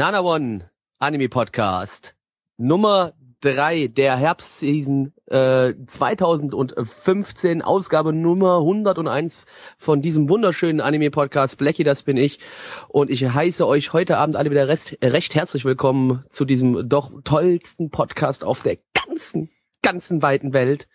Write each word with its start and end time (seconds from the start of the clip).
Nana 0.00 0.22
One 0.22 0.70
Anime 0.98 1.28
Podcast 1.28 2.16
Nummer 2.56 3.12
drei 3.42 3.86
der 3.86 4.16
Herbstseason 4.16 5.12
äh, 5.26 5.74
2015 5.86 7.60
Ausgabe 7.60 8.14
Nummer 8.14 8.60
101 8.60 9.44
von 9.76 10.00
diesem 10.00 10.30
wunderschönen 10.30 10.80
Anime 10.80 11.10
Podcast. 11.10 11.58
Blackie 11.58 11.84
das 11.84 12.02
bin 12.02 12.16
ich. 12.16 12.38
Und 12.88 13.10
ich 13.10 13.28
heiße 13.28 13.66
euch 13.66 13.92
heute 13.92 14.16
Abend 14.16 14.36
alle 14.36 14.50
wieder 14.50 14.68
rest, 14.68 14.96
recht 15.04 15.34
herzlich 15.34 15.66
willkommen 15.66 16.24
zu 16.30 16.46
diesem 16.46 16.88
doch 16.88 17.12
tollsten 17.22 17.90
Podcast 17.90 18.42
auf 18.42 18.62
der 18.62 18.78
ganzen 18.94 19.50
ganzen 19.82 20.22
weiten 20.22 20.52
Welt 20.54 20.88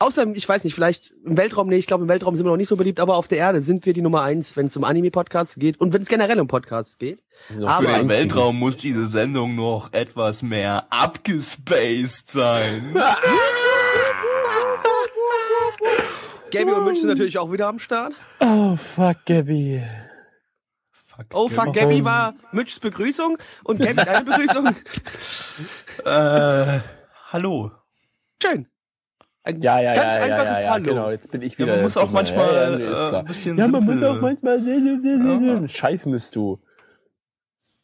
Außer, 0.00 0.26
ich 0.34 0.48
weiß 0.48 0.64
nicht, 0.64 0.74
vielleicht 0.74 1.12
im 1.24 1.36
Weltraum, 1.36 1.68
nee, 1.68 1.76
ich 1.76 1.86
glaube, 1.86 2.02
im 2.02 2.08
Weltraum 2.08 2.34
sind 2.34 2.44
wir 2.44 2.50
noch 2.50 2.56
nicht 2.56 2.68
so 2.68 2.76
beliebt, 2.76 2.98
aber 2.98 3.16
auf 3.16 3.28
der 3.28 3.38
Erde 3.38 3.62
sind 3.62 3.86
wir 3.86 3.92
die 3.92 4.02
Nummer 4.02 4.22
eins, 4.22 4.56
wenn 4.56 4.66
es 4.66 4.76
um 4.76 4.82
Anime-Podcasts 4.82 5.54
geht 5.54 5.80
und 5.80 5.92
wenn 5.92 6.02
es 6.02 6.08
generell 6.08 6.40
um 6.40 6.48
Podcasts 6.48 6.98
geht. 6.98 7.22
Aber 7.62 7.86
Für 7.88 7.98
den 7.98 8.08
Weltraum 8.08 8.58
muss 8.58 8.76
diese 8.76 9.06
Sendung 9.06 9.54
noch 9.54 9.92
etwas 9.92 10.42
mehr 10.42 10.88
abgespaced 10.90 12.28
sein. 12.28 12.92
Gabby 16.50 16.72
und 16.72 16.84
Münch 16.84 16.98
sind 17.00 17.08
natürlich 17.08 17.38
auch 17.38 17.50
wieder 17.52 17.68
am 17.68 17.78
Start. 17.78 18.14
Oh, 18.40 18.76
fuck, 18.76 19.24
Gabby. 19.26 19.82
Fuck, 20.92 21.26
oh, 21.32 21.48
fuck, 21.48 21.72
Gabby 21.72 22.04
war 22.04 22.34
Mitchs 22.52 22.80
Begrüßung 22.80 23.38
und 23.62 23.80
Gabby 23.80 24.04
deine 24.04 24.24
Begrüßung. 24.30 24.66
äh, 26.04 26.80
hallo. 27.32 27.70
Schön. 28.42 28.66
Ein 29.46 29.60
ja, 29.60 29.78
ja, 29.78 29.94
ganz 29.94 30.06
ja, 30.06 30.22
einfaches 30.22 30.48
ja, 30.48 30.60
ja, 30.60 30.70
Hallo. 30.70 30.84
Genau, 30.84 31.10
jetzt 31.10 31.30
bin 31.30 31.42
ich 31.42 31.58
wieder. 31.58 31.68
Ja, 31.68 31.74
man 31.74 31.82
muss 31.84 31.96
auch 31.98 32.10
manchmal 32.10 32.80
ja, 32.80 33.10
äh, 33.10 33.16
ein 33.18 33.24
bisschen 33.26 33.58
Ja, 33.58 33.68
man 33.68 33.84
muss 33.84 34.02
auch 34.02 34.20
manchmal. 34.20 35.68
Scheiß 35.68 36.06
müsst 36.06 36.34
du. 36.34 36.60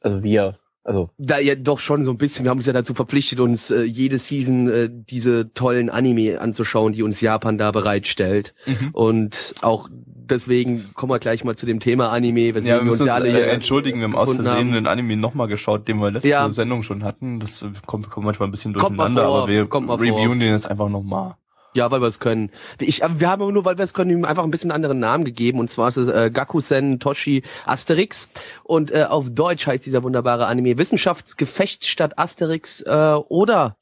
Also 0.01 0.23
wir. 0.23 0.59
Also. 0.83 1.11
Da 1.19 1.39
ja 1.39 1.57
doch 1.57 1.79
schon 1.79 2.03
so 2.05 2.11
ein 2.13 2.17
bisschen. 2.17 2.47
Wir 2.47 2.51
haben 2.51 2.57
uns 2.57 2.67
ja 2.67 2.73
dazu 2.73 2.95
verpflichtet, 2.95 3.41
uns 3.41 3.71
äh, 3.71 3.83
jede 3.83 4.17
Season 4.17 4.69
äh, 4.69 4.89
diese 4.91 5.51
tollen 5.51 5.91
Anime 5.91 6.41
anzuschauen, 6.41 6.95
die 6.95 7.03
uns 7.03 7.21
Japan 7.21 7.59
da 7.59 7.71
bereitstellt. 7.73 8.55
Mhm. 8.65 8.89
Und 8.93 9.55
auch 9.61 9.91
deswegen 9.93 10.95
kommen 10.95 11.13
wir 11.13 11.19
gleich 11.19 11.45
mal 11.45 11.57
zu 11.57 11.67
dem 11.67 11.79
Thema 11.79 12.09
Anime. 12.09 12.47
Ja, 12.47 12.79
wir 12.79 12.83
müssen 12.83 13.03
uns 13.03 13.09
ja 13.09 13.15
alle 13.17 13.29
äh, 13.29 13.51
entschuldigen, 13.51 13.99
wir 13.99 14.05
haben 14.05 14.17
aus 14.17 14.35
Versehen 14.35 14.73
den 14.73 14.87
Anime 14.87 15.19
nochmal 15.19 15.49
geschaut, 15.49 15.87
den 15.87 15.99
wir 15.99 16.11
letzte 16.11 16.29
ja. 16.29 16.49
Sendung 16.49 16.83
schon 16.83 17.05
hatten. 17.05 17.39
Das 17.39 17.67
kommt, 17.85 18.09
kommt 18.09 18.25
manchmal 18.25 18.49
ein 18.49 18.51
bisschen 18.51 18.73
durcheinander, 18.73 19.27
vor, 19.27 19.39
aber 19.43 19.49
wir 19.49 19.65
reviewen 19.65 20.27
vor. 20.27 20.35
den 20.37 20.53
jetzt 20.53 20.71
einfach 20.71 20.89
nochmal. 20.89 21.35
Ja, 21.75 21.91
weil 21.91 22.01
wir 22.01 22.09
es 22.09 22.19
können. 22.19 22.51
Ich, 22.81 23.01
wir 23.01 23.29
haben 23.29 23.53
nur, 23.53 23.65
weil 23.65 23.79
wir 23.79 23.85
es 23.85 23.95
können, 23.95 24.11
ihm 24.11 24.25
einfach 24.25 24.43
ein 24.43 24.51
bisschen 24.51 24.73
anderen 24.73 24.99
Namen 24.99 25.25
gegeben. 25.25 25.61
Und 25.61 25.71
zwar 25.71 25.89
ist 25.89 25.97
es 25.97 26.09
äh, 26.09 26.31
Gakusen 26.31 26.99
Toshi 26.99 27.43
Asterix. 27.65 28.29
Und 28.65 28.91
äh, 28.91 29.05
auf 29.05 29.31
Deutsch 29.31 29.67
heißt 29.67 29.87
dieser 29.87 30.03
wunderbare 30.03 30.47
Anime 30.47 30.79
Wissenschaftsgefecht 30.79 31.87
statt 31.87 32.19
Asterix 32.19 32.81
äh, 32.81 33.15
oder 33.29 33.77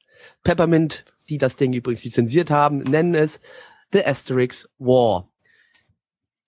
Peppermint, 0.45 1.07
die 1.31 1.39
das 1.39 1.57
Ding 1.57 1.73
übrigens 1.73 2.05
lizenziert 2.05 2.51
haben, 2.51 2.79
nennen 2.79 3.15
es 3.15 3.41
The 3.93 4.05
Asterix 4.05 4.69
War. 4.79 5.29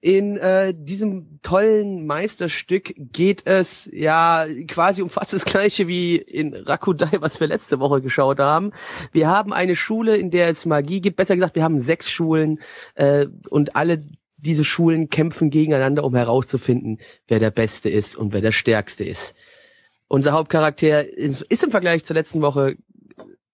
In 0.03 0.39
äh, 0.39 0.73
diesem 0.75 1.41
tollen 1.43 2.07
Meisterstück 2.07 2.95
geht 2.97 3.47
es 3.47 3.87
ja 3.93 4.47
quasi 4.67 5.03
um 5.03 5.11
fast 5.11 5.35
das 5.35 5.45
gleiche 5.45 5.89
wie 5.89 6.17
in 6.17 6.55
Rakudai, 6.55 7.21
was 7.21 7.39
wir 7.39 7.47
letzte 7.49 7.81
Woche 7.81 8.01
geschaut 8.01 8.39
haben. 8.39 8.73
Wir 9.13 9.29
haben 9.29 9.53
eine 9.53 9.77
Schule, 9.77 10.17
in 10.17 10.31
der 10.31 10.49
es 10.49 10.65
Magie 10.65 11.03
gibt. 11.03 11.17
Besser 11.17 11.35
gesagt, 11.35 11.55
wir 11.55 11.65
haben 11.65 11.79
sechs 11.79 12.11
Schulen 12.11 12.59
äh, 12.95 13.27
und 13.51 13.77
alle 13.77 13.99
diese 14.39 14.65
Schulen 14.65 15.11
kämpfen 15.11 15.51
gegeneinander, 15.51 16.03
um 16.05 16.15
herauszufinden, 16.15 16.99
wer 17.29 17.39
der 17.39 17.51
Beste 17.51 17.91
ist 17.91 18.17
und 18.17 18.33
wer 18.33 18.41
der 18.41 18.53
Stärkste 18.53 19.05
ist. 19.05 19.37
Unser 20.09 20.33
Hauptcharakter 20.33 21.07
ist 21.15 21.63
im 21.63 21.71
Vergleich 21.71 22.05
zur 22.05 22.15
letzten 22.15 22.41
Woche 22.41 22.77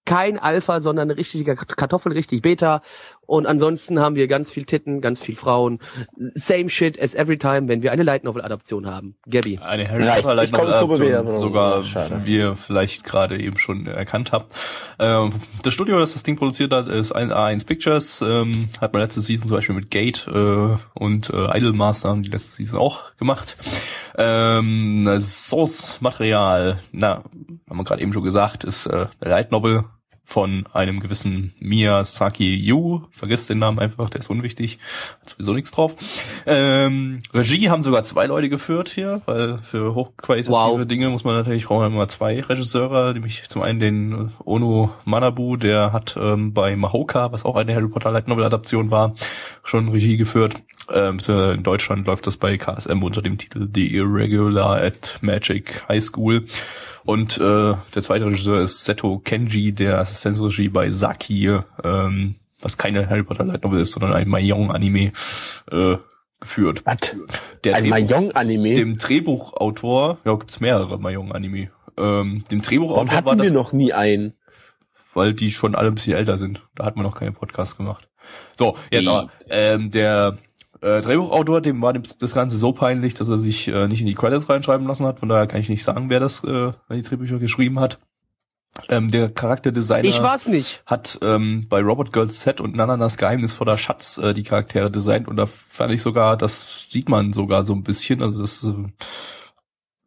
kein 0.06 0.38
Alpha, 0.38 0.80
sondern 0.80 1.10
eine 1.10 1.18
richtige 1.18 1.56
Kartoffel, 1.56 2.12
richtig 2.12 2.40
Beta. 2.40 2.80
Und 3.26 3.46
ansonsten 3.46 4.00
haben 4.00 4.14
wir 4.14 4.28
ganz 4.28 4.50
viel 4.50 4.64
Titten, 4.64 5.00
ganz 5.00 5.20
viel 5.20 5.36
Frauen. 5.36 5.80
Same 6.34 6.68
shit 6.68 7.00
as 7.00 7.14
every 7.14 7.38
time, 7.38 7.68
wenn 7.68 7.82
wir 7.82 7.92
eine 7.92 8.02
Light 8.02 8.24
Novel 8.24 8.42
Adaption 8.42 8.86
haben. 8.86 9.16
Gabby. 9.28 9.58
Eine 9.58 9.88
Harry 9.88 10.04
Potter 10.06 10.34
Light 10.34 10.52
Novel 10.52 10.72
Adaption, 10.72 11.32
sogar 11.32 11.84
wie 12.24 12.36
ihr 12.36 12.56
vielleicht 12.56 13.04
gerade 13.04 13.38
eben 13.40 13.58
schon 13.58 13.86
erkannt 13.86 14.32
habt. 14.32 14.54
Ähm, 14.98 15.32
das 15.62 15.74
Studio, 15.74 15.98
das 15.98 16.12
das 16.12 16.22
Ding 16.22 16.36
produziert 16.36 16.72
hat, 16.72 16.88
ist 16.88 17.14
A1 17.14 17.66
Pictures. 17.66 18.22
Ähm, 18.22 18.68
hat 18.80 18.92
man 18.92 19.02
letzte 19.02 19.20
Season 19.20 19.48
zum 19.48 19.56
Beispiel 19.56 19.74
mit 19.74 19.90
Gate 19.90 20.26
äh, 20.32 20.76
und 20.94 21.30
äh, 21.30 21.58
Idolmaster 21.58 22.08
haben 22.08 22.22
die 22.22 22.30
letzte 22.30 22.56
Season 22.56 22.78
auch 22.78 23.14
gemacht. 23.16 23.56
Ähm, 24.16 25.08
Source-Material, 25.18 26.78
na, 26.92 27.22
haben 27.68 27.76
wir 27.76 27.84
gerade 27.84 28.02
eben 28.02 28.12
schon 28.12 28.24
gesagt, 28.24 28.64
ist 28.64 28.86
äh, 28.86 29.06
Light 29.20 29.52
Novel 29.52 29.84
von 30.28 30.66
einem 30.72 30.98
gewissen 30.98 31.54
Miyazaki 31.60 32.52
Yu. 32.52 33.02
Vergiss 33.12 33.46
den 33.46 33.60
Namen 33.60 33.78
einfach, 33.78 34.10
der 34.10 34.20
ist 34.20 34.28
unwichtig. 34.28 34.78
Hat 35.20 35.30
sowieso 35.30 35.54
nichts 35.54 35.70
drauf. 35.70 35.94
Ähm, 36.46 37.20
Regie 37.32 37.70
haben 37.70 37.84
sogar 37.84 38.02
zwei 38.02 38.26
Leute 38.26 38.48
geführt 38.48 38.88
hier, 38.88 39.22
weil 39.26 39.58
für 39.58 39.94
hochqualitative 39.94 40.52
wow. 40.52 40.84
Dinge 40.84 41.10
muss 41.10 41.22
man 41.22 41.36
natürlich, 41.36 41.66
brauchen 41.66 41.86
immer 41.86 42.08
zwei 42.08 42.40
Regisseure, 42.40 43.14
nämlich 43.14 43.48
zum 43.48 43.62
einen 43.62 43.78
den 43.78 44.32
Ono 44.44 44.90
Manabu, 45.04 45.56
der 45.56 45.92
hat 45.92 46.16
ähm, 46.20 46.52
bei 46.52 46.74
Mahoka, 46.74 47.30
was 47.30 47.44
auch 47.44 47.54
eine 47.54 47.72
Harry 47.72 47.88
Potter 47.88 48.10
Light 48.10 48.26
Novel 48.26 48.44
Adaption 48.44 48.90
war, 48.90 49.14
schon 49.62 49.88
Regie 49.90 50.16
geführt. 50.16 50.56
Ähm, 50.92 51.18
in 51.28 51.62
Deutschland 51.62 52.06
läuft 52.06 52.26
das 52.26 52.36
bei 52.36 52.56
KSM 52.56 53.02
unter 53.02 53.22
dem 53.22 53.38
Titel 53.38 53.68
The 53.72 53.94
Irregular 53.94 54.82
at 54.82 55.18
Magic 55.20 55.84
High 55.88 56.02
School. 56.02 56.44
Und 57.04 57.38
äh, 57.38 57.74
der 57.94 58.02
zweite 58.02 58.26
Regisseur 58.26 58.60
ist 58.60 58.84
Seto 58.84 59.18
Kenji, 59.18 59.72
der 59.72 59.98
Assistenzregie 59.98 60.68
bei 60.68 60.90
Saki, 60.90 61.58
ähm, 61.84 62.34
was 62.60 62.78
keine 62.78 63.08
Harry 63.08 63.22
Potter 63.22 63.44
Light 63.44 63.62
Novel 63.62 63.80
ist, 63.80 63.92
sondern 63.92 64.12
ein 64.12 64.28
Mahjong-Anime 64.28 65.12
äh, 65.70 65.96
geführt. 66.40 66.82
Was? 66.84 67.16
Der 67.64 67.76
ein 67.76 67.88
Mahjong-Anime? 67.88 68.74
Dem 68.74 68.96
Drehbuchautor, 68.96 70.18
ja, 70.24 70.34
gibt's 70.34 70.60
mehrere 70.60 70.98
Mahjong-Anime. 70.98 71.70
Ähm, 71.96 72.44
dem 72.50 72.60
Drehbuchautor 72.60 73.08
Warum 73.08 73.24
war 73.24 73.36
das. 73.36 73.48
wir 73.48 73.54
noch 73.54 73.72
nie 73.72 73.92
einen? 73.92 74.34
Weil 75.14 75.32
die 75.32 75.50
schon 75.50 75.74
alle 75.74 75.88
ein 75.88 75.94
bisschen 75.94 76.14
älter 76.14 76.36
sind. 76.36 76.62
Da 76.74 76.84
hat 76.84 76.96
man 76.96 77.06
noch 77.06 77.14
keine 77.18 77.32
Podcasts 77.32 77.76
gemacht. 77.76 78.08
So, 78.56 78.76
jetzt 78.90 79.06
aber, 79.06 79.30
ähm, 79.48 79.90
der 79.90 80.36
äh, 80.86 81.00
Drehbuchautor, 81.00 81.60
dem 81.60 81.82
war 81.82 81.92
das 81.92 82.34
Ganze 82.34 82.56
so 82.56 82.72
peinlich, 82.72 83.14
dass 83.14 83.28
er 83.28 83.38
sich 83.38 83.66
äh, 83.66 83.88
nicht 83.88 84.00
in 84.00 84.06
die 84.06 84.14
Credits 84.14 84.48
reinschreiben 84.48 84.86
lassen 84.86 85.04
hat. 85.04 85.18
Von 85.18 85.28
daher 85.28 85.48
kann 85.48 85.60
ich 85.60 85.68
nicht 85.68 85.82
sagen, 85.82 86.10
wer 86.10 86.20
das, 86.20 86.44
äh, 86.44 86.72
die 86.90 87.02
Drehbücher 87.02 87.38
geschrieben 87.38 87.80
hat. 87.80 87.98
Ähm, 88.88 89.10
der 89.10 89.30
Charakterdesigner 89.30 90.08
ich 90.08 90.22
war's 90.22 90.46
nicht. 90.46 90.82
hat 90.84 91.18
ähm, 91.22 91.66
bei 91.68 91.80
Robert 91.80 92.12
Girls 92.12 92.42
Set 92.42 92.60
und 92.60 92.76
Nananas 92.76 93.16
Geheimnisvoller 93.16 93.78
Schatz 93.78 94.18
äh, 94.18 94.34
die 94.34 94.42
Charaktere 94.42 94.90
designt 94.90 95.28
und 95.28 95.36
da 95.36 95.46
fand 95.46 95.92
ich 95.92 96.02
sogar, 96.02 96.36
das 96.36 96.86
sieht 96.90 97.08
man 97.08 97.32
sogar 97.32 97.64
so 97.64 97.72
ein 97.72 97.82
bisschen, 97.82 98.22
also 98.22 98.38
das 98.38 98.64
äh, 98.64 98.74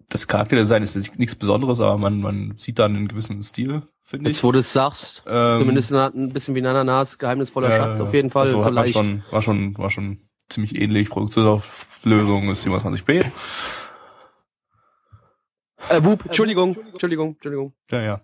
das 0.08 0.28
Charakterdesign 0.28 0.84
ist 0.84 1.18
nichts 1.18 1.36
Besonderes, 1.36 1.80
aber 1.82 1.98
man 1.98 2.22
man 2.22 2.54
sieht 2.58 2.78
da 2.78 2.86
einen 2.86 3.08
gewissen 3.08 3.42
Stil, 3.42 3.82
finde 4.04 4.30
ich. 4.30 4.38
Jetzt 4.38 4.44
wo 4.44 4.52
du 4.52 4.60
es 4.60 4.72
sagst, 4.72 5.24
ähm, 5.28 5.62
zumindest 5.62 5.92
ein 5.92 6.32
bisschen 6.32 6.54
wie 6.54 6.62
Nananas 6.62 7.18
Geheimnisvoller 7.18 7.72
äh, 7.72 7.78
Schatz 7.78 8.00
auf 8.00 8.14
jeden 8.14 8.30
Fall. 8.30 8.46
Also 8.46 8.60
so 8.60 8.70
leicht. 8.70 8.94
Schon, 8.94 9.24
war 9.32 9.42
schon 9.42 9.78
war 9.80 9.90
schon 9.90 10.29
ziemlich 10.50 10.76
ähnlich. 10.80 11.10
Produktionsauflösung 11.10 12.50
ist 12.50 12.66
720p. 12.66 13.26
Äh, 15.90 16.04
Whoop, 16.04 16.26
Entschuldigung, 16.26 16.76
Entschuldigung, 16.92 17.36
Entschuldigung. 17.36 17.74
Ja, 17.90 18.02
ja. 18.02 18.22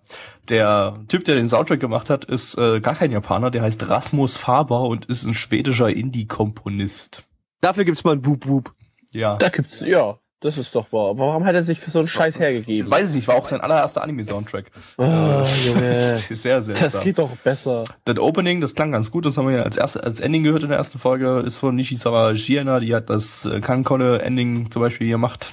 Der 0.48 0.94
Typ, 1.08 1.24
der 1.24 1.36
den 1.36 1.48
Soundtrack 1.48 1.80
gemacht 1.80 2.10
hat, 2.10 2.24
ist 2.24 2.56
äh, 2.58 2.80
gar 2.80 2.94
kein 2.94 3.10
Japaner, 3.10 3.50
der 3.50 3.62
heißt 3.62 3.88
Rasmus 3.88 4.36
Faber 4.36 4.82
und 4.82 5.06
ist 5.06 5.24
ein 5.24 5.34
schwedischer 5.34 5.88
Indie-Komponist. 5.88 7.24
Dafür 7.60 7.84
gibt's 7.84 8.04
mal 8.04 8.12
ein 8.12 8.22
Boop 8.22 8.40
Boop. 8.40 8.74
Ja. 9.10 9.36
Da 9.36 9.48
gibt's, 9.48 9.80
ja. 9.80 10.18
Das 10.46 10.58
ist 10.58 10.76
doch 10.76 10.92
wahr. 10.92 11.18
Warum 11.18 11.44
hat 11.44 11.56
er 11.56 11.64
sich 11.64 11.80
für 11.80 11.90
so 11.90 11.98
einen 11.98 12.06
Scheiß 12.06 12.38
hergegeben? 12.38 12.88
Weiß 12.88 13.08
ich 13.08 13.16
nicht, 13.16 13.26
war 13.26 13.34
auch 13.34 13.46
sein 13.46 13.60
allererster 13.60 14.04
Anime-Soundtrack. 14.04 14.66
Oh, 14.96 15.02
Junge. 15.66 16.14
Sehr, 16.14 16.62
sehr 16.62 16.76
Das 16.76 17.00
geht 17.00 17.18
doch 17.18 17.36
besser. 17.38 17.82
Das 18.04 18.16
Opening, 18.20 18.60
das 18.60 18.76
klang 18.76 18.92
ganz 18.92 19.10
gut, 19.10 19.26
das 19.26 19.36
haben 19.36 19.48
wir 19.48 19.56
ja 19.56 19.62
als 19.64 19.76
erste, 19.76 20.04
als 20.04 20.20
Ending 20.20 20.44
gehört 20.44 20.62
in 20.62 20.68
der 20.68 20.78
ersten 20.78 21.00
Folge, 21.00 21.42
ist 21.44 21.56
von 21.56 21.74
Nishizawa 21.74 22.36
Shiena, 22.36 22.78
die 22.78 22.94
hat 22.94 23.10
das 23.10 23.44
äh, 23.44 23.60
Kankone-Ending 23.60 24.70
zum 24.70 24.82
Beispiel 24.82 25.08
gemacht. 25.08 25.52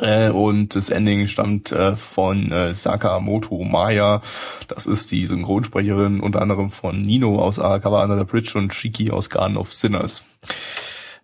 Äh, 0.00 0.30
und 0.30 0.74
das 0.74 0.90
Ending 0.90 1.28
stammt 1.28 1.70
äh, 1.70 1.94
von 1.94 2.50
äh, 2.50 2.74
Sakamoto 2.74 3.62
Maya. 3.62 4.20
Das 4.66 4.86
ist 4.88 5.12
die 5.12 5.24
Synchronsprecherin 5.26 6.18
unter 6.18 6.42
anderem 6.42 6.72
von 6.72 7.00
Nino 7.00 7.38
aus 7.38 7.60
Arakawa 7.60 8.02
Under 8.02 8.18
the 8.18 8.24
Bridge 8.24 8.58
und 8.58 8.74
Shiki 8.74 9.12
aus 9.12 9.30
Garden 9.30 9.56
of 9.56 9.72
Sinners. 9.72 10.24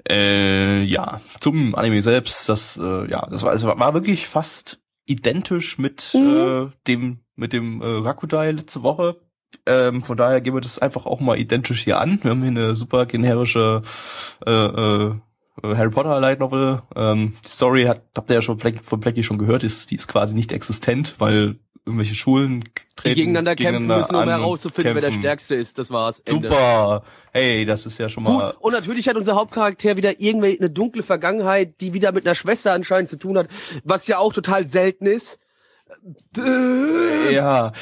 Äh, 0.09 0.83
ja, 0.83 1.21
zum 1.39 1.75
Anime 1.75 2.03
selbst, 2.03 2.49
das 2.49 2.77
äh, 2.77 3.11
ja, 3.11 3.27
das 3.31 3.43
war, 3.43 3.51
also 3.51 3.69
war 3.69 3.95
wirklich 3.95 4.27
fast 4.27 4.81
identisch 5.07 5.79
mit 5.79 6.11
mhm. 6.15 6.37
äh, 6.37 6.71
dem 6.87 7.21
mit 7.37 7.53
dem 7.53 7.81
äh, 7.81 7.87
Rakudai 7.87 8.51
letzte 8.53 8.83
Woche. 8.83 9.21
Ähm, 9.67 10.03
von 10.03 10.17
daher 10.17 10.41
gehen 10.41 10.55
wir 10.55 10.61
das 10.61 10.79
einfach 10.79 11.07
auch 11.07 11.21
mal 11.21 11.39
identisch 11.39 11.85
hier 11.85 12.01
an. 12.01 12.19
Wir 12.23 12.31
haben 12.31 12.41
hier 12.43 12.51
eine 12.51 12.75
super 12.75 13.07
generische 13.07 13.83
äh, 14.47 14.51
äh, 14.51 15.15
Harry 15.63 15.91
Potter 15.91 16.21
Light 16.21 16.41
Novel. 16.41 16.83
Ähm, 16.97 17.35
die 17.45 17.49
Story 17.49 17.85
hat, 17.85 18.03
habt 18.17 18.31
ihr 18.31 18.37
ja 18.37 18.43
schon 18.43 18.59
von 18.59 19.01
Blackie 19.01 19.23
schon 19.23 19.39
gehört, 19.39 19.65
ist, 19.65 19.91
die 19.91 19.97
ist 19.97 20.09
quasi 20.09 20.35
nicht 20.35 20.53
existent, 20.53 21.17
weil 21.19 21.57
irgendwelche 21.85 22.15
Schulen 22.15 22.65
treten, 22.95 23.15
die 23.15 23.21
gegeneinander, 23.23 23.57
gegeneinander 23.57 23.97
kämpfen 23.97 24.15
müssen, 24.15 24.23
um 24.23 24.29
herauszufinden, 24.29 24.95
wer 24.95 25.03
der 25.03 25.13
Stärkste 25.13 25.55
ist. 25.57 25.79
Das 25.79 25.91
war's. 25.91 26.21
Ende. 26.21 26.49
Super. 26.49 27.03
Hey, 27.33 27.65
das 27.65 27.87
ist 27.87 27.99
ja 27.99 28.09
schon 28.09 28.23
mal. 28.23 28.53
Gut. 28.53 28.61
Und 28.61 28.73
natürlich 28.73 29.09
hat 29.09 29.17
unser 29.17 29.35
Hauptcharakter 29.35 29.97
wieder 29.97 30.21
irgendwie 30.21 30.59
eine 30.59 30.71
dunkle 30.71 31.03
Vergangenheit, 31.03 31.81
die 31.81 31.93
wieder 31.93 32.13
mit 32.13 32.25
einer 32.25 32.35
Schwester 32.35 32.73
anscheinend 32.73 33.11
zu 33.11 33.19
tun 33.19 33.37
hat, 33.37 33.49
was 33.85 34.07
ja 34.07 34.19
auch 34.19 34.33
total 34.33 34.65
selten 34.65 35.07
ist. 35.07 35.39
Ja. 37.33 37.73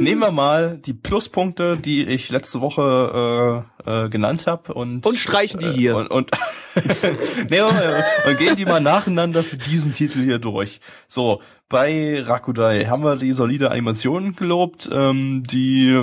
Nehmen 0.00 0.20
wir 0.20 0.32
mal 0.32 0.78
die 0.78 0.94
Pluspunkte, 0.94 1.76
die 1.76 2.04
ich 2.04 2.30
letzte 2.30 2.60
Woche 2.60 3.64
äh, 3.86 4.04
äh, 4.04 4.08
genannt 4.08 4.46
habe 4.46 4.74
und 4.74 5.06
und 5.06 5.16
streichen 5.16 5.60
die 5.60 5.70
hier 5.70 5.92
äh, 5.92 5.94
und 5.94 6.10
und, 6.10 6.30
nehmen 6.74 7.50
wir 7.50 7.72
mal, 7.72 8.04
und 8.28 8.38
gehen 8.38 8.56
die 8.56 8.64
mal 8.64 8.80
nacheinander 8.80 9.42
für 9.42 9.56
diesen 9.56 9.92
Titel 9.92 10.22
hier 10.22 10.38
durch. 10.38 10.80
So 11.06 11.40
bei 11.68 12.22
Rakudai 12.22 12.86
haben 12.86 13.04
wir 13.04 13.16
die 13.16 13.32
solide 13.32 13.70
Animation 13.70 14.34
gelobt, 14.34 14.90
ähm, 14.92 15.42
die 15.44 15.98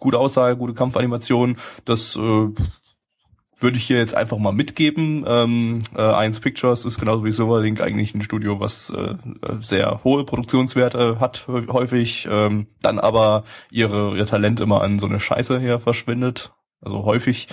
gute 0.00 0.18
Aussage, 0.18 0.56
gute 0.56 0.74
Kampfanimation, 0.74 1.56
das 1.84 2.16
äh, 2.16 2.48
würde 3.60 3.76
ich 3.76 3.84
hier 3.84 3.98
jetzt 3.98 4.14
einfach 4.14 4.38
mal 4.38 4.52
mitgeben. 4.52 5.24
Ähm, 5.26 5.80
äh, 5.94 6.00
Eins 6.00 6.40
Pictures 6.40 6.84
ist 6.84 6.98
genauso 6.98 7.24
wie 7.24 7.30
Silverlink 7.30 7.80
eigentlich 7.80 8.14
ein 8.14 8.22
Studio, 8.22 8.60
was 8.60 8.90
äh, 8.90 9.14
sehr 9.60 10.02
hohe 10.04 10.24
Produktionswerte 10.24 11.20
hat 11.20 11.46
häufig, 11.48 12.28
ähm, 12.30 12.66
dann 12.82 12.98
aber 12.98 13.44
ihre 13.70 14.16
ihr 14.16 14.26
Talent 14.26 14.60
immer 14.60 14.82
an 14.82 14.98
so 14.98 15.06
eine 15.06 15.20
Scheiße 15.20 15.58
her 15.58 15.80
verschwindet. 15.80 16.52
Also 16.80 17.04
häufig. 17.04 17.48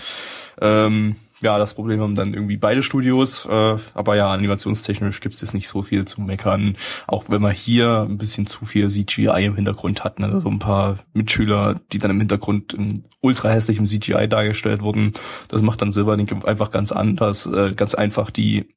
Ähm, 0.61 1.15
ja, 1.41 1.57
das 1.57 1.73
Problem 1.75 2.01
haben 2.01 2.15
dann 2.15 2.33
irgendwie 2.33 2.57
beide 2.57 2.81
Studios. 2.81 3.45
Äh, 3.45 3.75
aber 3.93 4.15
ja, 4.15 4.31
animationstechnisch 4.31 5.21
gibt 5.21 5.35
es 5.35 5.41
jetzt 5.41 5.53
nicht 5.53 5.67
so 5.67 5.83
viel 5.83 6.05
zu 6.05 6.21
meckern. 6.21 6.75
Auch 7.05 7.25
wenn 7.29 7.41
man 7.41 7.53
hier 7.53 8.05
ein 8.09 8.17
bisschen 8.17 8.47
zu 8.47 8.65
viel 8.65 8.89
CGI 8.89 9.45
im 9.45 9.55
Hintergrund 9.55 10.03
hat. 10.03 10.19
Ne? 10.19 10.41
So 10.41 10.49
ein 10.49 10.59
paar 10.59 10.97
Mitschüler, 11.13 11.79
die 11.91 11.99
dann 11.99 12.11
im 12.11 12.19
Hintergrund 12.19 12.73
in 12.73 13.05
ultra 13.21 13.49
hässlichem 13.49 13.85
CGI 13.85 14.27
dargestellt 14.27 14.81
wurden. 14.81 15.13
Das 15.47 15.61
macht 15.61 15.81
dann 15.81 15.91
Silverlink 15.91 16.45
einfach 16.45 16.71
ganz 16.71 16.91
anders. 16.91 17.45
Äh, 17.45 17.73
ganz 17.75 17.93
einfach, 17.93 18.31
die 18.31 18.69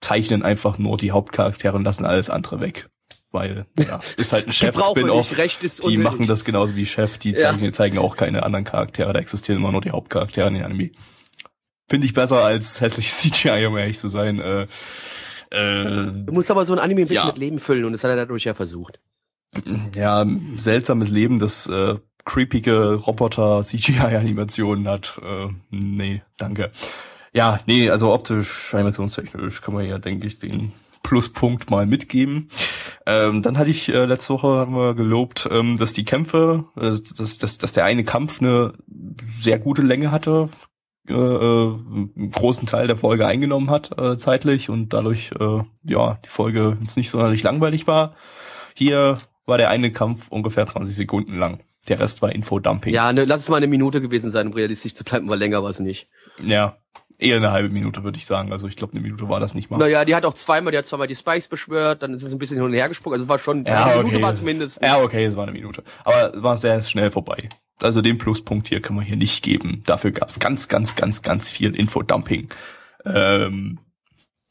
zeichnen 0.00 0.42
einfach 0.42 0.78
nur 0.78 0.96
die 0.96 1.10
Hauptcharaktere 1.12 1.76
und 1.76 1.84
lassen 1.84 2.06
alles 2.06 2.30
andere 2.30 2.60
weg 2.60 2.88
weil 3.32 3.64
ja, 3.78 4.00
ist 4.16 4.32
halt 4.32 4.48
ein 4.48 4.52
Chef-Spin-Off. 4.52 5.30
Die 5.86 5.98
machen 5.98 6.26
das 6.26 6.44
genauso 6.44 6.74
wie 6.74 6.84
Chef, 6.84 7.16
die 7.18 7.34
zeigen, 7.34 7.64
ja. 7.64 7.70
zeigen 7.70 7.98
auch 7.98 8.16
keine 8.16 8.42
anderen 8.42 8.64
Charaktere, 8.64 9.12
da 9.12 9.20
existieren 9.20 9.60
immer 9.60 9.70
nur 9.70 9.80
die 9.80 9.92
Hauptcharaktere 9.92 10.48
in 10.48 10.54
den 10.54 10.64
Anime. 10.64 10.90
Finde 11.90 12.06
ich 12.06 12.14
besser 12.14 12.44
als 12.44 12.80
hässliches 12.80 13.18
CGI, 13.20 13.66
um 13.66 13.76
ehrlich 13.76 13.98
zu 13.98 14.06
sein. 14.06 14.38
Äh, 14.38 14.68
äh, 15.50 16.12
du 16.24 16.32
musst 16.32 16.48
aber 16.52 16.64
so 16.64 16.72
ein 16.72 16.78
Anime 16.78 17.00
ein 17.00 17.08
bisschen 17.08 17.24
ja. 17.24 17.26
mit 17.26 17.38
Leben 17.38 17.58
füllen 17.58 17.84
und 17.84 17.90
das 17.90 18.04
hat 18.04 18.10
er 18.10 18.16
dadurch 18.16 18.44
ja 18.44 18.54
versucht. 18.54 19.00
Ja, 19.96 20.24
seltsames 20.56 21.10
Leben, 21.10 21.40
das 21.40 21.66
äh, 21.66 21.96
creepige 22.24 22.94
Roboter 22.94 23.62
CGI-Animationen 23.62 24.86
hat. 24.86 25.20
Äh, 25.20 25.48
nee, 25.70 26.22
danke. 26.36 26.70
Ja, 27.32 27.58
nee, 27.66 27.90
also 27.90 28.12
optisch, 28.12 28.72
animationstechnisch 28.72 29.60
kann 29.60 29.74
man 29.74 29.84
ja, 29.84 29.98
denke 29.98 30.28
ich, 30.28 30.38
den 30.38 30.70
Pluspunkt 31.02 31.70
mal 31.70 31.86
mitgeben. 31.86 32.50
Ähm, 33.04 33.42
dann 33.42 33.58
hatte 33.58 33.70
ich 33.70 33.88
äh, 33.88 34.04
letzte 34.04 34.34
Woche 34.34 34.46
haben 34.46 34.76
wir 34.76 34.94
gelobt, 34.94 35.48
ähm, 35.50 35.76
dass 35.76 35.92
die 35.92 36.04
Kämpfe, 36.04 36.66
äh, 36.76 36.98
dass, 37.16 37.38
dass, 37.38 37.58
dass 37.58 37.72
der 37.72 37.84
eine 37.84 38.04
Kampf 38.04 38.40
eine 38.40 38.74
sehr 39.40 39.58
gute 39.58 39.82
Länge 39.82 40.12
hatte 40.12 40.50
äh, 41.08 41.12
äh, 41.12 41.16
einen 41.16 42.30
großen 42.30 42.66
Teil 42.66 42.86
der 42.86 42.96
Folge 42.96 43.26
eingenommen 43.26 43.70
hat 43.70 43.98
äh, 43.98 44.16
zeitlich 44.18 44.68
und 44.68 44.92
dadurch 44.92 45.30
äh, 45.38 45.62
ja 45.84 46.18
die 46.24 46.28
Folge 46.28 46.76
jetzt 46.80 46.96
nicht 46.96 47.10
sonderlich 47.10 47.42
langweilig 47.42 47.86
war. 47.86 48.14
Hier 48.74 49.18
war 49.46 49.58
der 49.58 49.70
eine 49.70 49.92
Kampf 49.92 50.28
ungefähr 50.28 50.66
20 50.66 50.94
Sekunden 50.94 51.38
lang. 51.38 51.60
Der 51.88 51.98
Rest 51.98 52.22
war 52.22 52.32
Infodumping. 52.32 52.92
Ja, 52.92 53.12
ne, 53.12 53.24
lass 53.24 53.42
es 53.42 53.48
mal 53.48 53.56
eine 53.56 53.66
Minute 53.66 54.00
gewesen 54.00 54.30
sein, 54.30 54.48
um 54.48 54.52
realistisch 54.52 54.94
zu 54.94 55.02
bleiben, 55.04 55.28
weil 55.28 55.38
länger 55.38 55.62
war 55.62 55.70
es 55.70 55.80
nicht. 55.80 56.08
Ja, 56.42 56.76
eher 57.22 57.36
eine 57.36 57.52
halbe 57.52 57.68
Minute, 57.68 58.04
würde 58.04 58.18
ich 58.18 58.26
sagen. 58.26 58.52
Also 58.52 58.66
ich 58.66 58.76
glaube, 58.76 58.92
eine 58.92 59.02
Minute 59.02 59.28
war 59.28 59.40
das 59.40 59.54
nicht 59.54 59.70
mal. 59.70 59.78
Naja, 59.78 60.04
die 60.04 60.14
hat 60.14 60.24
auch 60.24 60.34
zweimal, 60.34 60.72
die 60.72 60.78
hat 60.78 60.86
zweimal 60.86 61.06
die 61.06 61.14
Spikes 61.14 61.48
beschwört, 61.48 62.02
dann 62.02 62.14
ist 62.14 62.22
es 62.22 62.32
ein 62.32 62.38
bisschen 62.38 62.56
hin 62.56 62.64
und 62.64 62.72
her 62.72 62.88
gesprungen. 62.88 63.14
Also 63.14 63.24
es 63.24 63.28
war 63.28 63.38
schon, 63.38 63.64
ja, 63.64 63.84
eine 63.84 63.94
okay. 63.94 64.04
Minute 64.04 64.22
war 64.22 64.32
es 64.32 64.42
mindestens. 64.42 64.86
Ja, 64.86 65.00
okay, 65.02 65.24
es 65.24 65.36
war 65.36 65.44
eine 65.44 65.52
Minute. 65.52 65.82
Aber 66.04 66.32
war 66.42 66.56
sehr 66.56 66.82
schnell 66.82 67.10
vorbei. 67.10 67.48
Also 67.82 68.02
den 68.02 68.18
Pluspunkt 68.18 68.68
hier 68.68 68.82
kann 68.82 68.96
man 68.96 69.04
hier 69.04 69.16
nicht 69.16 69.42
geben. 69.42 69.82
Dafür 69.86 70.10
gab 70.10 70.28
es 70.28 70.38
ganz, 70.38 70.68
ganz, 70.68 70.94
ganz, 70.94 71.22
ganz 71.22 71.50
viel 71.50 71.74
Infodumping. 71.74 72.48
Ähm, 73.04 73.78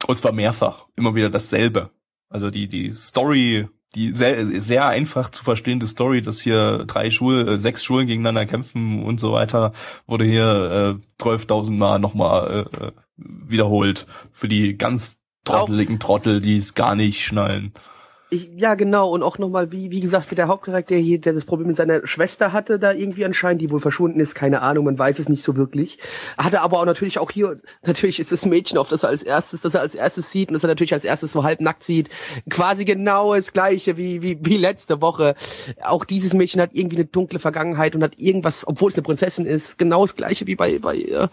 und 0.08 0.16
zwar 0.16 0.32
mehrfach. 0.32 0.88
Immer 0.96 1.16
wieder 1.16 1.30
dasselbe. 1.30 1.92
Also 2.30 2.50
die, 2.52 2.68
die 2.68 2.92
Story, 2.92 3.68
die 3.96 4.14
sehr, 4.14 4.46
sehr 4.46 4.88
einfach 4.88 5.30
zu 5.30 5.44
verstehende 5.44 5.88
Story, 5.88 6.22
dass 6.22 6.42
hier 6.42 6.86
drei 6.86 7.10
Schulen, 7.10 7.48
äh, 7.48 7.58
sechs 7.58 7.84
Schulen 7.84 8.08
gegeneinander 8.08 8.46
kämpfen 8.46 9.04
und 9.04 9.20
so 9.20 9.34
weiter, 9.34 9.74
wurde 10.06 10.26
hier 10.26 11.00
äh, 11.20 11.24
12.000 11.24 11.72
Mal 11.72 12.00
nochmal 12.00 12.68
äh, 12.72 12.86
äh, 12.86 12.92
wiederholt. 13.18 14.06
Für 14.32 14.48
die 14.48 14.78
ganz 14.78 15.20
trotteligen 15.44 16.00
Trottel, 16.00 16.42
die 16.42 16.58
es 16.58 16.76
gar 16.76 16.96
nicht 16.96 17.24
schnallen. 17.24 17.74
Ich, 18.32 18.50
ja, 18.58 18.76
genau. 18.76 19.10
Und 19.10 19.24
auch 19.24 19.40
nochmal, 19.40 19.72
wie, 19.72 19.90
wie 19.90 20.02
gesagt, 20.02 20.30
wie 20.30 20.36
der 20.36 20.48
Hauptcharakter 20.48 20.96
hier, 20.96 21.20
der 21.20 21.34
das 21.34 21.46
Problem 21.46 21.68
mit 21.68 21.78
seiner 21.78 22.06
Schwester 22.06 22.54
hatte, 22.54 22.78
da 22.78 22.92
irgendwie 22.92 23.26
anscheinend, 23.26 23.60
die 23.60 23.72
wohl 23.72 23.80
verschwunden 23.80 24.20
ist, 24.20 24.36
keine 24.36 24.62
Ahnung, 24.62 24.86
man 24.86 25.00
weiß 25.00 25.18
es 25.18 25.30
nicht 25.30 25.42
so 25.42 25.56
wirklich. 25.56 25.98
Hatte 26.38 26.62
aber 26.62 26.80
auch 26.80 26.86
natürlich 26.86 27.18
auch 27.18 27.32
hier, 27.32 27.60
natürlich 27.84 28.20
ist 28.20 28.32
das 28.32 28.46
Mädchen, 28.46 28.78
auf 28.78 28.88
das 28.88 29.02
er 29.02 29.10
als 29.10 29.24
erstes, 29.24 29.62
das 29.62 29.74
er 29.74 29.82
als 29.82 29.96
erstes 29.96 30.32
sieht 30.32 30.50
und 30.50 30.54
das 30.54 30.64
er 30.64 30.68
natürlich 30.68 30.94
als 30.94 31.06
erstes 31.06 31.34
so 31.34 31.44
halb 31.44 31.60
nackt 31.60 31.84
sieht, 31.84 32.10
quasi 32.52 32.86
genau 32.86 33.34
das 33.34 33.52
gleiche 33.52 33.98
wie, 33.98 34.22
wie, 34.22 34.38
wie 34.42 34.58
letzte 34.58 35.02
Woche. 35.02 35.34
Auch 35.82 36.06
dieses 36.06 36.34
Mädchen 36.34 36.62
hat 36.62 36.70
irgendwie 36.74 36.98
eine 36.98 37.06
dunkle 37.06 37.40
Vergangenheit 37.40 37.96
und 37.96 38.04
hat 38.04 38.20
irgendwas, 38.20 38.68
obwohl 38.68 38.92
es 38.92 38.96
eine 38.96 39.04
Prinzessin 39.04 39.48
ist, 39.48 39.80
genau 39.80 40.04
das 40.04 40.16
gleiche 40.16 40.46
wie 40.46 40.56
bei, 40.56 40.78
bei, 40.78 40.98
äh, 40.98 41.28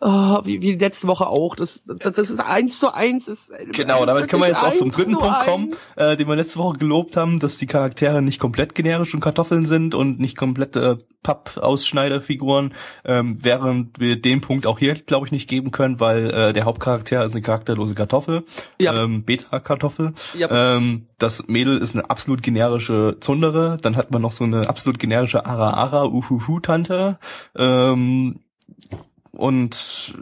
oh, 0.00 0.38
wie, 0.44 0.60
wie 0.60 0.76
letzte 0.76 1.08
Woche 1.08 1.26
auch. 1.26 1.56
Das, 1.56 1.82
das, 1.84 2.12
das 2.12 2.30
ist 2.30 2.38
eins 2.38 2.78
zu 2.78 2.94
eins. 2.94 3.26
Ist, 3.26 3.50
genau, 3.72 4.06
damit 4.06 4.28
können 4.28 4.42
wir 4.42 4.48
jetzt 4.48 4.62
auch 4.62 4.74
zum 4.74 4.92
dritten 4.92 5.14
Punkt 5.14 5.40
kommen, 5.40 5.74
äh, 5.96 6.16
den 6.16 6.28
wir 6.28 6.35
letzte 6.36 6.58
Woche 6.58 6.78
gelobt 6.78 7.16
haben, 7.16 7.38
dass 7.38 7.58
die 7.58 7.66
Charaktere 7.66 8.22
nicht 8.22 8.38
komplett 8.38 8.74
generisch 8.74 9.14
und 9.14 9.20
Kartoffeln 9.20 9.66
sind 9.66 9.94
und 9.94 10.20
nicht 10.20 10.36
komplette 10.36 10.98
Pappausschneiderfiguren, 11.22 12.72
ähm, 13.04 13.38
während 13.42 13.98
wir 13.98 14.20
den 14.20 14.40
Punkt 14.40 14.66
auch 14.66 14.78
hier, 14.78 14.94
glaube 14.94 15.26
ich, 15.26 15.32
nicht 15.32 15.48
geben 15.48 15.72
können, 15.72 15.98
weil 15.98 16.30
äh, 16.30 16.52
der 16.52 16.64
Hauptcharakter 16.64 17.24
ist 17.24 17.32
eine 17.32 17.42
charakterlose 17.42 17.94
Kartoffel, 17.94 18.44
ja. 18.78 19.02
ähm, 19.02 19.24
Beta-Kartoffel. 19.24 20.12
Ja. 20.38 20.76
Ähm, 20.76 21.06
das 21.18 21.48
Mädel 21.48 21.78
ist 21.78 21.94
eine 21.94 22.08
absolut 22.08 22.42
generische 22.42 23.16
Zundere, 23.20 23.78
dann 23.82 23.96
hat 23.96 24.12
man 24.12 24.22
noch 24.22 24.32
so 24.32 24.44
eine 24.44 24.68
absolut 24.68 24.98
generische 24.98 25.44
Ara-Ara-Uhuhu-Tante. 25.44 27.18
Ähm, 27.56 28.40
und 29.32 30.14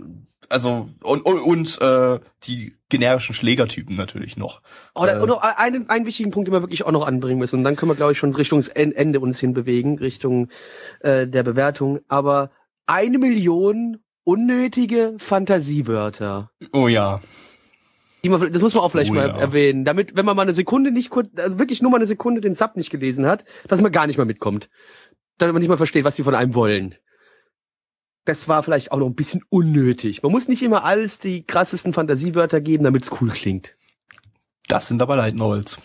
also 0.55 0.89
und 1.03 1.23
und, 1.23 1.41
und 1.41 1.83
äh, 1.83 2.21
die 2.45 2.77
generischen 2.89 3.35
Schlägertypen 3.35 3.97
natürlich 3.97 4.37
noch. 4.37 4.63
Oh, 4.95 5.05
da, 5.05 5.19
äh, 5.19 5.21
und 5.21 5.29
noch 5.29 5.43
einen, 5.43 5.91
einen 5.91 6.07
wichtigen 6.07 6.31
Punkt, 6.31 6.47
den 6.47 6.55
wir 6.55 6.63
wirklich 6.63 6.87
auch 6.87 6.93
noch 6.93 7.07
anbringen 7.07 7.41
müssen. 7.41 7.59
Und 7.59 7.65
dann 7.65 7.75
können 7.75 7.91
wir, 7.91 7.97
glaube 7.97 8.13
ich, 8.13 8.19
schon 8.19 8.33
Richtung 8.33 8.63
Ende 8.73 9.19
uns 9.19 9.41
hinbewegen, 9.41 9.99
Richtung 9.99 10.49
äh, 11.01 11.27
der 11.27 11.43
Bewertung. 11.43 11.99
Aber 12.07 12.53
eine 12.87 13.19
Million 13.19 13.99
unnötige 14.23 15.17
Fantasiewörter. 15.19 16.51
Oh 16.73 16.87
ja. 16.87 17.21
Das 18.23 18.63
muss 18.63 18.75
man 18.75 18.85
auch 18.85 18.91
vielleicht 18.91 19.11
oh, 19.11 19.15
mal 19.15 19.29
ja. 19.29 19.37
erwähnen, 19.37 19.85
damit, 19.85 20.17
wenn 20.17 20.25
man 20.25 20.37
mal 20.37 20.43
eine 20.43 20.55
Sekunde 20.55 20.93
nicht 20.93 21.11
kurz, 21.11 21.29
also 21.37 21.59
wirklich 21.59 21.83
nur 21.83 21.91
mal 21.91 21.99
eine 21.99 22.07
Sekunde 22.07 22.41
den 22.41 22.55
Sub 22.55 22.77
nicht 22.77 22.91
gelesen 22.91 23.27
hat, 23.27 23.45
dass 23.67 23.83
man 23.83 23.93
gar 23.93 24.07
nicht 24.07 24.17
mal 24.19 24.25
mitkommt. 24.25 24.71
Damit 25.37 25.53
man 25.53 25.61
nicht 25.61 25.69
mal 25.69 25.77
versteht, 25.77 26.05
was 26.05 26.15
die 26.15 26.23
von 26.23 26.37
einem 26.37 26.55
wollen. 26.55 26.95
Das 28.25 28.49
war 28.49 28.63
vielleicht 28.63 28.93
auch 28.93 28.99
noch 28.99 29.07
ein 29.07 29.15
bisschen 29.15 29.43
unnötig. 29.51 30.23
Man 30.23 30.33
muss 30.33 30.49
nicht 30.49 30.63
immer 30.63 30.85
alles 30.85 31.19
die 31.19 31.47
krassesten 31.47 31.93
Fantasiewörter 31.93 32.61
geben, 32.61 32.85
damit 32.85 33.05
es 33.05 33.21
cool 33.21 33.29
klingt. 33.31 33.75
Das 34.69 34.87
sind 34.87 35.03
aber 35.03 35.31
Novels. 35.33 35.77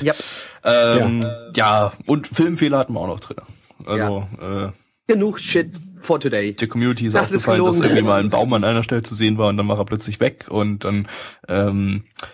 Ja. 0.00 0.14
ähm, 0.64 1.22
ja. 1.22 1.50
ja, 1.54 1.92
und 2.06 2.26
Filmfehler 2.26 2.78
hatten 2.78 2.94
wir 2.94 3.00
auch 3.00 3.06
noch 3.06 3.20
drin. 3.20 3.36
Also, 3.84 4.26
ja. 4.40 4.66
äh, 4.66 4.72
genug 5.06 5.38
Shit 5.38 5.72
for 6.00 6.20
today. 6.20 6.54
Die 6.54 6.66
Community 6.66 7.06
ist 7.06 7.16
Ach, 7.16 7.24
aufgefallen, 7.24 7.62
das 7.62 7.76
dass 7.76 7.84
irgendwie 7.84 8.02
mal 8.02 8.20
ein 8.20 8.30
Baum 8.30 8.52
an 8.54 8.64
einer 8.64 8.82
Stelle 8.82 9.02
zu 9.02 9.14
sehen 9.14 9.36
war 9.36 9.48
und 9.48 9.56
dann 9.56 9.68
war 9.68 9.78
er 9.78 9.84
plötzlich 9.84 10.20
weg 10.20 10.46
und 10.48 10.84
dann 10.84 11.08
ähm, 11.48 12.04
äh, 12.16 12.26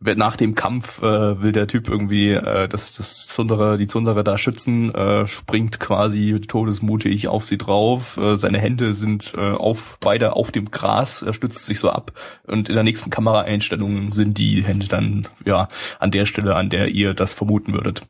nach 0.00 0.36
dem 0.36 0.54
Kampf 0.54 1.02
äh, 1.02 1.42
will 1.42 1.52
der 1.52 1.66
Typ 1.66 1.88
irgendwie 1.88 2.32
äh, 2.32 2.68
das 2.68 2.92
das 2.94 3.26
Zundere 3.26 3.76
die 3.78 3.86
Zundere 3.86 4.24
da 4.24 4.38
schützen 4.38 4.94
äh, 4.94 5.26
springt 5.26 5.78
quasi 5.80 6.40
todesmutig 6.40 7.28
auf 7.28 7.44
sie 7.44 7.58
drauf. 7.58 8.16
Äh, 8.16 8.36
seine 8.36 8.58
Hände 8.58 8.94
sind 8.94 9.34
äh, 9.36 9.52
auf 9.52 9.98
beide 10.00 10.36
auf 10.36 10.52
dem 10.52 10.70
Gras. 10.70 11.22
Er 11.22 11.34
stützt 11.34 11.66
sich 11.66 11.78
so 11.78 11.90
ab. 11.90 12.12
Und 12.46 12.68
in 12.68 12.74
der 12.74 12.84
nächsten 12.84 13.10
Kameraeinstellung 13.10 14.12
sind 14.12 14.38
die 14.38 14.64
Hände 14.64 14.88
dann 14.88 15.26
ja 15.44 15.68
an 15.98 16.10
der 16.10 16.26
Stelle 16.26 16.56
an 16.56 16.70
der 16.70 16.88
ihr 16.88 17.14
das 17.14 17.34
vermuten 17.34 17.72
würdet 17.72 18.02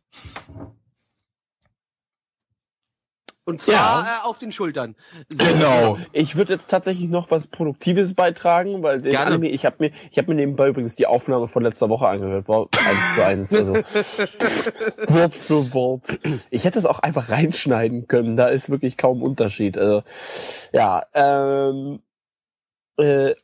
Und 3.45 3.61
zwar 3.61 4.05
ja. 4.05 4.21
äh, 4.23 4.27
auf 4.27 4.39
den 4.39 4.53
Schultern. 4.53 4.95
So. 5.29 5.45
Genau. 5.45 5.99
Ich 6.13 6.37
würde 6.37 6.53
jetzt 6.53 6.71
tatsächlich 6.71 7.09
noch 7.09 7.33
was 7.33 7.49
Produktives 7.49 8.15
beitragen, 8.15 8.85
weil 8.85 9.01
den 9.01 9.13
Gerne. 9.13 9.33
Anime, 9.33 9.49
ich 9.49 9.67
habe 9.67 9.77
mir, 9.81 9.91
ich 10.11 10.19
habe 10.19 10.29
mir 10.29 10.37
nebenbei 10.37 10.69
übrigens 10.69 10.95
die 10.95 11.07
Aufnahme 11.07 11.49
von 11.49 11.65
letzter 11.65 11.89
Woche 11.89 12.07
angehört, 12.07 12.47
war 12.47 12.69
eins 12.87 13.15
zu 13.15 13.25
eins, 13.25 13.55
also 13.55 13.75
Wort 15.15 15.35
für 15.35 15.75
Wort. 15.75 16.21
Ich 16.51 16.65
hätte 16.65 16.79
es 16.79 16.87
auch 16.87 17.01
einfach 17.01 17.31
reinschneiden 17.31 18.07
können, 18.07 18.37
da 18.37 18.47
ist 18.47 18.71
wirklich 18.71 18.97
kaum 18.97 19.23
Unterschied. 19.23 19.77
Also 19.77 20.05
ja, 20.73 21.03
ähm, 21.13 22.01
äh, 22.97 23.35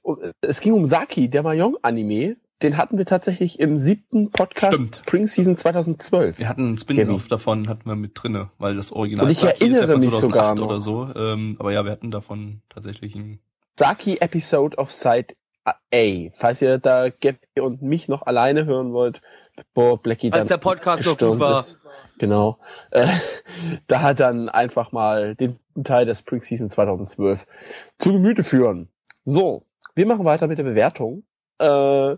es 0.40 0.60
ging 0.60 0.74
um 0.74 0.86
Saki, 0.86 1.28
der 1.28 1.42
Mahjong-Anime, 1.42 2.36
den 2.62 2.76
hatten 2.76 2.98
wir 2.98 3.06
tatsächlich 3.06 3.60
im 3.60 3.78
siebten 3.78 4.30
Podcast 4.30 4.74
Stimmt. 4.74 4.96
Spring 4.96 5.26
Season 5.26 5.56
2012. 5.56 6.38
Wir 6.38 6.48
hatten 6.48 6.66
einen 6.66 6.78
Spin-off 6.78 7.28
davon, 7.28 7.68
hatten 7.68 7.88
wir 7.88 7.94
mit 7.94 8.12
drinne, 8.14 8.50
weil 8.58 8.74
das 8.74 8.92
Original 8.92 9.26
Und 9.26 9.30
ich 9.30 9.44
erinnere 9.44 9.92
ja 9.92 9.98
mich 9.98 10.12
sogar 10.12 10.54
noch. 10.54 10.66
oder 10.66 10.80
so. 10.80 11.08
Ähm, 11.14 11.56
aber 11.58 11.72
ja, 11.72 11.84
wir 11.84 11.92
hatten 11.92 12.10
davon 12.10 12.62
tatsächlich 12.68 13.14
einen 13.14 13.38
Saki 13.78 14.18
Episode 14.18 14.76
of 14.76 14.90
Side 14.90 15.34
A. 15.64 16.30
Falls 16.32 16.62
ihr 16.62 16.78
da 16.78 17.10
Gappy 17.10 17.60
und 17.60 17.82
mich 17.82 18.08
noch 18.08 18.22
alleine 18.22 18.64
hören 18.64 18.92
wollt, 18.92 19.20
bevor 19.54 19.98
Blackie 20.02 20.30
dann 20.30 20.40
Als 20.40 20.48
der 20.48 20.56
Podcast 20.56 21.04
noch 21.06 21.18
gut 21.18 21.38
war. 21.38 21.60
Ist. 21.60 21.80
Genau. 22.18 22.58
Äh, 22.90 23.06
da 23.86 24.02
hat 24.02 24.18
dann 24.18 24.48
einfach 24.48 24.90
mal 24.90 25.36
den 25.36 25.58
Teil 25.84 26.06
der 26.06 26.14
Spring 26.14 26.42
Season 26.42 26.70
2012 26.70 27.46
zu 27.98 28.12
Gemüte 28.12 28.42
führen. 28.42 28.88
So, 29.24 29.66
wir 29.94 30.06
machen 30.06 30.24
weiter 30.24 30.48
mit 30.48 30.58
der 30.58 30.64
Bewertung 30.64 31.22
äh, 31.58 32.16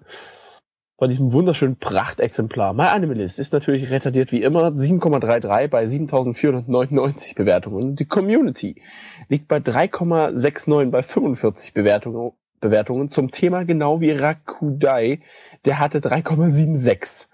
bei 1.01 1.07
diesem 1.07 1.33
wunderschönen 1.33 1.77
Prachtexemplar. 1.77 2.75
My 2.75 2.89
Animalist 2.89 3.39
ist 3.39 3.55
natürlich 3.55 3.91
retardiert 3.91 4.33
wie 4.33 4.43
immer 4.43 4.69
7,33 4.69 5.69
bei 5.69 5.87
7499 5.87 7.35
Bewertungen. 7.35 7.97
Die 7.97 8.05
Community 8.05 8.83
liegt 9.29 9.49
bei 9.49 9.57
3,69 9.57 10.91
bei 10.91 11.03
45 11.03 11.73
Bewertungen, 11.73 12.33
Bewertungen 12.61 13.11
zum 13.11 13.31
Thema 13.31 13.65
genau 13.65 14.03
wie 14.03 14.11
Rakudai. 14.11 15.21
Der 15.65 15.79
hatte 15.79 16.01
3,76. 16.01 17.29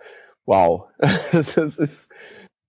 Wow. 0.47 0.85
Das 1.33 1.57
ist 1.57 2.09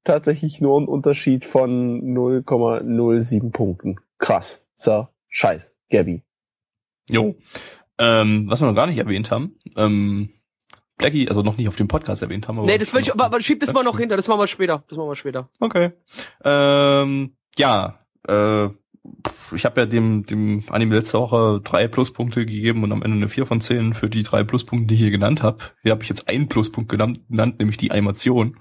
tatsächlich 0.03 0.61
nur 0.61 0.81
ein 0.81 0.87
Unterschied 0.87 1.45
von 1.45 2.01
0,07 2.01 3.51
Punkten. 3.51 3.97
Krass. 4.17 4.65
So, 4.75 5.07
scheiß. 5.29 5.75
Gabby. 5.91 6.23
Jo. 7.09 7.35
Ähm, 7.99 8.49
was 8.49 8.61
wir 8.61 8.67
noch 8.67 8.75
gar 8.75 8.87
nicht 8.87 8.99
erwähnt 8.99 9.31
haben, 9.31 9.55
ähm, 9.75 10.29
Blackie, 10.97 11.29
also 11.29 11.41
noch 11.41 11.57
nicht 11.57 11.67
auf 11.67 11.75
dem 11.75 11.87
Podcast 11.87 12.21
erwähnt 12.21 12.47
haben. 12.47 12.57
Aber 12.57 12.67
nee, 12.67 12.77
das 12.77 12.93
will 12.93 13.01
ich, 13.01 13.13
aber, 13.13 13.25
aber 13.25 13.41
schieb 13.41 13.59
das 13.59 13.73
mal 13.73 13.83
noch 13.83 13.99
hinter, 13.99 14.17
das 14.17 14.27
machen 14.27 14.39
wir 14.39 14.47
später. 14.47 14.83
Das 14.87 14.97
machen 14.97 15.09
wir 15.09 15.15
später. 15.15 15.49
Okay. 15.59 15.91
Ähm, 16.43 17.35
ja, 17.57 17.99
äh, 18.27 18.69
ich 19.53 19.65
habe 19.65 19.81
ja 19.81 19.85
dem, 19.85 20.25
dem 20.25 20.63
Anime 20.69 20.95
letzte 20.95 21.19
Woche 21.19 21.61
drei 21.63 21.87
Pluspunkte 21.87 22.45
gegeben 22.45 22.83
und 22.83 22.91
am 22.91 23.01
Ende 23.01 23.17
eine 23.17 23.29
vier 23.29 23.45
von 23.45 23.61
zehn 23.61 23.93
für 23.93 24.09
die 24.09 24.23
drei 24.23 24.43
Pluspunkte, 24.43 24.87
die 24.87 24.95
ich 24.95 25.01
hier 25.01 25.11
genannt 25.11 25.43
habe. 25.43 25.59
Hier 25.81 25.91
habe 25.91 26.03
ich 26.03 26.09
jetzt 26.09 26.29
einen 26.29 26.49
Pluspunkt 26.49 26.89
genannt, 26.89 27.21
genannt 27.29 27.59
nämlich 27.59 27.77
die 27.77 27.91
Animation, 27.91 28.57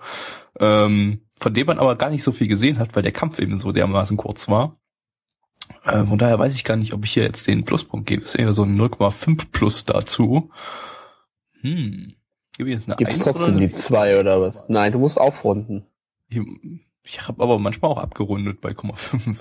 ähm, 0.61 1.23
von 1.39 1.55
dem 1.55 1.67
man 1.67 1.79
aber 1.79 1.97
gar 1.97 2.11
nicht 2.11 2.23
so 2.23 2.33
viel 2.33 2.49
gesehen 2.49 2.79
hat, 2.79 2.95
weil 2.95 3.03
der 3.03 3.13
Kampf 3.13 3.39
eben 3.39 3.57
so 3.57 3.73
dermaßen 3.73 4.17
kurz 4.17 4.49
war. 4.49 4.79
Äh, 5.85 6.05
von 6.05 6.19
daher 6.19 6.39
weiß 6.39 6.55
ich 6.55 6.65
gar 6.65 6.77
nicht, 6.77 6.93
ob 6.93 7.05
ich 7.05 7.13
hier 7.13 7.25
jetzt 7.25 7.47
den 7.47 7.65
Pluspunkt 7.65 8.07
gebe. 8.07 8.23
Es 8.23 8.35
ist 8.35 8.41
eher 8.41 8.53
so 8.53 8.65
ein 8.65 8.79
0,5 8.79 9.51
Plus 9.53 9.85
dazu. 9.85 10.51
Hm. 11.61 12.15
Gib 12.57 12.67
ich 12.67 12.75
jetzt 12.75 12.89
eine 12.89 12.97
Gibt's 12.97 13.15
1 13.17 13.25
trotzdem 13.25 13.59
die 13.59 13.71
2 13.71 14.21
oder 14.21 14.41
was? 14.41 14.65
Nein, 14.69 14.93
du 14.93 14.99
musst 14.99 15.19
aufrunden. 15.19 15.87
Ich, 16.29 16.41
ich 17.03 17.29
habe 17.29 17.43
aber 17.43 17.59
manchmal 17.59 17.91
auch 17.91 17.99
abgerundet 17.99 18.61
bei 18.61 18.71
0,5. 18.71 19.37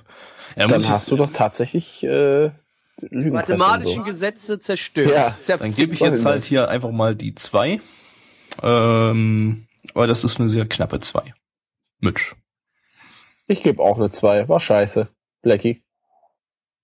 Ja, 0.55 0.67
dann 0.67 0.87
hast 0.87 1.03
ich, 1.03 1.09
du 1.09 1.15
doch 1.15 1.31
tatsächlich 1.31 2.03
äh, 2.03 2.51
mathematischen 3.11 3.95
so. 3.95 4.03
Gesetze 4.03 4.59
zerstört. 4.59 5.11
Ja, 5.11 5.37
ja 5.47 5.57
dann 5.57 5.73
gebe 5.73 5.93
ich 5.93 5.99
jetzt 5.99 6.25
halt 6.25 6.43
hier 6.43 6.69
einfach 6.69 6.91
mal 6.91 7.15
die 7.15 7.35
2. 7.35 7.81
Ähm, 8.61 9.67
aber 9.93 10.07
das 10.07 10.23
ist 10.23 10.39
eine 10.39 10.49
sehr 10.49 10.65
knappe 10.65 10.99
2. 10.99 11.33
Mitch. 11.99 12.35
Ich 13.47 13.61
gebe 13.61 13.81
auch 13.81 13.97
eine 13.97 14.11
2. 14.11 14.49
War 14.49 14.59
scheiße. 14.59 15.07
Blackie. 15.41 15.84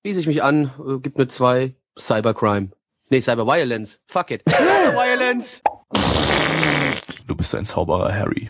Schließe 0.01 0.20
ich 0.20 0.27
mich 0.27 0.41
an, 0.41 0.72
äh, 0.86 1.00
gibt 1.00 1.17
mir 1.17 1.27
zwei 1.27 1.75
Cybercrime. 1.98 2.72
Nee, 3.10 3.22
Cyberviolence. 3.22 4.00
Fuck 4.08 4.31
it. 4.31 4.43
Cyberviolence! 4.50 5.62
Du 7.27 7.36
bist 7.36 7.53
ein 7.53 7.65
Zauberer, 7.65 8.13
Harry. 8.13 8.50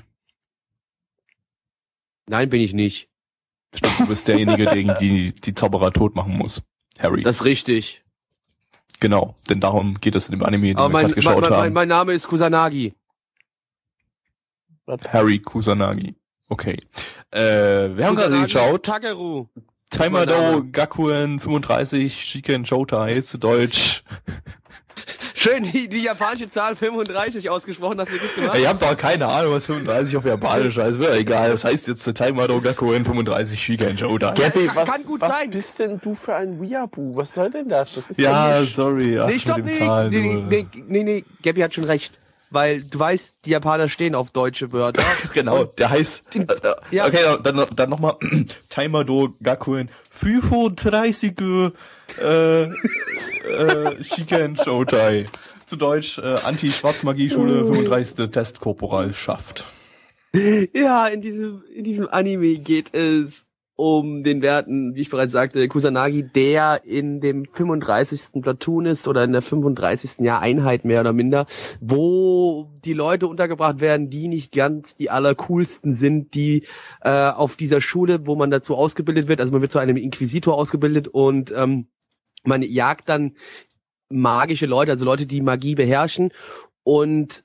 Nein, 2.28 2.50
bin 2.50 2.62
ich 2.62 2.74
nicht. 2.74 3.10
Stimmt, 3.76 4.00
du 4.00 4.08
bist 4.08 4.28
derjenige, 4.28 4.66
der 4.66 4.94
die, 4.96 5.34
die 5.34 5.56
Zauberer 5.56 5.92
tot 5.92 6.16
machen 6.16 6.38
muss. 6.38 6.62
Harry. 7.00 7.24
Das 7.24 7.38
ist 7.38 7.46
richtig. 7.46 8.04
Genau, 9.00 9.36
denn 9.50 9.60
darum 9.60 10.00
geht 10.00 10.16
es 10.16 10.28
in 10.28 10.34
dem 10.34 10.44
Anime, 10.44 10.68
den 10.68 10.78
Aber 10.78 10.90
wir 10.90 11.04
mein, 11.04 11.12
geschaut 11.12 11.42
mein, 11.42 11.50
mein, 11.50 11.60
haben. 11.60 11.74
Mein 11.74 11.88
Name 11.88 12.14
ist 12.14 12.28
Kusanagi. 12.28 12.94
Harry 15.10 15.40
Kusanagi. 15.40 16.16
Okay. 16.48 16.78
Äh, 17.32 17.40
wir 17.96 18.06
haben 18.06 18.16
gerade 18.16 18.42
geschaut. 18.42 18.86
Takeru. 18.86 19.48
Taimado 19.92 20.64
Gakuen 20.72 21.40
35 21.40 22.24
Shiken 22.24 22.66
Shoutai 22.66 23.22
zu 23.22 23.38
Deutsch. 23.38 24.04
Schön, 25.36 25.64
die, 25.64 25.90
die 25.90 26.04
japanische 26.04 26.50
Zahl 26.50 26.76
35 26.76 27.50
ausgesprochen, 27.50 28.00
hast 28.00 28.12
du 28.12 28.18
gut 28.18 28.36
gemacht. 28.36 28.58
Ich 28.58 28.68
hab 28.68 28.80
doch 28.80 28.96
keine 28.96 29.28
Ahnung, 29.28 29.54
was 29.54 29.66
35 29.66 30.16
auf 30.16 30.26
Japanisch 30.26 30.78
heißt. 30.78 31.00
Wäre 31.00 31.18
egal. 31.18 31.50
Das 31.50 31.66
heißt 31.66 31.88
jetzt 31.88 32.06
Taimado 32.16 32.62
Gakuen 32.62 33.04
35 33.04 33.62
Shiken 33.62 33.98
Shoutai. 33.98 34.34
Gabby, 34.36 34.70
was, 34.74 34.90
Kann 34.90 35.04
gut 35.04 35.20
was 35.22 35.30
sein. 35.30 35.50
bist 35.50 35.80
denn 35.80 36.00
du 36.00 36.16
für 36.16 36.36
ein 36.36 36.62
Weeaboo? 36.62 37.16
Was 37.16 37.34
soll 37.34 37.52
denn 37.52 37.68
das? 37.68 37.94
Das 37.96 38.12
ist 38.12 38.20
ja, 38.20 38.60
ja 38.60 38.66
sorry. 38.66 39.20
Ach, 39.20 39.28
nee, 39.28 39.40
stopp, 39.40 39.58
nee, 39.58 40.10
nee, 40.10 40.36
nee, 40.48 40.68
nee, 40.88 41.04
nee, 41.04 41.26
Gabby 41.44 41.62
hat 41.62 41.74
schon 41.74 41.84
recht 41.84 42.14
weil 42.52 42.84
du 42.84 43.00
weißt, 43.00 43.34
die 43.46 43.52
Japaner 43.52 43.90
stehen 43.90 44.14
auf 44.14 44.30
deutsche 44.32 44.72
Wörter. 44.72 45.04
genau, 45.34 45.64
der 45.64 45.90
heißt, 45.90 46.36
äh, 46.36 46.40
äh, 46.40 46.76
ja. 46.92 47.08
okay, 47.08 47.38
dann, 47.42 47.66
dann 47.76 47.90
nochmal, 47.90 48.18
Timer 48.70 49.04
do 49.04 49.34
Gakuen, 49.42 49.90
35 50.12 51.34
äh, 52.20 52.64
äh, 52.64 54.04
Shiken 54.04 54.58
Shoutai. 54.58 55.26
Zu 55.66 55.78
Deutsch, 55.78 56.18
äh, 56.18 56.36
Anti-Schwarzmagie-Schule, 56.44 57.66
35. 57.66 58.30
Testkorporalschaft. 58.30 59.64
Ja, 60.34 61.08
in 61.08 61.22
diesem, 61.22 61.64
in 61.74 61.86
diesem 61.86 62.10
Anime 62.10 62.58
geht 62.58 62.94
es 62.94 63.46
um 63.82 64.24
den 64.24 64.44
Werten, 64.44 64.94
wie 64.94 65.02
ich 65.02 65.10
bereits 65.10 65.32
sagte, 65.32 65.68
Kusanagi, 65.68 66.22
der 66.22 66.84
in 66.86 67.20
dem 67.20 67.46
35. 67.52 68.40
Platoon 68.44 68.86
ist 68.86 69.08
oder 69.08 69.24
in 69.24 69.32
der 69.32 69.42
35. 69.42 70.20
Jahr 70.20 70.40
Einheit 70.40 70.86
mehr 70.86 71.02
oder 71.02 71.14
minder, 71.14 71.48
wo 71.80 72.70
die 72.86 72.94
Leute 72.94 73.26
untergebracht 73.26 73.80
werden, 73.80 74.12
die 74.12 74.28
nicht 74.28 74.52
ganz 74.52 74.94
die 74.94 75.10
allercoolsten 75.10 75.96
sind, 75.96 76.36
die 76.36 76.68
äh, 77.02 77.32
auf 77.32 77.56
dieser 77.56 77.82
Schule, 77.82 78.28
wo 78.28 78.36
man 78.36 78.52
dazu 78.52 78.76
ausgebildet 78.76 79.28
wird, 79.28 79.40
also 79.40 79.52
man 79.52 79.62
wird 79.62 79.72
zu 79.72 79.80
einem 79.80 79.98
Inquisitor 79.98 80.56
ausgebildet 80.56 81.08
und 81.08 81.52
ähm, 81.52 81.88
man 82.44 82.62
jagt 82.62 83.10
dann 83.10 83.32
magische 84.10 84.68
Leute, 84.68 84.92
also 84.92 85.06
Leute, 85.06 85.26
die 85.26 85.42
Magie 85.42 85.74
beherrschen 85.74 86.30
und 86.84 87.44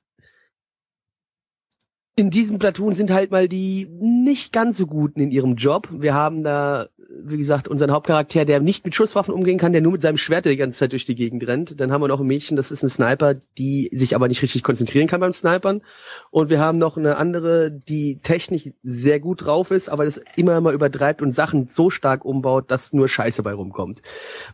in 2.17 2.31
diesem 2.31 2.59
Platoon 2.59 2.95
sind 2.95 3.11
halt 3.11 3.31
mal 3.31 3.47
die 3.47 3.87
nicht 4.01 4.53
ganz 4.53 4.79
so 4.79 4.87
guten 4.87 5.21
in 5.21 5.31
ihrem 5.31 5.57
Job. 5.57 5.89
Wir 5.93 6.15
haben 6.15 6.43
da 6.43 6.89
wie 7.23 7.37
gesagt, 7.37 7.69
unseren 7.69 7.93
Hauptcharakter, 7.93 8.45
der 8.45 8.61
nicht 8.61 8.85
mit 8.85 8.95
Schusswaffen 8.95 9.35
umgehen 9.35 9.59
kann, 9.59 9.73
der 9.73 9.81
nur 9.81 9.93
mit 9.93 10.03
seinem 10.03 10.17
Schwert 10.17 10.45
die 10.45 10.57
ganze 10.57 10.79
Zeit 10.79 10.93
durch 10.93 11.05
die 11.05 11.15
Gegend 11.15 11.47
rennt. 11.47 11.81
Dann 11.81 11.93
haben 11.93 12.01
wir 12.01 12.09
noch 12.09 12.21
ein 12.21 12.27
Mädchen, 12.27 12.57
das 12.57 12.71
ist 12.71 12.83
ein 12.83 12.89
Sniper, 12.89 13.35
die 13.59 13.91
sich 13.93 14.15
aber 14.15 14.29
nicht 14.29 14.43
richtig 14.43 14.63
konzentrieren 14.63 15.07
kann 15.07 15.21
beim 15.21 15.33
Snipern. 15.33 15.83
Und 16.31 16.51
wir 16.51 16.61
haben 16.61 16.79
noch 16.79 16.97
eine 16.97 17.17
andere, 17.17 17.71
die 17.71 18.19
technisch 18.23 18.71
sehr 18.83 19.21
gut 19.21 19.45
drauf 19.45 19.71
ist, 19.71 19.89
aber 19.89 20.05
das 20.05 20.21
immer 20.37 20.57
immer 20.57 20.73
übertreibt 20.73 21.23
und 21.23 21.33
Sachen 21.33 21.69
so 21.69 21.91
stark 21.91 22.25
umbaut, 22.25 22.71
dass 22.71 22.93
nur 22.93 23.09
Scheiße 23.09 23.43
bei 23.43 23.53
rumkommt. 23.53 24.03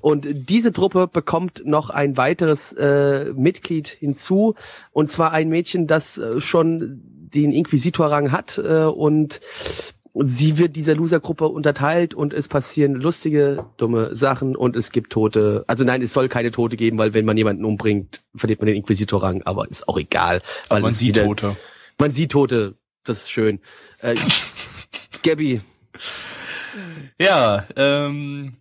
Und 0.01 0.27
diese 0.49 0.73
Truppe 0.73 1.09
bekommt 1.09 1.63
noch 1.65 1.91
ein 1.91 2.17
weiteres 2.17 2.73
äh, 2.73 3.33
Mitglied 3.35 3.89
hinzu, 3.89 4.55
und 4.93 5.11
zwar 5.11 5.33
ein 5.33 5.49
Mädchen, 5.49 5.87
das 5.87 6.19
äh, 6.19 6.41
schon 6.41 7.12
den 7.35 7.53
Inquisitor-Rang 7.53 8.33
hat 8.33 8.59
äh, 8.59 8.85
und 8.85 9.41
sie 10.15 10.59
wird 10.59 10.77
dieser 10.77 10.95
Loser-Gruppe 10.95 11.49
unterteilt 11.49 12.15
und 12.15 12.33
es 12.33 12.49
passieren 12.49 12.95
lustige, 12.95 13.67
dumme 13.79 14.15
Sachen 14.15 14.57
und 14.57 14.77
es 14.77 14.93
gibt 14.93 15.13
Tote. 15.13 15.65
Also 15.67 15.85
nein, 15.85 16.03
es 16.03 16.13
soll 16.13 16.29
keine 16.29 16.51
Tote 16.51 16.77
geben, 16.77 16.99
weil 16.99 17.15
wenn 17.15 17.25
man 17.25 17.37
jemanden 17.37 17.65
umbringt, 17.65 18.23
verliert 18.35 18.61
man 18.61 18.67
den 18.67 18.77
Inquisitor-Rang, 18.77 19.43
aber 19.45 19.69
ist 19.69 19.89
auch 19.89 19.99
egal. 19.99 20.43
Weil 20.69 20.83
man 20.83 20.93
sieht 20.93 21.17
wieder, 21.17 21.25
Tote. 21.25 21.57
Man 21.99 22.11
sieht 22.11 22.33
Tote, 22.33 22.75
das 23.05 23.23
ist 23.23 23.31
schön. 23.31 23.61
Äh, 24.01 24.17
Gabby. 25.23 25.63
Ja, 27.19 27.67
ähm, 27.77 28.55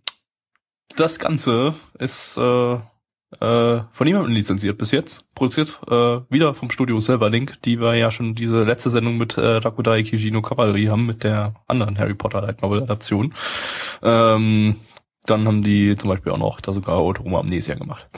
das 0.96 1.18
Ganze 1.18 1.74
ist 1.98 2.36
äh, 2.38 2.78
äh, 3.40 3.80
von 3.92 4.06
niemandem 4.06 4.32
lizenziert 4.32 4.78
bis 4.78 4.90
jetzt. 4.90 5.24
Produziert 5.34 5.80
äh, 5.88 6.20
wieder 6.30 6.54
vom 6.54 6.70
Studio 6.70 7.00
Silverlink, 7.00 7.60
die 7.62 7.80
wir 7.80 7.94
ja 7.94 8.10
schon 8.10 8.34
diese 8.34 8.64
letzte 8.64 8.90
Sendung 8.90 9.18
mit 9.18 9.36
äh, 9.36 9.56
Rakudai 9.56 10.02
Kijino 10.02 10.42
Cavalry 10.42 10.86
haben, 10.86 11.06
mit 11.06 11.24
der 11.24 11.54
anderen 11.66 11.98
Harry 11.98 12.14
Potter 12.14 12.42
Light 12.42 12.62
Novel 12.62 12.82
Adaption. 12.82 13.32
Ähm, 14.02 14.76
dann 15.24 15.46
haben 15.46 15.62
die 15.62 15.94
zum 15.96 16.10
Beispiel 16.10 16.32
auch 16.32 16.38
noch 16.38 16.60
da 16.60 16.72
sogar 16.72 16.96
Autoroma 16.96 17.40
Amnesia 17.40 17.74
gemacht. 17.74 18.08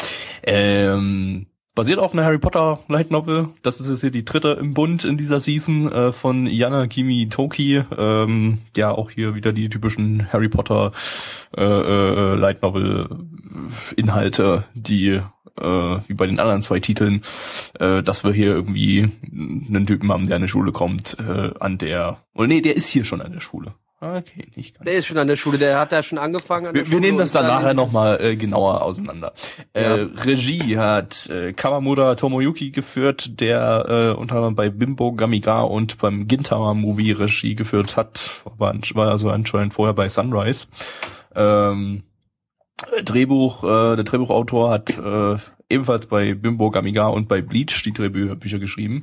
Ähm, 0.43 1.47
Basiert 1.75 1.99
auf 1.99 2.13
einer 2.13 2.25
Harry 2.25 2.39
Potter 2.39 2.79
Light 2.87 3.11
Novel. 3.11 3.49
Das 3.63 3.81
ist 3.81 3.89
jetzt 3.89 4.03
hier 4.03 4.13
die 4.13 4.25
dritte 4.25 4.51
im 4.61 4.75
Bund 4.75 5.05
in 5.05 5.19
dieser 5.19 5.41
Season 5.41 5.91
äh, 5.91 6.13
von 6.13 6.47
Yana 6.47 6.87
Kimi 6.87 7.29
Toki. 7.29 7.83
Ähm, 7.99 8.59
ja, 8.77 8.93
auch 8.93 9.11
hier 9.11 9.35
wieder 9.35 9.53
die 9.53 9.69
typischen 9.69 10.33
Harry 10.33 10.49
Potter 10.49 10.93
äh, 11.57 11.65
äh, 11.65 12.35
Light 12.37 12.63
Novel 12.63 13.09
Inhalte, 13.97 14.65
die 14.75 15.21
äh, 15.61 15.63
wie 15.63 16.15
bei 16.15 16.29
den 16.29 16.39
anderen 16.39 16.63
zwei 16.63 16.79
Titeln, 16.79 17.23
äh, 17.81 18.05
dass 18.05 18.23
wir 18.23 18.33
hier 18.33 18.55
irgendwie 18.55 19.11
einen 19.33 19.87
Typen 19.87 20.13
haben, 20.13 20.27
der 20.29 20.37
an 20.37 20.43
eine 20.43 20.49
Schule 20.49 20.71
kommt, 20.71 21.17
äh, 21.19 21.51
an 21.59 21.79
der, 21.79 22.19
oder 22.35 22.47
nee, 22.47 22.61
der 22.61 22.77
ist 22.77 22.89
hier 22.89 23.05
schon 23.05 23.21
an 23.21 23.33
der 23.33 23.41
Schule. 23.41 23.75
Okay, 24.05 24.49
nicht 24.55 24.75
ganz. 24.75 24.85
Der 24.85 24.99
ist 24.99 25.07
schon 25.07 25.17
an 25.17 25.29
der 25.29 25.37
Schule, 25.37 25.57
der 25.57 25.81
hat 25.81 25.91
da 25.91 26.03
schon 26.03 26.19
angefangen. 26.19 26.75
wir, 26.75 26.91
wir 26.91 27.01
nehmen 27.01 27.17
das 27.17 27.33
dann 27.33 27.47
nachher 27.47 27.73
nochmal 27.73 28.21
äh, 28.23 28.37
genauer 28.37 28.83
auseinander. 28.83 29.33
Äh, 29.73 29.83
ja. 29.83 29.97
Äh, 29.97 30.01
Regie 30.25 30.77
hat 30.77 31.31
äh, 31.31 31.55
Kawamura 31.55 32.15
Tomoyuki 32.15 32.71
geführt, 32.71 33.41
der 33.41 33.87
äh, 33.89 34.21
unter 34.21 34.37
anderem 34.37 34.57
bei 34.57 34.69
Bimbo 34.69 35.15
Gamiga 35.15 35.63
und 35.63 35.97
beim 35.99 36.29
Gintama 36.29 36.75
Movie 36.75 37.13
Regie 37.13 37.55
geführt 37.55 37.97
hat, 37.97 38.43
war, 38.59 38.75
war 38.93 39.11
also 39.11 39.31
anscheinend 39.31 39.73
vorher 39.73 39.95
bei 39.95 40.11
Sunrise. 40.11 40.67
Ähm, 41.35 42.03
Drehbuch, 43.05 43.65
äh, 43.65 43.97
der 43.97 44.05
Drehbuchautor 44.05 44.71
hat 44.71 44.99
äh, 44.99 45.37
ebenfalls 45.71 46.09
bei 46.09 46.35
Bimbo 46.35 46.71
Gamiga 46.71 47.07
und 47.07 47.27
bei 47.27 47.41
Bleach 47.41 47.83
die 47.83 47.93
Drehbücher 47.93 48.59
geschrieben. 48.59 49.03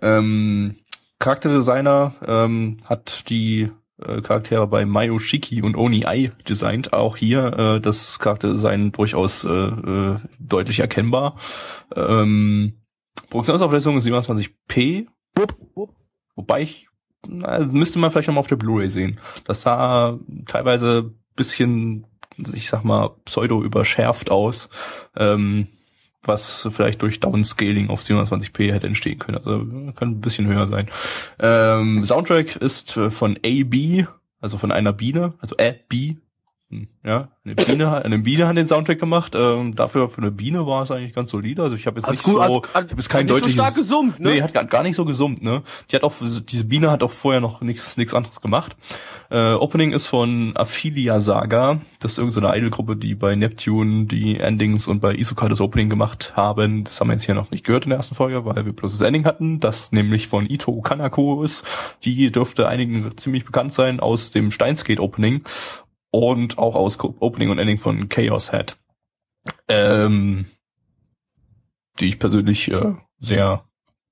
Ähm, 0.00 0.76
Charakterdesigner 1.18 2.14
ähm, 2.24 2.76
hat 2.84 3.28
die 3.28 3.70
äh, 4.02 4.20
Charaktere 4.20 4.66
bei 4.66 4.84
Mayo 4.84 5.18
Shiki 5.18 5.62
und 5.62 5.76
Oni 5.76 6.04
Ai 6.06 6.32
designt. 6.48 6.92
Auch 6.92 7.16
hier 7.16 7.58
äh, 7.58 7.80
das 7.80 8.18
Charakterdesign 8.18 8.92
durchaus 8.92 9.44
äh, 9.44 9.48
äh, 9.48 10.16
deutlich 10.38 10.80
erkennbar. 10.80 11.36
Ähm, 11.94 12.80
Produktionsauflösung 13.30 13.96
ist 13.96 14.06
27p. 14.06 15.06
Wobei 16.34 16.62
ich, 16.62 16.88
na, 17.26 17.60
müsste 17.60 17.98
man 17.98 18.10
vielleicht 18.10 18.28
nochmal 18.28 18.40
auf 18.40 18.46
der 18.46 18.56
Blu-ray 18.56 18.90
sehen. 18.90 19.18
Das 19.44 19.62
sah 19.62 20.18
teilweise 20.46 21.14
bisschen, 21.34 22.06
ich 22.52 22.68
sag 22.68 22.84
mal, 22.84 23.10
pseudo 23.24 23.62
überschärft 23.62 24.30
aus. 24.30 24.68
Ähm, 25.16 25.68
was 26.28 26.68
vielleicht 26.70 27.02
durch 27.02 27.20
Downscaling 27.20 27.88
auf 27.90 28.00
720p 28.00 28.72
hätte 28.72 28.86
entstehen 28.86 29.18
können. 29.18 29.38
Also 29.38 29.58
kann 29.94 30.10
ein 30.10 30.20
bisschen 30.20 30.46
höher 30.46 30.66
sein. 30.66 30.88
Ähm, 31.38 32.04
Soundtrack 32.04 32.56
ist 32.56 32.96
äh, 32.96 33.10
von 33.10 33.38
AB, 33.44 34.06
also 34.40 34.58
von 34.58 34.72
einer 34.72 34.92
Biene, 34.92 35.34
also 35.40 35.56
AB, 35.56 36.16
ja, 37.04 37.28
eine 37.44 37.54
Biene, 37.54 38.04
eine 38.04 38.18
Biene 38.18 38.48
hat 38.48 38.56
den 38.56 38.66
Soundtrack 38.66 38.98
gemacht. 38.98 39.36
Ähm, 39.36 39.76
dafür 39.76 40.08
für 40.08 40.20
eine 40.20 40.32
Biene 40.32 40.66
war 40.66 40.82
es 40.82 40.90
eigentlich 40.90 41.14
ganz 41.14 41.30
solide. 41.30 41.62
Also 41.62 41.76
ich 41.76 41.86
habe 41.86 42.00
jetzt 42.00 42.10
nicht 42.10 42.24
gut, 42.24 42.34
so, 42.34 42.40
als, 42.40 42.68
ich 42.68 42.74
habe 42.74 42.86
jetzt 42.96 43.08
kein 43.08 43.28
deutliches. 43.28 43.54
So 43.54 43.62
stark 43.62 43.74
gesummt, 43.76 44.18
ne? 44.18 44.30
Nee, 44.30 44.42
hat 44.42 44.52
gar, 44.52 44.64
gar 44.64 44.82
nicht 44.82 44.96
so 44.96 45.04
gesummt, 45.04 45.42
ne? 45.42 45.62
Die 45.90 45.96
hat 45.96 46.02
auch 46.02 46.12
diese 46.18 46.64
Biene 46.64 46.90
hat 46.90 47.04
auch 47.04 47.12
vorher 47.12 47.40
noch 47.40 47.60
nichts 47.60 47.96
nichts 47.96 48.14
anderes 48.14 48.40
gemacht. 48.40 48.76
Äh, 49.30 49.52
Opening 49.52 49.92
ist 49.92 50.08
von 50.08 50.56
Aphilia 50.56 51.20
Saga. 51.20 51.80
Das 52.00 52.12
ist 52.12 52.18
irgendeine 52.18 52.48
so 52.48 52.54
Idol-Gruppe, 52.54 52.96
die 52.96 53.14
bei 53.14 53.36
Neptune 53.36 54.06
die 54.06 54.40
Endings 54.40 54.88
und 54.88 54.98
bei 54.98 55.14
Isuka 55.14 55.48
das 55.48 55.60
Opening 55.60 55.88
gemacht 55.88 56.32
haben. 56.34 56.82
Das 56.82 57.00
haben 57.00 57.08
wir 57.08 57.14
jetzt 57.14 57.26
hier 57.26 57.36
noch 57.36 57.52
nicht 57.52 57.64
gehört 57.64 57.84
in 57.84 57.90
der 57.90 57.98
ersten 57.98 58.16
Folge, 58.16 58.44
weil 58.44 58.66
wir 58.66 58.72
bloß 58.72 58.90
das 58.90 59.06
Ending 59.06 59.24
hatten. 59.24 59.60
Das 59.60 59.92
nämlich 59.92 60.26
von 60.26 60.50
Ito 60.50 60.80
Kanako 60.80 61.44
ist. 61.44 61.64
Die 62.02 62.32
dürfte 62.32 62.66
einigen 62.66 63.16
ziemlich 63.16 63.44
bekannt 63.44 63.72
sein 63.72 64.00
aus 64.00 64.32
dem 64.32 64.50
Steinskate 64.50 65.00
Opening 65.00 65.42
und 66.10 66.58
auch 66.58 66.74
aus 66.74 66.98
Opening 67.00 67.50
und 67.50 67.58
Ending 67.58 67.78
von 67.78 68.08
Chaos 68.08 68.50
Head. 68.50 68.76
Ähm, 69.68 70.46
die 72.00 72.08
ich 72.08 72.18
persönlich 72.18 72.70
äh, 72.70 72.94
sehr 73.18 73.64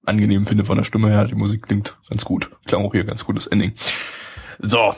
angenehm 0.07 0.47
finde 0.47 0.65
von 0.65 0.77
der 0.77 0.85
Stimme 0.85 1.11
her. 1.11 1.25
Die 1.25 1.35
Musik 1.35 1.63
klingt 1.63 1.99
ganz 2.09 2.25
gut. 2.25 2.51
Klang 2.67 2.85
auch 2.85 2.93
hier 2.93 3.05
ganz 3.05 3.25
gutes 3.25 3.47
Ending. 3.47 3.75
So. 4.59 4.95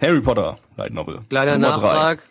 Harry 0.00 0.20
Potter, 0.20 0.58
Light 0.76 0.92
Novel. 0.92 1.22
Kleiner 1.28 1.58
Nummer 1.58 1.76
Nachtrag. 1.76 2.22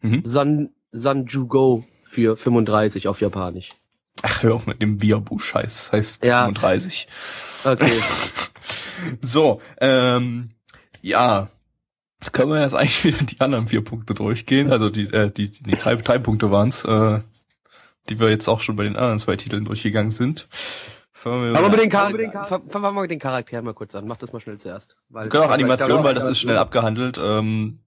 Mhm. 0.00 0.22
San, 0.24 0.70
Sanjugo 0.92 1.84
für 2.02 2.36
35 2.36 3.08
auf 3.08 3.20
Japanisch. 3.20 3.70
Ach, 4.22 4.42
hör 4.42 4.54
auf 4.54 4.66
mit 4.66 4.80
dem 4.80 5.02
Viabu-Scheiß. 5.02 5.92
Heißt 5.92 6.24
ja. 6.24 6.44
35. 6.44 7.08
Okay. 7.64 8.00
so, 9.20 9.60
ähm, 9.80 10.50
ja, 11.00 11.48
können 12.30 12.52
wir 12.52 12.60
jetzt 12.60 12.74
eigentlich 12.74 13.04
wieder 13.04 13.24
die 13.24 13.40
anderen 13.40 13.66
vier 13.66 13.82
Punkte 13.82 14.14
durchgehen. 14.14 14.70
Also 14.70 14.90
die, 14.90 15.12
äh, 15.12 15.30
die, 15.30 15.50
die 15.50 15.72
drei, 15.72 15.96
drei 15.96 16.18
Punkte 16.18 16.50
waren's, 16.50 16.84
äh, 16.84 17.20
die 18.08 18.20
wir 18.20 18.30
jetzt 18.30 18.48
auch 18.48 18.60
schon 18.60 18.76
bei 18.76 18.84
den 18.84 18.96
anderen 18.96 19.18
zwei 19.18 19.36
Titeln 19.36 19.64
durchgegangen 19.64 20.10
sind. 20.10 20.48
Fangen 21.12 21.52
wir 21.52 21.68
mit 21.68 21.80
den, 21.80 21.90
Char 21.90 22.10
fangen 22.10 22.68
wir 22.70 22.92
mal 22.92 23.02
mit 23.02 23.10
den 23.10 23.20
Charakteren 23.20 23.64
mal 23.64 23.74
kurz 23.74 23.94
an. 23.94 24.06
Mach 24.06 24.16
das 24.16 24.32
mal 24.32 24.40
schnell 24.40 24.58
zuerst. 24.58 24.96
Weil 25.08 25.26
wir 25.26 25.30
können 25.30 25.44
auch 25.44 25.50
Animation, 25.50 26.02
weil 26.02 26.14
das 26.14 26.26
ist 26.26 26.40
schnell 26.40 26.58
abgehandelt. 26.58 27.20
Ähm, 27.22 27.78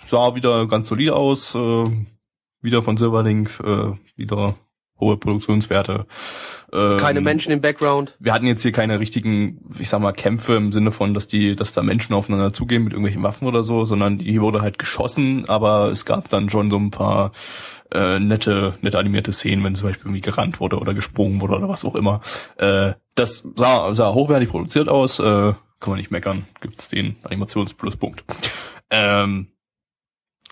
sah 0.00 0.34
wieder 0.36 0.68
ganz 0.68 0.88
solide 0.88 1.16
aus. 1.16 1.54
Äh, 1.54 1.84
wieder 2.62 2.82
von 2.82 2.96
Silverlink, 2.96 3.58
äh, 3.64 3.92
wieder 4.16 4.54
hohe 5.00 5.16
Produktionswerte. 5.16 6.06
Ähm, 6.72 6.96
keine 6.98 7.20
Menschen 7.20 7.52
im 7.52 7.60
Background. 7.60 8.16
Wir 8.20 8.32
hatten 8.32 8.46
jetzt 8.46 8.62
hier 8.62 8.72
keine 8.72 9.00
richtigen, 9.00 9.60
ich 9.78 9.88
sag 9.88 10.00
mal, 10.00 10.12
Kämpfe 10.12 10.54
im 10.54 10.72
Sinne 10.72 10.92
von, 10.92 11.14
dass 11.14 11.26
die, 11.26 11.56
dass 11.56 11.72
da 11.72 11.82
Menschen 11.82 12.14
aufeinander 12.14 12.52
zugehen 12.52 12.84
mit 12.84 12.92
irgendwelchen 12.92 13.22
Waffen 13.22 13.48
oder 13.48 13.62
so, 13.62 13.84
sondern 13.84 14.18
die 14.18 14.40
wurde 14.40 14.62
halt 14.62 14.78
geschossen, 14.78 15.48
aber 15.48 15.90
es 15.90 16.04
gab 16.04 16.28
dann 16.28 16.50
schon 16.50 16.70
so 16.70 16.76
ein 16.76 16.90
paar 16.90 17.32
äh, 17.92 18.18
nette, 18.20 18.74
nette 18.82 18.98
animierte 18.98 19.32
Szenen, 19.32 19.64
wenn 19.64 19.74
zum 19.74 19.88
Beispiel 19.88 20.06
irgendwie 20.06 20.20
gerannt 20.20 20.60
wurde 20.60 20.78
oder 20.78 20.94
gesprungen 20.94 21.40
wurde 21.40 21.56
oder 21.56 21.68
was 21.68 21.84
auch 21.84 21.96
immer. 21.96 22.20
Äh, 22.56 22.92
das 23.14 23.44
sah, 23.56 23.94
sah 23.94 24.12
hochwertig 24.12 24.50
produziert 24.50 24.88
aus, 24.88 25.18
äh, 25.18 25.22
kann 25.22 25.90
man 25.90 25.98
nicht 25.98 26.10
meckern, 26.10 26.44
gibt's 26.60 26.88
den 26.88 27.16
Animationspluspunkt. 27.22 28.24
Ähm, 28.90 29.48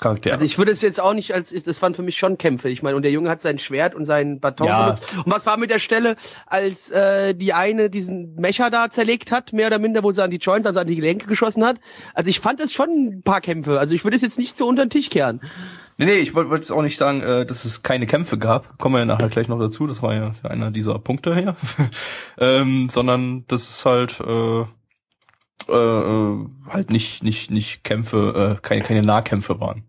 Charakter. 0.01 0.33
Also 0.33 0.45
ich 0.45 0.59
würde 0.59 0.71
es 0.71 0.81
jetzt 0.81 1.01
auch 1.01 1.15
nicht 1.15 1.35
als, 1.35 1.51
das 1.51 1.83
waren 1.83 1.95
für 1.95 2.03
mich 2.03 2.19
schon 2.19 2.39
Kämpfe. 2.39 2.69
Ich 2.69 2.83
meine, 2.83 2.97
und 2.97 3.03
der 3.03 3.11
Junge 3.11 3.31
hat 3.31 3.43
sein 3.43 3.59
Schwert 3.59 3.95
und 3.95 4.05
seinen 4.05 4.41
Baton 4.41 4.69
ja. 4.69 4.85
benutzt. 4.85 5.05
Und 5.17 5.33
was 5.33 5.47
war 5.47 5.57
mit 5.57 5.71
der 5.71 5.79
Stelle, 5.79 6.17
als 6.47 6.91
äh, 6.91 7.35
die 7.35 7.53
eine 7.53 7.91
diesen 7.91 8.35
Mecher 8.37 8.71
da 8.71 8.91
zerlegt 8.91 9.33
hat, 9.33 9.53
mehr 9.53 9.67
oder 9.67 9.79
minder, 9.79 10.03
wo 10.03 10.13
sie 10.13 10.23
an 10.23 10.31
die 10.31 10.39
Joints, 10.39 10.67
also 10.67 10.81
an 10.81 10.87
die 10.87 10.97
Gelenke 10.97 11.27
geschossen 11.27 11.65
hat? 11.65 11.81
Also 12.15 12.31
ich 12.31 12.41
fand 12.41 12.61
es 12.61 12.73
schon 12.73 12.89
ein 12.91 13.23
paar 13.23 13.41
Kämpfe. 13.41 13.79
Also 13.81 13.95
ich 13.95 14.05
würde 14.05 14.17
es 14.17 14.23
jetzt 14.23 14.39
nicht 14.39 14.57
so 14.57 14.69
unter 14.69 14.85
den 14.85 14.91
Tisch 14.91 15.11
kehren. 15.11 15.41
Nee, 15.97 16.05
nee, 16.05 16.15
ich 16.15 16.35
wollte 16.35 16.51
wollt 16.51 16.63
jetzt 16.63 16.71
auch 16.71 16.83
nicht 16.83 16.97
sagen, 16.97 17.21
äh, 17.23 17.45
dass 17.45 17.65
es 17.65 17.83
keine 17.83 18.07
Kämpfe 18.07 18.39
gab. 18.39 18.79
Kommen 18.79 18.95
wir 18.95 19.01
ja 19.01 19.05
nachher 19.05 19.29
gleich 19.29 19.49
noch 19.49 19.59
dazu. 19.59 19.89
Das 19.89 20.01
war 20.01 20.15
ja 20.15 20.31
einer 20.45 20.71
dieser 20.71 20.99
Punkte 21.01 21.35
hier. 21.35 21.57
ähm, 22.39 22.89
sondern 22.89 23.45
das 23.49 23.69
ist 23.69 23.85
halt 23.85 24.21
äh, 24.21 24.61
äh, 25.69 25.73
äh, 25.73 26.47
halt 26.69 26.91
nicht 26.91 27.25
nicht 27.25 27.51
nicht 27.51 27.83
Kämpfe, 27.83 28.59
äh, 28.59 28.63
keine 28.63 28.83
keine 28.83 29.03
Nahkämpfe 29.03 29.59
waren 29.59 29.88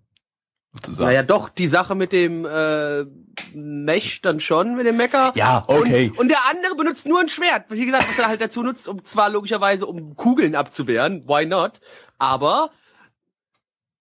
sozusagen. 0.85 1.07
Naja, 1.07 1.23
doch, 1.23 1.49
die 1.49 1.67
Sache 1.67 1.95
mit 1.95 2.11
dem 2.11 2.45
äh, 2.45 3.05
Mech 3.53 4.21
dann 4.21 4.39
schon, 4.39 4.75
mit 4.75 4.85
dem 4.85 4.97
Mecker. 4.97 5.31
Ja, 5.35 5.63
okay. 5.67 6.09
Und, 6.11 6.19
und 6.19 6.27
der 6.29 6.39
andere 6.49 6.75
benutzt 6.75 7.07
nur 7.07 7.19
ein 7.19 7.29
Schwert. 7.29 7.65
Wie 7.69 7.85
gesagt, 7.85 8.09
was 8.09 8.19
er 8.19 8.27
halt 8.27 8.41
dazu 8.41 8.63
nutzt, 8.63 8.87
um 8.87 9.03
zwar 9.03 9.29
logischerweise 9.29 9.85
um 9.85 10.15
Kugeln 10.15 10.55
abzuwehren, 10.55 11.23
why 11.27 11.45
not? 11.45 11.79
Aber 12.17 12.69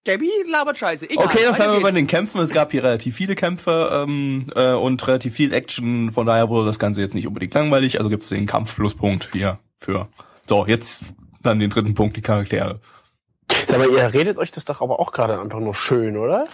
Gabby 0.04 0.30
labert 0.50 0.78
scheiße. 0.78 1.10
Egal, 1.10 1.26
okay, 1.26 1.40
dann 1.44 1.54
fangen 1.54 1.74
wir 1.74 1.82
bei 1.82 1.90
den 1.90 2.06
Kämpfen. 2.06 2.40
Es 2.40 2.50
gab 2.50 2.70
hier 2.70 2.82
relativ 2.82 3.14
viele 3.14 3.34
Kämpfe 3.34 3.90
ähm, 3.92 4.50
äh, 4.54 4.72
und 4.72 5.06
relativ 5.06 5.34
viel 5.34 5.52
Action. 5.52 6.12
Von 6.12 6.26
daher 6.26 6.48
wurde 6.48 6.66
das 6.66 6.78
Ganze 6.78 7.02
jetzt 7.02 7.14
nicht 7.14 7.26
unbedingt 7.26 7.52
langweilig. 7.52 7.98
Also 7.98 8.08
gibt 8.08 8.22
es 8.22 8.30
den 8.30 8.46
Kampfpluspunkt 8.46 9.30
hier 9.32 9.58
für. 9.76 10.08
So, 10.46 10.66
jetzt 10.66 11.12
dann 11.42 11.58
den 11.58 11.68
dritten 11.68 11.94
Punkt, 11.94 12.16
die 12.16 12.22
Charaktere. 12.22 12.80
Aber 13.72 13.86
ihr 13.86 14.12
redet 14.12 14.38
euch 14.38 14.50
das 14.50 14.64
doch 14.64 14.80
aber 14.80 14.98
auch 14.98 15.12
gerade 15.12 15.38
einfach 15.40 15.60
nur 15.60 15.74
schön, 15.74 16.16
oder? 16.16 16.46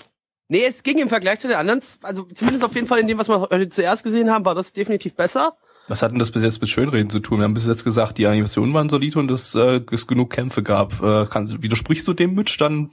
Nee, 0.48 0.64
es 0.66 0.82
ging 0.82 0.98
im 0.98 1.08
Vergleich 1.08 1.40
zu 1.40 1.48
den 1.48 1.56
anderen, 1.56 1.80
also 2.02 2.24
zumindest 2.34 2.64
auf 2.64 2.74
jeden 2.74 2.86
Fall 2.86 2.98
in 2.98 3.06
dem, 3.06 3.18
was 3.18 3.28
wir 3.28 3.40
heute 3.40 3.68
zuerst 3.70 4.04
gesehen 4.04 4.30
haben, 4.30 4.44
war 4.44 4.54
das 4.54 4.72
definitiv 4.72 5.14
besser. 5.14 5.56
Was 5.88 6.02
hat 6.02 6.12
denn 6.12 6.18
das 6.18 6.30
bis 6.30 6.42
jetzt 6.42 6.60
mit 6.60 6.70
Schönreden 6.70 7.10
zu 7.10 7.20
tun? 7.20 7.38
Wir 7.38 7.44
haben 7.44 7.54
bis 7.54 7.66
jetzt 7.66 7.84
gesagt, 7.84 8.18
die 8.18 8.26
Animationen 8.26 8.72
waren 8.72 8.88
solide 8.88 9.18
und 9.18 9.30
es, 9.30 9.54
äh, 9.54 9.80
es 9.90 10.06
genug 10.06 10.30
Kämpfe 10.30 10.62
gab. 10.62 11.02
Äh, 11.02 11.26
kann, 11.26 11.62
widersprichst 11.62 12.06
du 12.08 12.14
dem 12.14 12.34
Mitch 12.34 12.56
dann 12.58 12.92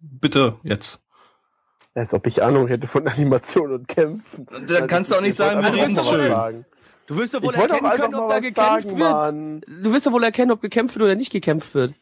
bitte 0.00 0.56
jetzt? 0.62 1.00
Als 1.94 2.14
ob 2.14 2.26
ich 2.26 2.42
Ahnung 2.42 2.68
hätte 2.68 2.86
von 2.86 3.06
Animation 3.06 3.72
und 3.72 3.88
Kämpfen. 3.88 4.46
Da 4.46 4.74
also 4.74 4.86
kannst 4.86 5.10
du 5.10 5.16
auch 5.16 5.20
nicht 5.20 5.36
sagen, 5.36 5.62
wir 5.62 5.72
reden 5.72 5.96
schön. 5.96 6.28
Sagen. 6.28 6.66
Du 7.06 7.16
wirst 7.16 7.34
doch 7.34 7.42
wohl 7.42 7.54
erkennen 7.54 7.90
können, 7.90 8.14
ob 8.14 8.28
da 8.30 8.38
gekämpft 8.38 8.56
sagen, 8.56 8.98
wird. 8.98 9.10
Mann. 9.10 9.60
Du 9.66 9.92
wirst 9.92 10.06
doch 10.06 10.12
wohl 10.12 10.24
erkennen, 10.24 10.50
ob 10.50 10.62
gekämpft 10.62 10.96
wird 10.96 11.04
oder 11.04 11.14
nicht 11.14 11.30
gekämpft 11.30 11.74
wird. 11.74 11.94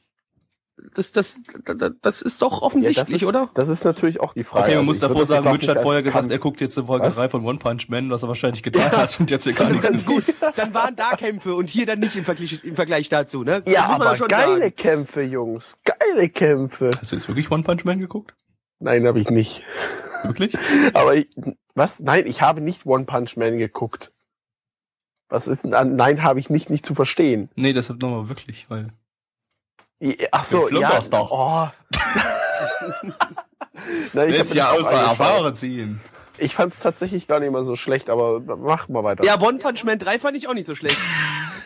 Das, 0.94 1.12
das, 1.12 1.40
das, 1.64 1.92
das 2.00 2.22
ist 2.22 2.42
doch 2.42 2.62
offensichtlich, 2.62 2.96
ja, 2.96 3.04
das 3.04 3.22
ist, 3.22 3.28
oder? 3.28 3.50
Das 3.54 3.68
ist 3.68 3.84
natürlich 3.84 4.20
auch 4.20 4.34
die 4.34 4.44
Frage. 4.44 4.66
Okay, 4.66 4.76
man 4.76 4.84
muss 4.86 4.98
davor 4.98 5.24
sagen, 5.26 5.50
Mitch 5.52 5.68
hat 5.68 5.82
vorher 5.82 6.02
gesagt, 6.02 6.30
er 6.30 6.38
guckt 6.38 6.60
jetzt 6.60 6.76
in 6.78 6.86
Folge 6.86 7.06
was? 7.06 7.16
3 7.16 7.28
von 7.28 7.44
One 7.44 7.58
Punch 7.58 7.88
Man, 7.88 8.10
was 8.10 8.22
er 8.22 8.28
wahrscheinlich 8.28 8.62
getan 8.62 8.90
ja. 8.92 8.98
hat 8.98 9.18
und 9.20 9.30
jetzt 9.30 9.44
hier 9.44 9.52
gar 9.52 9.70
nichts 9.70 9.88
gesehen. 9.92 10.14
Gut, 10.14 10.34
dann 10.56 10.74
waren 10.74 10.96
da 10.96 11.16
Kämpfe 11.16 11.54
und 11.54 11.68
hier 11.68 11.86
dann 11.86 12.00
nicht 12.00 12.16
im 12.16 12.24
Vergleich, 12.24 12.64
im 12.64 12.76
Vergleich 12.76 13.08
dazu, 13.08 13.44
ne? 13.44 13.62
Ja, 13.66 13.86
aber 13.86 14.16
geile 14.28 14.60
sagen. 14.60 14.76
Kämpfe, 14.76 15.22
Jungs. 15.22 15.78
Geile 15.84 16.28
Kämpfe. 16.28 16.90
Hast 16.98 17.12
du 17.12 17.16
jetzt 17.16 17.28
wirklich 17.28 17.50
One 17.50 17.62
Punch 17.62 17.84
Man 17.84 17.98
geguckt? 17.98 18.34
Nein, 18.78 19.06
habe 19.06 19.20
ich 19.20 19.28
nicht. 19.28 19.64
Wirklich? 20.22 20.56
aber 20.94 21.16
ich, 21.16 21.28
was? 21.74 22.00
Nein, 22.00 22.26
ich 22.26 22.42
habe 22.42 22.60
nicht 22.60 22.86
One 22.86 23.04
Punch 23.04 23.36
Man 23.36 23.58
geguckt. 23.58 24.12
Was 25.28 25.46
ist 25.46 25.62
denn, 25.64 25.96
nein, 25.96 26.22
habe 26.22 26.40
ich 26.40 26.50
nicht, 26.50 26.70
nicht 26.70 26.84
zu 26.84 26.94
verstehen. 26.94 27.50
Nee, 27.54 27.72
deshalb 27.72 28.02
nochmal 28.02 28.28
wirklich, 28.28 28.68
weil 28.68 28.88
Ach 30.30 30.44
so, 30.44 30.68
ja. 30.68 30.98
Oh. 31.12 31.68
Nein, 34.12 34.30
ich 34.30 34.36
Jetzt 34.36 34.54
ja 34.54 34.70
aus 34.70 34.88
der 34.88 34.98
Erfahrung 34.98 35.54
ziehen. 35.54 36.00
Ich 36.38 36.54
fand 36.54 36.72
es 36.72 36.80
tatsächlich 36.80 37.28
gar 37.28 37.38
nicht 37.40 37.50
mal 37.50 37.64
so 37.64 37.76
schlecht, 37.76 38.08
aber 38.08 38.40
mach 38.40 38.88
mal 38.88 39.04
weiter. 39.04 39.24
Ja, 39.24 39.38
One 39.40 39.58
Punch 39.58 39.84
Man 39.84 39.98
3 39.98 40.18
fand 40.18 40.36
ich 40.36 40.48
auch 40.48 40.54
nicht 40.54 40.66
so 40.66 40.74
schlecht. 40.74 40.96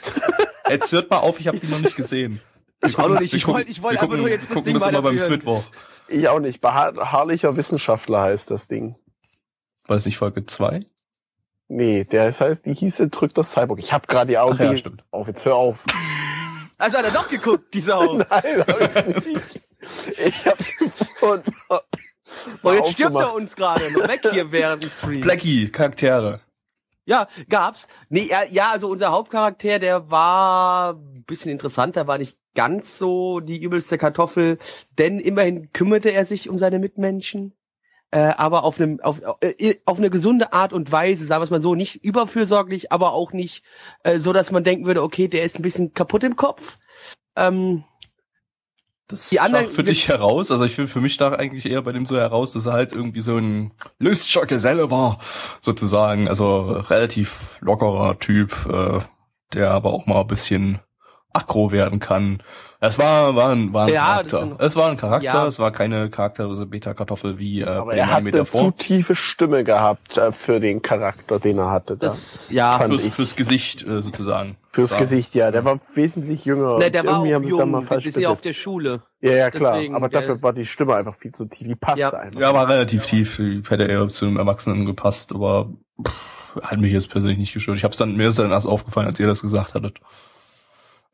Jetzt 0.69 0.91
hört 0.93 1.11
mal 1.11 1.19
auf, 1.19 1.39
ich 1.39 1.47
habe 1.47 1.61
die 1.61 1.69
noch 1.69 1.81
nicht 1.81 1.95
gesehen. 1.97 2.41
Ich 2.85 2.99
auch 2.99 3.09
noch 3.09 3.21
nicht. 3.21 3.35
Ich 3.35 3.47
wollte 3.47 3.71
ich 3.71 3.83
wollte 3.83 4.03
einfach 4.03 4.17
nur 4.17 4.29
jetzt 4.29 4.51
das 4.51 4.63
Ding 4.63 4.75
das 4.75 4.87
immer 4.87 5.01
beim 5.01 5.15
Mittwoch. 5.15 5.63
Ich 6.09 6.29
auch 6.29 6.41
nicht. 6.41 6.61
Beharrlicher 6.61 7.57
Wissenschaftler 7.57 8.23
heißt 8.23 8.51
das 8.51 8.69
Ding. 8.69 8.97
Das 9.87 10.05
nicht 10.05 10.19
Folge 10.19 10.45
2? 10.45 10.81
Nee, 11.69 12.05
der 12.05 12.33
heißt, 12.39 12.67
die 12.67 12.75
hieße 12.75 13.09
Drückt 13.09 13.39
das 13.39 13.53
Cyborg. 13.53 13.79
Ich 13.79 13.93
habe 13.93 14.07
gerade 14.07 14.29
die 14.29 14.39
Augen 14.39 14.63
ja, 14.63 14.77
stimmt. 14.77 15.05
auf. 15.11 15.29
Jetzt 15.29 15.45
hör 15.45 15.55
auf. 15.55 15.85
Also 16.79 16.99
hat 16.99 17.05
er 17.05 17.11
doch 17.11 17.29
geguckt, 17.29 17.73
die 17.75 17.81
Sau. 17.81 18.15
Nein, 18.31 18.65
hab 18.67 19.17
ich 19.17 19.27
nicht. 19.27 19.61
Ich 20.25 20.47
hab 20.47 20.59
gefunden. 20.59 21.53
Oh, 22.63 22.73
jetzt 22.73 22.93
stirbt 22.93 23.17
er 23.17 23.35
uns 23.35 23.55
gerade 23.55 23.85
weg 23.85 24.23
hier 24.33 24.51
während 24.51 24.83
des 24.83 24.99
Streams. 24.99 25.23
Blackie, 25.23 25.69
Charaktere. 25.69 26.41
Ja, 27.07 27.29
gab's. 27.49 27.87
Nee, 28.09 28.29
ja, 28.29 28.45
ja, 28.45 28.71
also 28.71 28.89
unser 28.89 29.13
Hauptcharakter, 29.13 29.79
der 29.79 30.11
war 30.11 30.95
ein 30.95 31.25
bisschen 31.27 31.51
interessanter, 31.51 32.07
war 32.07 32.19
nicht 32.19 32.39
ganz 32.55 32.99
so 32.99 33.41
die 33.41 33.63
übelste 33.63 33.99
Kartoffel, 33.99 34.59
denn 34.99 35.21
immerhin 35.21 35.71
kümmerte 35.73 36.11
er 36.11 36.25
sich 36.25 36.49
um 36.49 36.59
seine 36.59 36.79
Mitmenschen 36.79 37.53
äh, 38.15 38.33
aber 38.37 38.63
auf 38.63 38.81
einem 38.81 39.01
auf, 39.01 39.21
äh, 39.41 39.75
auf 39.87 39.99
eine 39.99 40.09
gesunde 40.09 40.53
Art 40.53 40.73
und 40.73 40.93
Weise, 40.93 41.25
sagen 41.25 41.41
wir 41.41 41.45
es 41.45 41.51
mal 41.51 41.61
so, 41.61 41.75
nicht 41.75 42.05
überfürsorglich, 42.05 42.93
aber 42.93 43.13
auch 43.13 43.33
nicht 43.33 43.65
äh, 44.05 44.21
so, 44.21 44.33
dass 44.33 44.53
man 44.53 44.63
denken 44.63 44.87
würde, 44.87 45.03
okay, 45.03 45.27
der 45.27 45.43
ist 45.43 45.59
ein 45.59 45.63
bisschen 45.63 45.95
kaputt 45.95 46.23
im 46.23 46.37
Kopf. 46.37 46.79
Ähm, 47.35 47.83
das 49.09 49.31
die 49.31 49.41
anderen, 49.41 49.69
für 49.69 49.83
dich 49.83 50.07
heraus, 50.07 50.53
also 50.53 50.65
ich 50.65 50.77
finde 50.77 50.93
für 50.93 51.01
mich 51.01 51.17
da 51.17 51.33
eigentlich 51.33 51.67
eher 51.67 51.83
bei 51.83 51.91
dem 51.91 52.07
so 52.07 52.17
heraus, 52.17 52.53
dass 52.53 52.67
er 52.67 52.75
halt 52.75 52.93
irgendwie 52.93 53.21
so 53.21 53.37
ein 53.37 53.73
Lüstscher 53.99 54.47
Geselle 54.47 54.93
war, 54.93 55.19
sozusagen, 55.61 56.29
also 56.29 56.61
relativ 56.71 57.59
lockerer 57.63 58.21
Typ, 58.21 58.67
äh, 58.73 59.01
der 59.55 59.73
aber 59.73 59.93
auch 59.93 60.07
mal 60.07 60.21
ein 60.21 60.29
bisschen 60.29 60.79
aggro 61.33 61.73
werden 61.73 61.99
kann. 61.99 62.45
Es 62.89 62.99
war, 62.99 63.35
war 63.35 63.51
ein, 63.51 63.73
war 63.73 63.87
ein 63.87 63.93
ja, 63.93 64.23
Charakter. 64.23 64.57
Es 64.59 64.77
war 64.77 64.91
ein 64.91 64.97
Charakter, 64.97 65.25
ja. 65.25 65.47
es 65.47 65.59
war 65.59 65.73
keine 65.73 66.11
charakterlose 66.11 66.67
Beta-Kartoffel 66.67 67.39
wie 67.39 67.61
äh, 67.61 67.67
Aber 67.67 67.95
er 67.95 68.09
hat 68.09 68.19
eine 68.19 68.31
davor. 68.31 68.61
zu 68.61 68.71
tiefe 68.73 69.17
Stimme 69.17 69.65
gehabt 69.65 70.17
äh, 70.17 70.33
für 70.33 70.61
den 70.61 70.83
Charakter, 70.83 71.39
den 71.39 71.59
er 71.59 71.71
hatte. 71.71 71.97
Das, 71.97 72.51
ja, 72.51 72.79
fürs, 72.79 73.07
fürs 73.07 73.37
Gesicht 73.37 73.87
äh, 73.87 74.03
sozusagen. 74.03 74.57
Fürs 74.73 74.91
ja. 74.91 74.99
Gesicht, 74.99 75.35
ja. 75.35 75.51
Der 75.51 75.65
war 75.65 75.81
wesentlich 75.95 76.45
jünger. 76.45 76.79
Ne, 76.79 76.91
der 76.91 77.07
war 77.07 77.21
auch 77.21 77.25
jung, 77.25 77.71
mal 77.71 77.83
falsch 77.83 78.07
ist 78.07 78.17
ja 78.17 78.29
auf 78.29 78.41
der 78.41 78.55
Schule. 78.55 79.03
Ja, 79.21 79.33
ja, 79.33 79.51
klar. 79.51 79.75
Deswegen, 79.75 79.95
Aber 79.95 80.09
dafür 80.09 80.43
war 80.43 80.53
die 80.53 80.67
Stimme 80.67 80.97
einfach 80.97 81.15
viel 81.15 81.33
zu 81.33 81.47
tief. 81.47 81.69
Die 81.69 81.77
passte 81.77 82.01
ja. 82.01 82.11
einfach. 82.11 82.41
Ja, 82.41 82.53
war 82.53 82.69
relativ 82.69 83.07
tief. 83.07 83.37
Die 83.37 83.63
hätte 83.69 83.85
eher 83.85 84.09
zu 84.09 84.27
einem 84.27 84.37
Erwachsenen 84.37 84.85
gepasst, 84.85 85.33
aber 85.33 85.71
pff, 86.05 86.61
hat 86.63 86.79
mich 86.81 86.93
jetzt 86.93 87.11
persönlich 87.11 87.39
nicht 87.39 87.55
gestört. 87.55 87.79
Ich 87.79 87.85
hab's 87.85 87.97
dann, 87.97 88.17
mir 88.17 88.29
ist 88.29 88.39
dann 88.39 88.51
erst 88.51 88.67
aufgefallen, 88.67 89.07
als 89.07 89.21
ihr 89.21 89.27
das 89.27 89.43
gesagt 89.43 89.75
hattet. 89.75 90.01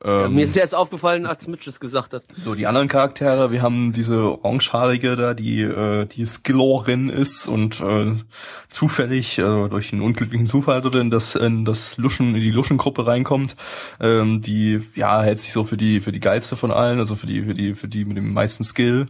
Ähm, 0.03 0.21
ja, 0.23 0.29
mir 0.31 0.45
ist 0.45 0.57
erst 0.57 0.75
aufgefallen, 0.75 1.27
als 1.27 1.47
Mitch 1.47 1.69
es 1.69 1.79
gesagt 1.79 2.15
hat. 2.15 2.23
So, 2.43 2.55
die 2.55 2.67
anderen 2.67 2.89
Charaktere, 2.89 3.53
wir 3.53 3.61
haben 3.61 3.93
diese 3.93 4.39
orangehaarige 4.43 5.15
da, 5.15 5.35
die 5.35 5.61
äh, 5.61 6.07
die 6.07 6.25
Skillorin 6.25 7.11
ist 7.11 7.47
und 7.47 7.81
äh, 7.83 8.15
zufällig 8.69 9.39
äh, 9.39 9.69
durch 9.69 9.93
einen 9.93 10.01
unglücklichen 10.01 10.47
Zufall 10.47 10.81
dort 10.81 10.95
in 10.95 11.11
das 11.11 11.35
in 11.35 11.67
das 11.67 11.99
Luschen 11.99 12.35
in 12.35 12.41
die 12.41 12.51
Luschengruppe 12.51 13.07
reinkommt. 13.07 13.57
Ähm, 14.01 14.41
die 14.41 14.81
ja 14.95 15.21
hält 15.21 15.41
sich 15.41 15.53
so 15.53 15.65
für 15.65 15.77
die 15.77 16.01
für 16.01 16.13
die 16.13 16.21
geilste 16.21 16.57
von 16.57 16.71
allen, 16.71 16.99
also 16.99 17.15
für 17.15 17.27
die 17.27 17.43
für 17.43 17.55
die 17.55 17.75
für 17.75 17.89
die 17.89 18.07
mit 18.07 18.17
dem 18.17 18.33
meisten 18.33 18.65
Skill 18.65 19.09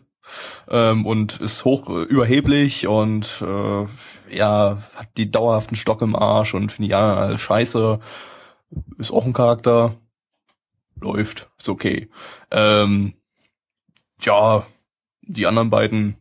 ähm, 0.68 1.06
und 1.06 1.40
ist 1.40 1.64
hoch 1.64 1.88
äh, 1.88 2.02
überheblich 2.02 2.88
und 2.88 3.42
äh, 3.42 4.36
ja 4.36 4.78
hat 4.96 5.08
die 5.16 5.30
dauerhaften 5.30 5.76
Stock 5.76 6.02
im 6.02 6.16
Arsch 6.16 6.54
und 6.54 6.72
finde 6.72 6.90
ja 6.90 7.38
scheiße. 7.38 8.00
Ist 8.98 9.12
auch 9.12 9.26
ein 9.26 9.32
Charakter 9.32 9.94
läuft, 11.00 11.50
ist 11.58 11.68
okay. 11.68 12.08
Ähm, 12.50 13.14
ja, 14.22 14.66
die 15.22 15.46
anderen 15.46 15.70
beiden 15.70 16.16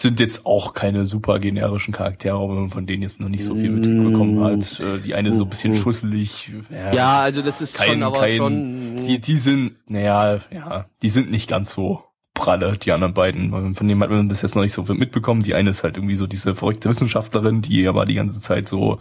sind 0.00 0.18
jetzt 0.18 0.46
auch 0.46 0.72
keine 0.72 1.04
super 1.04 1.38
generischen 1.38 1.92
Charaktere, 1.92 2.34
aber 2.34 2.54
man 2.54 2.70
von 2.70 2.86
denen 2.86 3.02
jetzt 3.02 3.20
noch 3.20 3.28
nicht 3.28 3.44
so 3.44 3.54
viel 3.54 3.70
mitbekommen 3.70 4.42
hat. 4.42 4.80
Äh, 4.80 5.00
die 5.00 5.14
eine 5.14 5.34
so 5.34 5.44
ein 5.44 5.50
bisschen 5.50 5.74
schusselig. 5.74 6.50
Ja, 6.70 6.92
ja 6.92 7.20
also 7.20 7.42
das 7.42 7.60
ist 7.60 7.76
kein, 7.76 7.88
schon, 7.88 8.02
aber 8.04 8.20
kein, 8.20 8.36
schon. 8.38 8.96
Die, 9.04 9.20
die 9.20 9.36
sind, 9.36 9.76
naja, 9.86 10.40
ja, 10.50 10.86
die 11.02 11.08
sind 11.10 11.30
nicht 11.30 11.50
ganz 11.50 11.74
so 11.74 12.02
pralle, 12.32 12.78
die 12.78 12.92
anderen 12.92 13.12
beiden. 13.12 13.74
Von 13.74 13.88
denen 13.88 14.00
hat 14.00 14.10
man 14.10 14.28
bis 14.28 14.40
jetzt 14.40 14.54
noch 14.54 14.62
nicht 14.62 14.72
so 14.72 14.86
viel 14.86 14.94
mitbekommen. 14.94 15.42
Die 15.42 15.54
eine 15.54 15.70
ist 15.70 15.84
halt 15.84 15.96
irgendwie 15.98 16.16
so 16.16 16.26
diese 16.26 16.54
verrückte 16.54 16.88
Wissenschaftlerin, 16.88 17.60
die 17.60 17.86
aber 17.86 18.06
die 18.06 18.14
ganze 18.14 18.40
Zeit 18.40 18.68
so 18.68 18.98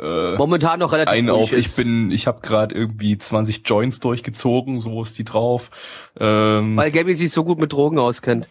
äh, 0.00 0.36
momentan 0.36 0.78
noch 0.78 0.92
relativ 0.92 1.12
ein 1.12 1.28
auf, 1.28 1.52
ich 1.52 1.74
bin, 1.74 2.10
ich 2.10 2.26
habe 2.26 2.40
gerade 2.40 2.74
irgendwie 2.74 3.18
20 3.18 3.62
Joints 3.64 4.00
durchgezogen, 4.00 4.80
so 4.80 5.02
ist 5.02 5.18
die 5.18 5.24
drauf. 5.24 5.70
Ähm, 6.18 6.76
Weil 6.76 6.90
Gabby 6.90 7.14
sich 7.14 7.32
so 7.32 7.44
gut 7.44 7.58
mit 7.58 7.72
Drogen 7.72 7.98
auskennt. 7.98 8.48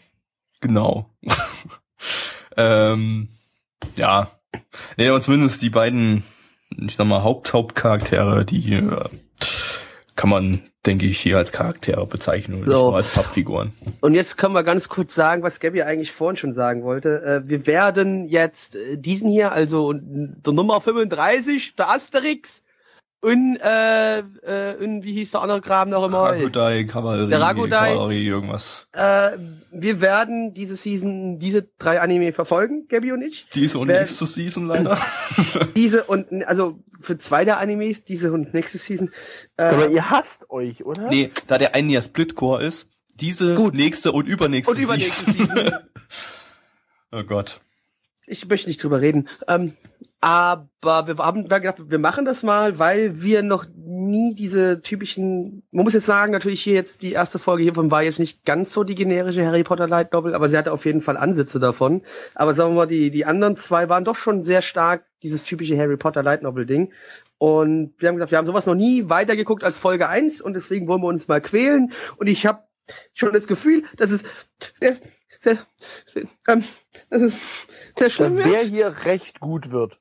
Genau. 0.59 1.09
ähm, 2.57 3.29
ja. 3.95 4.31
Nee, 4.97 5.07
aber 5.07 5.21
zumindest 5.21 5.61
die 5.61 5.69
beiden, 5.69 6.23
ich 6.69 6.95
sag 6.95 7.07
mal, 7.07 7.23
Haupt 7.23 7.53
Hauptcharaktere, 7.53 8.43
die 8.43 8.73
äh, 8.73 9.09
kann 10.17 10.29
man 10.29 10.61
denke 10.87 11.05
ich, 11.05 11.19
hier 11.19 11.37
als 11.37 11.51
Charaktere 11.51 12.07
bezeichnen 12.07 12.63
oder 12.63 12.71
so. 12.71 12.95
als 12.95 13.13
Pappfiguren. 13.13 13.73
Und 13.99 14.15
jetzt 14.15 14.37
können 14.37 14.53
wir 14.53 14.63
ganz 14.63 14.89
kurz 14.89 15.13
sagen, 15.13 15.43
was 15.43 15.59
Gabby 15.59 15.83
eigentlich 15.83 16.11
vorhin 16.11 16.37
schon 16.37 16.53
sagen 16.53 16.83
wollte. 16.83 17.21
Äh, 17.23 17.49
wir 17.49 17.67
werden 17.67 18.27
jetzt 18.27 18.75
äh, 18.75 18.97
diesen 18.97 19.29
hier, 19.29 19.51
also 19.51 19.93
der 19.93 20.53
Nummer 20.53 20.81
35, 20.81 21.75
der 21.75 21.89
Asterix, 21.89 22.63
und, 23.19 23.57
äh, 23.57 24.19
äh, 24.19 24.23
und 24.79 25.03
wie 25.03 25.13
hieß 25.13 25.31
der 25.31 25.41
andere 25.41 25.59
Kram 25.59 25.89
noch 25.89 26.05
immer? 26.07 26.23
Ragodai, 26.23 26.83
Kavallerie, 26.83 27.29
der 27.29 27.41
Ragodai, 27.41 27.93
Kavallerie, 27.93 28.27
irgendwas. 28.27 28.87
Äh, 28.93 29.31
wir 29.71 30.01
werden 30.01 30.53
diese 30.53 30.75
Season, 30.75 31.39
diese 31.39 31.67
drei 31.79 31.99
Anime 31.99 32.31
verfolgen, 32.31 32.87
Gabby 32.87 33.11
und 33.11 33.23
ich. 33.23 33.47
Diese 33.53 33.79
und 33.79 33.87
nächste 33.87 34.27
Season 34.27 34.67
leider. 34.67 34.99
diese 35.75 36.03
und, 36.03 36.45
also 36.45 36.79
für 36.99 37.17
zwei 37.17 37.43
der 37.43 37.57
Animes, 37.57 38.03
diese 38.03 38.31
und 38.31 38.53
nächste 38.53 38.77
Season. 38.77 39.09
Äh, 39.57 39.63
Aber 39.63 39.89
ihr 39.89 40.09
hasst 40.11 40.49
euch, 40.51 40.85
oder? 40.85 41.09
Nee, 41.09 41.31
da 41.47 41.57
der 41.57 41.73
eine 41.73 41.91
ja 41.91 42.01
Splitcore 42.01 42.63
ist, 42.63 42.89
diese, 43.15 43.55
Gut. 43.55 43.73
nächste 43.73 44.11
und 44.11 44.27
übernächste, 44.27 44.73
und 44.73 44.79
übernächste 44.79 45.31
Season. 45.31 45.55
Season. 45.55 45.71
oh 47.11 47.23
Gott. 47.23 47.61
Ich 48.29 48.47
möchte 48.47 48.67
nicht 48.67 48.83
drüber 48.83 48.99
reden. 48.99 49.29
Ähm, 49.47 49.73
aber 50.19 51.07
wir 51.07 51.17
haben 51.17 51.43
gedacht, 51.43 51.89
wir 51.89 51.99
machen 51.99 52.25
das 52.25 52.43
mal, 52.43 52.77
weil 52.77 53.21
wir 53.21 53.41
noch 53.41 53.65
nie 53.75 54.35
diese 54.35 54.81
typischen, 54.81 55.63
man 55.71 55.85
muss 55.85 55.93
jetzt 55.93 56.07
sagen, 56.07 56.33
natürlich 56.33 56.61
hier 56.61 56.73
jetzt 56.73 57.01
die 57.01 57.13
erste 57.13 57.39
Folge 57.39 57.63
hiervon 57.63 57.89
war 57.89 58.03
jetzt 58.03 58.19
nicht 58.19 58.43
ganz 58.43 58.73
so 58.73 58.83
die 58.83 58.95
generische 58.95 59.45
Harry 59.45 59.63
Potter 59.63 59.87
Light 59.87 60.11
Novel, 60.11 60.35
aber 60.35 60.49
sie 60.49 60.57
hatte 60.57 60.73
auf 60.73 60.85
jeden 60.85 60.99
Fall 60.99 61.15
Ansätze 61.15 61.59
davon. 61.59 62.01
Aber 62.35 62.53
sagen 62.53 62.71
wir 62.71 62.81
mal, 62.81 62.87
die, 62.87 63.11
die 63.11 63.25
anderen 63.25 63.55
zwei 63.55 63.87
waren 63.87 64.03
doch 64.03 64.15
schon 64.15 64.43
sehr 64.43 64.61
stark 64.61 65.05
dieses 65.23 65.45
typische 65.45 65.77
Harry 65.77 65.95
Potter 65.95 66.21
Light 66.21 66.43
Novel 66.43 66.65
Ding. 66.65 66.91
Und 67.37 67.93
wir 67.97 68.09
haben 68.09 68.15
gesagt, 68.15 68.31
wir 68.31 68.39
haben 68.39 68.45
sowas 68.45 68.65
noch 68.65 68.75
nie 68.75 69.07
weitergeguckt 69.07 69.63
als 69.63 69.77
Folge 69.77 70.09
eins 70.09 70.41
und 70.41 70.53
deswegen 70.53 70.89
wollen 70.89 71.01
wir 71.01 71.07
uns 71.07 71.29
mal 71.29 71.39
quälen. 71.39 71.93
Und 72.17 72.27
ich 72.27 72.45
habe 72.45 72.63
schon 73.13 73.31
das 73.31 73.47
Gefühl, 73.47 73.83
dass 73.95 74.11
es 74.11 74.23
sehr, 74.79 74.97
sehr, 75.39 75.57
sehr 76.05 76.23
ähm, 76.47 76.63
das 77.09 77.21
ist 77.21 77.39
schlimm 78.09 78.35
Dass 78.35 78.45
der 78.45 78.63
hier 78.63 78.95
recht 79.05 79.39
gut 79.39 79.71
wird. 79.71 79.99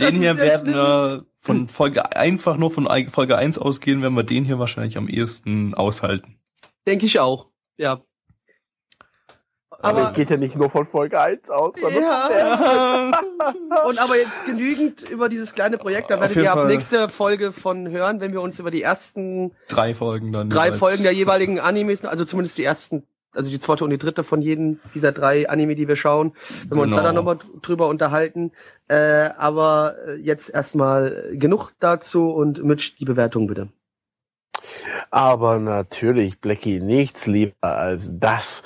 Den 0.00 0.14
hier 0.14 0.36
werden 0.38 0.72
wir 0.72 1.24
von 1.38 1.68
Folge 1.68 2.16
einfach 2.16 2.56
nur 2.56 2.70
von 2.70 2.88
Folge 3.10 3.36
1 3.36 3.58
ausgehen, 3.58 4.02
wenn 4.02 4.14
wir 4.14 4.22
den 4.22 4.44
hier 4.44 4.58
wahrscheinlich 4.58 4.96
am 4.96 5.08
ehesten 5.08 5.74
aushalten. 5.74 6.38
Denke 6.86 7.06
ich 7.06 7.20
auch, 7.20 7.48
ja. 7.76 8.02
Aber, 9.80 10.00
aber 10.00 10.12
geht 10.12 10.28
ja 10.28 10.36
nicht 10.36 10.56
nur 10.56 10.70
von 10.70 10.86
Folge 10.86 11.20
1 11.20 11.50
aus, 11.50 11.74
sondern 11.80 12.02
ja. 12.02 13.20
Und 13.86 13.98
aber 13.98 14.16
jetzt 14.16 14.44
genügend 14.44 15.08
über 15.08 15.28
dieses 15.28 15.54
kleine 15.54 15.78
Projekt, 15.78 16.10
da 16.10 16.20
werdet 16.20 16.36
ihr 16.36 16.52
ab 16.52 16.66
nächste 16.66 17.08
Folge 17.08 17.52
von 17.52 17.88
hören, 17.88 18.20
wenn 18.20 18.32
wir 18.32 18.40
uns 18.40 18.58
über 18.58 18.72
die 18.72 18.82
ersten 18.82 19.52
drei 19.68 19.94
Folgen 19.94 20.32
dann 20.32 20.50
drei 20.50 20.72
Folgen 20.72 21.04
der 21.04 21.12
jeweiligen 21.12 21.60
Animes, 21.60 22.04
also 22.04 22.24
zumindest 22.24 22.58
die 22.58 22.64
ersten 22.64 23.06
also 23.34 23.50
die 23.50 23.58
zweite 23.58 23.84
und 23.84 23.90
die 23.90 23.98
dritte 23.98 24.24
von 24.24 24.42
jedem 24.42 24.80
dieser 24.94 25.12
drei 25.12 25.48
Anime, 25.48 25.74
die 25.74 25.88
wir 25.88 25.96
schauen, 25.96 26.32
wenn 26.68 26.78
wir 26.78 26.82
uns 26.82 26.94
da 26.94 27.02
dann 27.02 27.14
genau. 27.14 27.32
nochmal 27.32 27.38
drüber 27.62 27.88
unterhalten. 27.88 28.52
Äh, 28.88 29.30
aber 29.36 29.96
jetzt 30.20 30.48
erstmal 30.50 31.30
genug 31.32 31.72
dazu 31.78 32.30
und 32.30 32.64
Mitch, 32.64 32.96
die 32.98 33.04
Bewertung 33.04 33.46
bitte. 33.46 33.68
Aber 35.10 35.58
natürlich, 35.58 36.40
Blackie, 36.40 36.80
nichts 36.80 37.26
lieber 37.26 37.54
als 37.62 38.02
das. 38.06 38.62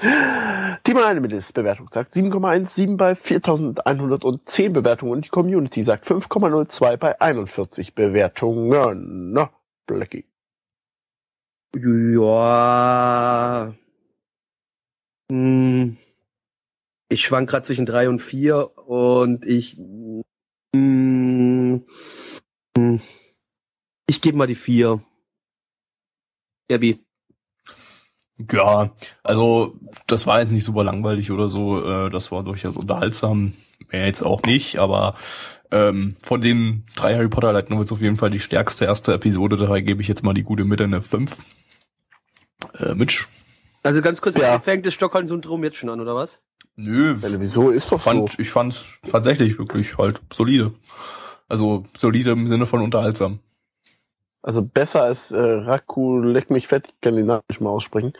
Die 0.86 0.94
meine 0.94 1.20
Bewertung 1.20 1.88
sagt 1.92 2.14
7,17 2.14 2.96
bei 2.96 3.14
4110 3.14 4.72
Bewertungen 4.72 5.12
und 5.12 5.24
die 5.26 5.30
Community 5.30 5.82
sagt 5.82 6.06
5,02 6.06 6.96
bei 6.96 7.20
41 7.20 7.94
Bewertungen. 7.94 9.32
Na, 9.32 9.50
Blackie. 9.86 10.24
Ja. 11.74 13.72
Hm, 15.32 15.96
ich 17.08 17.24
schwank 17.24 17.48
gerade 17.48 17.64
zwischen 17.64 17.86
drei 17.86 18.10
und 18.10 18.18
vier 18.18 18.76
und 18.76 19.46
ich 19.46 19.78
hm, 20.76 21.86
hm, 22.76 23.00
ich 24.06 24.20
gebe 24.20 24.36
mal 24.36 24.46
die 24.46 24.54
vier. 24.54 25.02
Gabi. 26.68 26.98
Ja, 28.52 28.90
also 29.22 29.78
das 30.06 30.26
war 30.26 30.40
jetzt 30.40 30.52
nicht 30.52 30.64
super 30.64 30.84
langweilig 30.84 31.30
oder 31.30 31.48
so, 31.48 31.82
äh, 31.82 32.10
das 32.10 32.30
war 32.30 32.42
durchaus 32.42 32.76
unterhaltsam. 32.76 33.54
Mehr 33.90 34.04
jetzt 34.06 34.22
auch 34.22 34.42
nicht, 34.42 34.78
aber 34.78 35.14
ähm, 35.70 36.16
von 36.20 36.42
den 36.42 36.84
drei 36.94 37.14
Harry 37.14 37.28
Potter 37.28 37.54
Light 37.54 37.70
Novels 37.70 37.90
auf 37.90 38.02
jeden 38.02 38.16
Fall 38.16 38.30
die 38.30 38.40
stärkste 38.40 38.84
erste 38.84 39.14
Episode, 39.14 39.56
daher 39.56 39.80
gebe 39.80 40.02
ich 40.02 40.08
jetzt 40.08 40.24
mal 40.24 40.34
die 40.34 40.42
gute 40.42 40.64
Mitte 40.64 40.84
eine 40.84 41.00
5. 41.00 41.34
Äh, 42.74 42.94
Mitch, 42.94 43.28
also 43.82 44.02
ganz 44.02 44.20
kurz, 44.20 44.36
ja. 44.36 44.58
fängt 44.58 44.86
das 44.86 44.94
Stockholm-Syndrom 44.94 45.64
jetzt 45.64 45.76
schon 45.76 45.88
an, 45.90 46.00
oder 46.00 46.14
was? 46.14 46.40
Nö. 46.76 47.16
Ja, 47.20 47.28
wieso 47.40 47.70
ist 47.70 47.92
doch 47.92 48.00
fand, 48.00 48.30
so? 48.30 48.38
Ich 48.38 48.50
fand's 48.50 48.98
tatsächlich 49.10 49.58
wirklich 49.58 49.98
halt 49.98 50.20
solide. 50.32 50.72
Also 51.48 51.84
solide 51.98 52.30
im 52.30 52.48
Sinne 52.48 52.66
von 52.66 52.80
unterhaltsam. 52.80 53.40
Also 54.42 54.62
besser 54.62 55.02
als 55.02 55.30
äh, 55.30 55.38
Raku, 55.38 56.18
leck 56.18 56.50
mich 56.50 56.66
fett, 56.66 56.88
ich 56.88 57.00
kann 57.00 57.14
den 57.14 57.26
Namen 57.26 57.42
nicht 57.48 57.60
mal 57.60 57.70
aussprechen. 57.70 58.12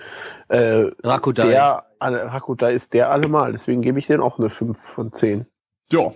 Äh, 0.49 0.91
Rakudai. 1.03 1.49
Der, 1.49 1.85
Rakudai 2.01 2.75
ist 2.75 2.93
der 2.93 3.11
allemal, 3.11 3.51
deswegen 3.51 3.83
gebe 3.83 3.99
ich 3.99 4.07
den 4.07 4.21
auch 4.21 4.39
eine 4.39 4.49
5 4.49 4.81
von 4.81 5.13
10. 5.13 5.47
Ja. 5.91 6.13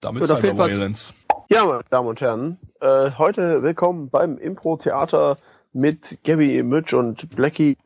Damit 0.00 0.22
ist 0.22 0.30
einfach 0.30 0.68
Violence. 0.68 1.14
Ja, 1.48 1.64
meine 1.64 1.82
Damen 1.90 2.08
und 2.08 2.20
Herren, 2.20 2.58
äh, 2.80 3.10
heute 3.18 3.64
willkommen 3.64 4.10
beim 4.10 4.38
Impro-Theater 4.38 5.38
mit 5.72 6.18
Gabby, 6.22 6.62
Mitch 6.62 6.96
und 6.96 7.28
Blackie. 7.34 7.76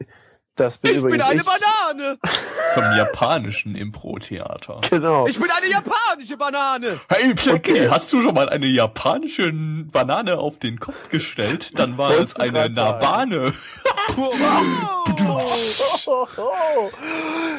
Das 0.57 0.79
bin 0.79 0.97
ich 0.97 1.03
bin 1.03 1.21
eine 1.21 1.41
ich. 1.41 1.47
Banane. 1.47 2.19
Zum 2.75 2.85
japanischen 2.97 3.75
Impro-Theater. 3.75 4.83
Genau. 4.89 5.27
Ich 5.27 5.37
bin 5.39 5.51
eine 5.51 5.67
japanische 5.67 6.37
Banane. 6.37 7.01
Hey, 7.09 7.35
Blackie, 7.35 7.89
hast 7.89 8.13
du 8.13 8.23
schon 8.23 8.35
mal 8.35 8.49
eine 8.49 8.67
japanische 8.67 9.51
Banane 9.53 10.39
auf 10.39 10.61
den 10.61 10.79
Kopf 10.79 11.09
gestellt? 11.11 11.77
Dann 11.77 11.99
war 11.99 12.13
es 12.13 12.37
eine 12.37 12.71
Nabane. 12.71 13.53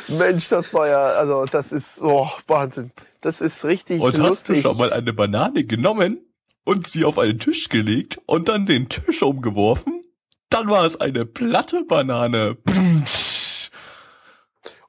Mensch, 0.07 0.47
das 0.47 0.73
war 0.73 0.87
ja, 0.87 1.03
also 1.03 1.43
das 1.45 1.73
ist, 1.73 2.01
oh, 2.01 2.29
Wahnsinn. 2.47 2.91
Das 3.19 3.41
ist 3.41 3.65
richtig 3.65 3.99
Und 4.01 4.15
lustig. 4.17 4.29
hast 4.29 4.49
du 4.49 4.61
schon 4.69 4.77
mal 4.77 4.93
eine 4.93 5.11
Banane 5.11 5.65
genommen 5.65 6.19
und 6.63 6.87
sie 6.87 7.03
auf 7.03 7.19
einen 7.19 7.39
Tisch 7.39 7.67
gelegt 7.67 8.21
und 8.25 8.47
dann 8.47 8.65
den 8.67 8.87
Tisch 8.87 9.21
umgeworfen? 9.21 10.04
Dann 10.49 10.69
war 10.69 10.85
es 10.85 10.99
eine 10.99 11.25
platte 11.25 11.83
Banane. 11.83 12.57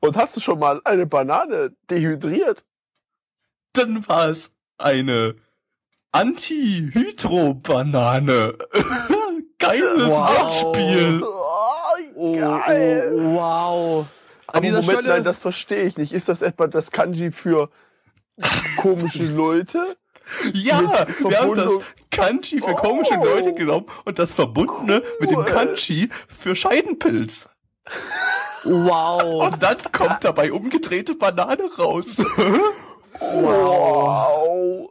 Und 0.01 0.17
hast 0.17 0.37
du 0.37 0.41
schon 0.41 0.59
mal 0.59 0.81
eine 0.85 1.07
Banane 1.07 1.77
dehydriert? 1.91 2.65
Dann 3.73 4.07
war 4.09 4.29
es 4.29 4.55
eine 4.79 5.37
Anti-Hydro-Banane. 6.13 8.59
Geiles 9.59 10.11
wow. 10.11 10.41
Wortspiel. 10.41 11.23
Oh, 12.15 12.37
geil. 12.37 13.11
Oh, 13.15 13.35
wow. 13.35 14.07
An 14.47 14.59
Aber 14.59 14.67
Moment, 14.67 14.85
Stelle... 14.85 15.09
nein, 15.09 15.25
das 15.25 15.39
verstehe 15.39 15.83
ich 15.83 15.97
nicht. 15.97 16.13
Ist 16.13 16.29
das 16.29 16.43
etwa 16.43 16.67
das 16.69 16.91
Kanji 16.91 17.33
für 17.33 17.71
komische 18.77 19.25
Leute? 19.25 19.97
Ja, 20.53 21.07
wir 21.21 21.41
haben 21.41 21.55
das 21.55 21.73
Kanji 22.11 22.61
für 22.61 22.75
komische 22.75 23.15
oh. 23.19 23.25
Leute 23.25 23.55
genommen 23.55 23.87
und 24.05 24.19
das 24.19 24.33
Verbundene 24.33 25.03
cool. 25.03 25.17
mit 25.21 25.31
dem 25.31 25.45
Kanji 25.45 26.09
für 26.29 26.57
Scheidenpilz. 26.57 27.49
Wow. 28.65 29.47
Und 29.47 29.63
dann 29.63 29.77
kommt 29.93 30.25
dabei 30.25 30.53
umgedrehte 30.53 31.15
Banane 31.15 31.71
raus. 31.79 32.19
wow. 33.21 34.91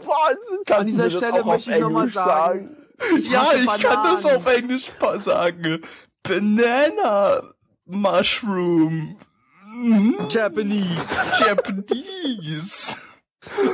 Wahnsinn. 0.00 0.58
Kannst 0.66 0.80
An 0.80 0.86
dieser 0.86 1.10
Stelle 1.10 1.44
möchte 1.44 1.72
ich 1.72 1.80
nochmal 1.80 2.08
sagen. 2.08 2.76
Ich 3.16 3.28
ja, 3.28 3.52
ich 3.54 3.66
Bananen. 3.66 3.82
kann 3.82 4.04
das 4.04 4.26
auf 4.26 4.46
Englisch 4.46 4.90
sagen. 5.18 5.82
Banana 6.22 7.42
Mushroom. 7.86 9.16
Japanese. 10.28 10.86
Japanese. 11.40 12.96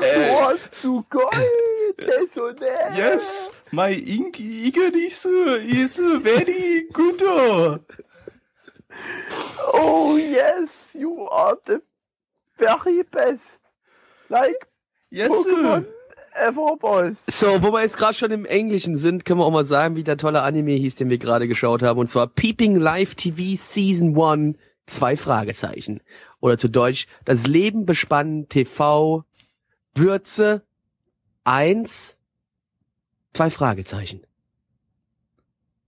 Äh, 0.03 0.31
oh, 0.31 0.53
zu 0.71 1.05
Gold! 1.11 1.97
Personell! 1.97 2.97
Yes! 2.97 3.51
My 3.71 3.93
ink 3.93 4.39
English 4.41 5.25
is 5.25 5.99
very 5.99 6.89
good! 6.93 7.23
Oh 9.73 10.17
yes! 10.17 10.71
You 10.95 11.29
are 11.29 11.59
the 11.67 11.83
very 12.59 13.03
best! 13.05 13.61
Like 14.29 14.67
yes, 15.11 15.31
Pokemon 15.31 15.87
ever 16.35 16.77
boys. 16.77 17.17
So, 17.29 17.63
wo 17.63 17.73
wir 17.73 17.83
jetzt 17.83 17.97
gerade 17.97 18.15
schon 18.15 18.31
im 18.31 18.45
Englischen 18.45 18.97
sind, 18.97 19.25
können 19.25 19.41
wir 19.41 19.45
auch 19.45 19.51
mal 19.51 19.65
sagen, 19.65 19.97
wie 19.97 20.05
der 20.05 20.17
tolle 20.17 20.43
Anime 20.43 20.73
hieß, 20.73 20.97
den 20.97 21.11
wir 21.11 21.19
gerade 21.19 21.49
geschaut 21.49 21.83
haben. 21.83 21.99
Und 21.99 22.09
zwar 22.09 22.27
Peeping 22.27 22.77
Live 22.77 23.15
TV 23.15 23.57
Season 23.57 24.19
1, 24.19 24.57
zwei 24.87 25.17
Fragezeichen. 25.17 26.01
Oder 26.41 26.59
zu 26.59 26.69
Deutsch, 26.69 27.07
das 27.25 27.47
Leben 27.47 27.87
bespannen 27.87 28.49
TV 28.49 29.25
Würze 29.95 30.63
eins, 31.45 32.17
zwei 33.33 33.51
Fragezeichen. 33.51 34.21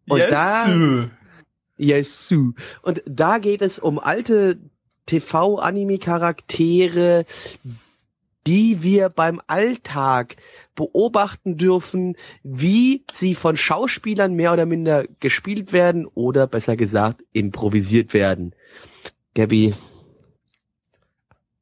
Und 0.09 0.19
yes. 0.19 0.31
da, 0.31 0.67
yes. 1.77 2.33
Und 2.83 3.03
da 3.07 3.39
geht 3.39 3.63
es 3.63 3.79
um 3.79 3.99
alte 3.99 4.59
TV-Anime-Charaktere, 5.07 7.25
die 8.47 8.83
wir 8.83 9.09
beim 9.09 9.41
Alltag 9.47 10.37
beobachten 10.75 11.57
dürfen, 11.57 12.17
wie 12.43 13.05
sie 13.13 13.37
von 13.37 13.57
Schauspielern 13.57 14.35
mehr 14.35 14.53
oder 14.53 14.67
minder 14.67 15.07
gespielt 15.21 15.73
werden 15.73 16.07
oder 16.07 16.49
besser 16.49 16.77
gesagt 16.77 17.23
improvisiert 17.33 18.15
werden. 18.15 18.57
Gabby. 19.35 19.75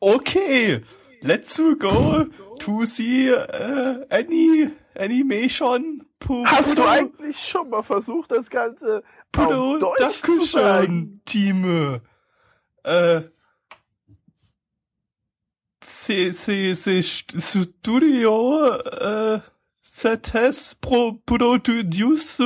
Okay, 0.00 0.82
let's 1.22 1.60
go 1.78 2.26
to 2.58 2.86
see 2.86 3.32
uh, 3.32 4.04
any 4.10 4.70
animation. 4.94 6.06
Pu 6.18 6.44
Hast 6.44 6.76
du 6.76 6.84
eigentlich 6.84 7.38
schon 7.38 7.70
mal 7.70 7.82
versucht, 7.82 8.30
das 8.30 8.50
Ganze 8.50 9.02
Pudo, 9.32 9.74
auf 9.76 9.96
Deutsch 9.98 10.22
zu 10.22 10.40
sagen? 10.44 11.22
Team. 11.24 12.00
Äh, 12.82 13.22
C, 15.80 16.32
C, 16.32 16.74
C, 16.74 17.02
Studio, 17.02 18.66
äh, 18.68 19.40
Zetes 19.82 20.76
pro 20.80 21.20
produce 21.26 22.40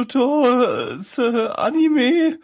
Anime. 1.57 2.39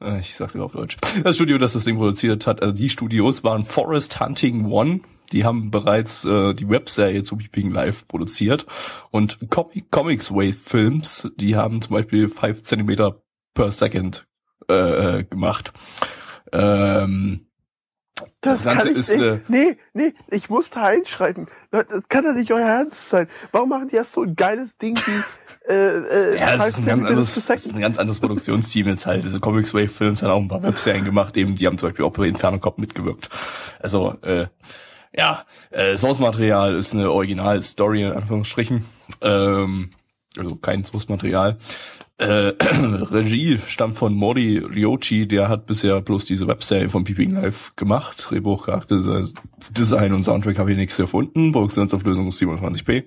Äh, 0.00 0.20
ich 0.20 0.34
sag's 0.34 0.54
immer 0.54 0.64
auf 0.64 0.72
Deutsch. 0.72 0.96
Das 1.22 1.36
Studio, 1.36 1.58
das 1.58 1.72
das 1.72 1.84
Ding 1.84 1.96
produziert 1.96 2.46
hat, 2.46 2.62
also 2.62 2.74
die 2.74 2.90
Studios 2.90 3.44
waren 3.44 3.64
Forest 3.64 4.20
Hunting 4.20 4.66
One. 4.66 5.00
Die 5.32 5.44
haben 5.44 5.70
bereits 5.70 6.24
äh, 6.24 6.54
die 6.54 6.68
Webserie 6.68 7.22
zu 7.22 7.36
Peeping 7.36 7.70
Live 7.70 8.06
produziert. 8.08 8.66
Und 9.10 9.38
Comic 9.50 9.90
Comics 9.90 10.30
Wave 10.30 10.52
Films, 10.52 11.32
die 11.36 11.56
haben 11.56 11.82
zum 11.82 11.94
Beispiel 11.96 12.28
5 12.28 12.62
cm 12.62 13.14
per 13.54 13.72
Second 13.72 14.26
äh, 14.68 15.18
äh, 15.18 15.24
gemacht. 15.24 15.72
Ähm, 16.52 17.46
das, 18.40 18.62
das 18.62 18.64
Ganze 18.64 18.90
ist 18.90 19.12
nicht, 19.12 19.22
eine. 19.22 19.40
Nee, 19.48 19.76
nee, 19.92 20.14
ich 20.30 20.48
musste 20.48 20.80
einschreiben. 20.80 21.48
Leute, 21.72 21.94
das 21.94 22.08
kann 22.08 22.24
doch 22.24 22.32
nicht 22.32 22.50
euer 22.50 22.66
Ernst 22.66 23.10
sein. 23.10 23.28
Warum 23.52 23.68
machen 23.68 23.88
die 23.88 23.96
erst 23.96 24.12
so 24.12 24.22
ein 24.22 24.34
geiles 24.36 24.76
Ding 24.78 24.96
wie. 24.96 25.70
Äh, 25.70 25.74
äh, 25.74 26.38
ja, 26.38 26.54
es 26.54 26.68
ist, 26.68 26.78
ein 26.78 26.86
ganz 26.86 27.04
anderes, 27.06 27.34
das 27.34 27.66
ist 27.66 27.74
ein 27.74 27.80
ganz 27.80 27.98
anderes 27.98 28.20
Produktionsteam 28.20 28.86
jetzt 28.86 29.04
halt. 29.04 29.24
Also 29.24 29.40
Comics 29.40 29.74
Wave 29.74 29.88
Films 29.88 30.22
haben 30.22 30.30
auch 30.30 30.40
ein 30.40 30.48
paar 30.48 30.62
Webserien 30.62 31.04
gemacht, 31.04 31.36
eben, 31.36 31.56
die 31.56 31.66
haben 31.66 31.76
zum 31.76 31.88
Beispiel 31.88 32.04
auch 32.04 32.12
bei 32.12 32.28
Inferno 32.28 32.58
Cop 32.58 32.78
mitgewirkt. 32.78 33.28
Also, 33.80 34.14
äh, 34.22 34.46
ja, 35.16 35.44
äh, 35.70 35.96
Source-Material 35.96 36.74
ist 36.74 36.94
eine 36.94 37.10
Original-Story 37.10 38.02
in 38.02 38.12
Anführungsstrichen. 38.12 38.84
Ähm, 39.22 39.90
also 40.36 40.56
kein 40.56 40.84
Source-Material. 40.84 41.56
Äh, 42.18 42.26
Regie 42.60 43.58
stammt 43.66 43.96
von 43.96 44.14
Mori 44.14 44.58
Ryochi, 44.58 45.26
der 45.26 45.48
hat 45.48 45.66
bisher 45.66 46.00
bloß 46.00 46.24
diese 46.24 46.46
Webserie 46.46 46.88
von 46.88 47.04
Peeping 47.04 47.32
Live 47.32 47.74
gemacht. 47.76 48.26
Drehbuch, 48.28 48.66
Charakter, 48.66 48.96
Design 49.70 50.12
und 50.12 50.24
Soundtrack 50.24 50.58
habe 50.58 50.72
ich 50.72 50.78
nichts 50.78 50.98
erfunden. 50.98 51.52
Produktionsauflösung 51.52 52.28
ist 52.28 52.40
27p. 52.40 53.04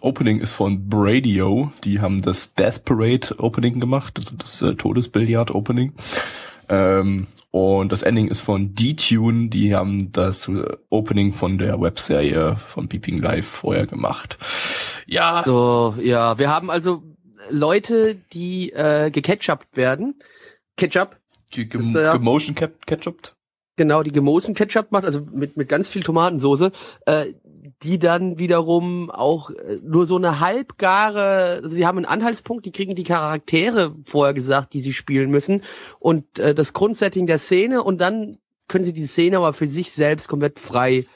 Opening 0.00 0.38
ist 0.40 0.52
von 0.52 0.88
Bradio, 0.88 1.72
die 1.82 2.00
haben 2.00 2.22
das 2.22 2.54
Death 2.54 2.84
Parade 2.84 3.34
Opening 3.38 3.80
gemacht, 3.80 4.14
also 4.18 4.36
das 4.36 4.62
äh, 4.62 4.74
Todesbillard 4.74 5.50
Opening. 5.50 5.94
Ähm, 6.68 7.26
und 7.50 7.92
das 7.92 8.02
Ending 8.02 8.28
ist 8.28 8.40
von 8.40 8.74
D-Tune, 8.74 9.48
die 9.48 9.74
haben 9.74 10.12
das 10.12 10.50
Opening 10.90 11.32
von 11.32 11.58
der 11.58 11.80
Webserie 11.80 12.56
von 12.56 12.88
Peeping 12.88 13.18
Live 13.18 13.46
vorher 13.46 13.86
gemacht. 13.86 14.38
Ja. 15.06 15.42
So, 15.46 15.94
ja, 16.02 16.38
wir 16.38 16.50
haben 16.50 16.70
also 16.70 17.02
Leute, 17.50 18.16
die 18.32 18.70
äh, 18.72 19.10
geketchupt 19.10 19.76
werden. 19.76 20.16
Ketchup. 20.76 21.16
Gemotion 21.50 22.54
ketchup. 22.54 23.34
Genau, 23.78 24.02
die 24.02 24.10
gemotion 24.10 24.54
Ketchup 24.54 24.90
macht, 24.90 25.04
also 25.04 25.20
mit, 25.32 25.56
mit 25.56 25.68
ganz 25.68 25.88
viel 25.88 26.02
Tomatensoße, 26.02 26.72
äh, 27.06 27.26
die 27.84 28.00
dann 28.00 28.36
wiederum 28.36 29.08
auch 29.08 29.50
äh, 29.50 29.78
nur 29.84 30.04
so 30.04 30.16
eine 30.16 30.40
halbgare, 30.40 31.60
also 31.62 31.76
die 31.76 31.86
haben 31.86 31.98
einen 31.98 32.06
Anhaltspunkt, 32.06 32.66
die 32.66 32.72
kriegen 32.72 32.96
die 32.96 33.04
Charaktere 33.04 33.94
vorher 34.04 34.34
gesagt, 34.34 34.74
die 34.74 34.80
sie 34.80 34.92
spielen 34.92 35.30
müssen 35.30 35.62
und 36.00 36.40
äh, 36.40 36.56
das 36.56 36.72
Grundsetting 36.72 37.28
der 37.28 37.38
Szene 37.38 37.84
und 37.84 38.00
dann 38.00 38.38
können 38.66 38.82
sie 38.82 38.92
die 38.92 39.06
Szene 39.06 39.36
aber 39.36 39.52
für 39.52 39.68
sich 39.68 39.92
selbst 39.92 40.26
komplett 40.26 40.58
frei 40.58 41.06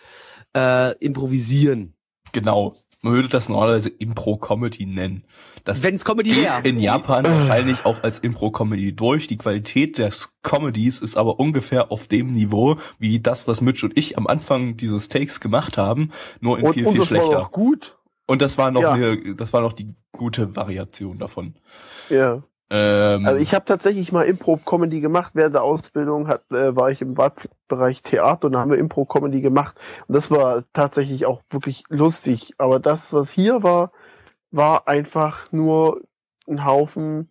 äh, 0.56 0.96
improvisieren. 0.98 1.94
Genau 2.30 2.76
man 3.02 3.14
würde 3.14 3.28
das 3.28 3.48
normalerweise 3.48 3.88
Impro-Comedy 3.88 4.86
nennen. 4.86 5.24
Das 5.64 5.82
Wenn's 5.82 6.04
Comedy 6.04 6.36
wäre. 6.36 6.60
In 6.62 6.78
Japan 6.78 7.24
wahrscheinlich 7.24 7.84
auch 7.84 8.02
als 8.02 8.20
Impro-Comedy 8.20 8.94
durch. 8.94 9.26
Die 9.26 9.36
Qualität 9.36 9.98
des 9.98 10.36
Comedies 10.42 11.00
ist 11.00 11.16
aber 11.16 11.40
ungefähr 11.40 11.90
auf 11.90 12.06
dem 12.06 12.32
Niveau 12.32 12.76
wie 12.98 13.20
das, 13.20 13.48
was 13.48 13.60
Mitch 13.60 13.84
und 13.84 13.98
ich 13.98 14.16
am 14.16 14.28
Anfang 14.28 14.76
dieses 14.76 15.08
Takes 15.08 15.40
gemacht 15.40 15.76
haben, 15.76 16.10
nur 16.40 16.58
in 16.58 16.66
und, 16.66 16.74
viel, 16.74 16.86
und 16.86 16.92
viel 16.92 17.04
schlechter. 17.04 17.38
War 17.38 17.50
gut. 17.50 17.98
Und 18.26 18.40
das 18.40 18.56
war 18.56 18.70
noch 18.70 18.82
ja. 18.82 18.92
eine, 18.92 19.34
das 19.34 19.52
war 19.52 19.60
noch 19.62 19.72
die 19.72 19.94
gute 20.12 20.54
Variation 20.54 21.18
davon. 21.18 21.54
Ja. 22.08 22.42
Ähm, 22.74 23.26
also 23.26 23.38
ich 23.38 23.54
habe 23.54 23.66
tatsächlich 23.66 24.12
mal 24.12 24.22
Impro-Comedy 24.22 25.00
gemacht. 25.00 25.32
Während 25.34 25.54
der 25.54 25.62
Ausbildung 25.62 26.26
hat, 26.26 26.50
äh, 26.50 26.74
war 26.74 26.90
ich 26.90 27.02
im 27.02 27.14
Bereich 27.68 28.02
Theater 28.02 28.46
und 28.46 28.52
da 28.52 28.60
haben 28.60 28.70
wir 28.70 28.78
Impro-Comedy 28.78 29.42
gemacht. 29.42 29.76
Und 30.08 30.16
das 30.16 30.30
war 30.30 30.64
tatsächlich 30.72 31.26
auch 31.26 31.42
wirklich 31.50 31.84
lustig. 31.90 32.54
Aber 32.56 32.80
das, 32.80 33.12
was 33.12 33.30
hier 33.30 33.62
war, 33.62 33.92
war 34.50 34.88
einfach 34.88 35.52
nur 35.52 36.00
ein 36.48 36.64
Haufen. 36.64 37.30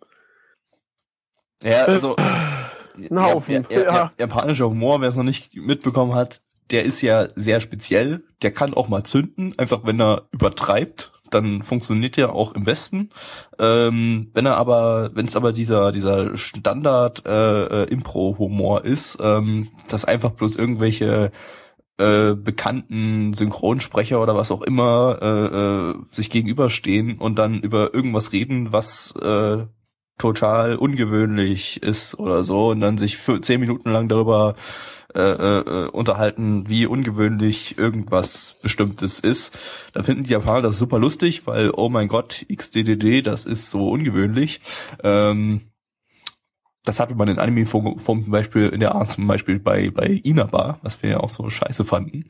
Ja, 1.63 1.85
also 1.85 2.15
ein 2.17 3.19
Haufen. 3.19 3.65
Ja, 3.71 3.79
ja, 3.79 3.93
ja. 3.95 4.11
Japanischer 4.19 4.69
Humor, 4.69 5.01
wer 5.01 5.09
es 5.09 5.17
noch 5.17 5.23
nicht 5.23 5.55
mitbekommen 5.55 6.13
hat, 6.13 6.41
der 6.69 6.83
ist 6.83 7.01
ja 7.01 7.27
sehr 7.35 7.61
speziell. 7.61 8.23
Der 8.43 8.51
kann 8.51 8.75
auch 8.75 8.89
mal 8.89 9.03
zünden, 9.03 9.57
einfach 9.57 9.83
wenn 9.85 9.99
er 9.99 10.27
übertreibt 10.31 11.10
dann 11.33 11.63
funktioniert 11.63 12.17
er 12.17 12.33
auch 12.33 12.53
im 12.53 12.65
Westen. 12.65 13.09
Ähm, 13.59 14.29
wenn 14.33 14.45
er 14.45 14.57
aber, 14.57 15.11
wenn 15.13 15.25
es 15.25 15.35
aber 15.35 15.51
dieser 15.53 15.91
dieser 15.91 16.37
Standard 16.37 17.25
äh, 17.25 17.83
äh, 17.83 17.89
Impro-Humor 17.89 18.85
ist, 18.85 19.17
ähm, 19.21 19.69
dass 19.89 20.05
einfach 20.05 20.31
bloß 20.31 20.55
irgendwelche 20.55 21.31
äh, 21.97 22.33
bekannten 22.33 23.33
Synchronsprecher 23.33 24.21
oder 24.21 24.35
was 24.35 24.51
auch 24.51 24.61
immer 24.61 25.19
äh, 25.21 25.91
äh, 25.91 25.95
sich 26.11 26.29
gegenüberstehen 26.29 27.17
und 27.19 27.37
dann 27.37 27.59
über 27.59 27.93
irgendwas 27.93 28.31
reden, 28.33 28.73
was 28.73 29.13
äh, 29.21 29.65
total 30.21 30.75
ungewöhnlich 30.75 31.81
ist 31.81 32.17
oder 32.19 32.43
so 32.43 32.69
und 32.69 32.79
dann 32.79 32.97
sich 32.97 33.17
für 33.17 33.41
zehn 33.41 33.59
Minuten 33.59 33.89
lang 33.89 34.07
darüber 34.07 34.55
äh, 35.15 35.19
äh, 35.19 35.87
unterhalten, 35.89 36.69
wie 36.69 36.85
ungewöhnlich 36.85 37.77
irgendwas 37.77 38.59
Bestimmtes 38.61 39.19
ist. 39.19 39.57
Da 39.93 40.03
finden 40.03 40.23
die 40.23 40.31
Japaner 40.31 40.61
das 40.61 40.77
super 40.77 40.99
lustig, 40.99 41.47
weil, 41.47 41.71
oh 41.71 41.89
mein 41.89 42.07
Gott, 42.07 42.45
XDDD, 42.49 43.21
das 43.23 43.45
ist 43.45 43.69
so 43.69 43.89
ungewöhnlich. 43.89 44.61
Ähm, 45.03 45.61
das 46.85 46.99
hatte 46.99 47.15
man 47.15 47.27
in 47.27 47.39
Anime-Form 47.39 47.99
zum 47.99 48.31
Beispiel 48.31 48.69
in 48.69 48.79
der 48.79 48.95
Art 48.95 49.09
zum 49.09 49.27
Beispiel 49.27 49.59
bei, 49.59 49.89
bei 49.89 50.07
Inaba, 50.07 50.79
was 50.81 51.01
wir 51.01 51.09
ja 51.09 51.19
auch 51.19 51.29
so 51.29 51.49
scheiße 51.49 51.83
fanden. 51.83 52.25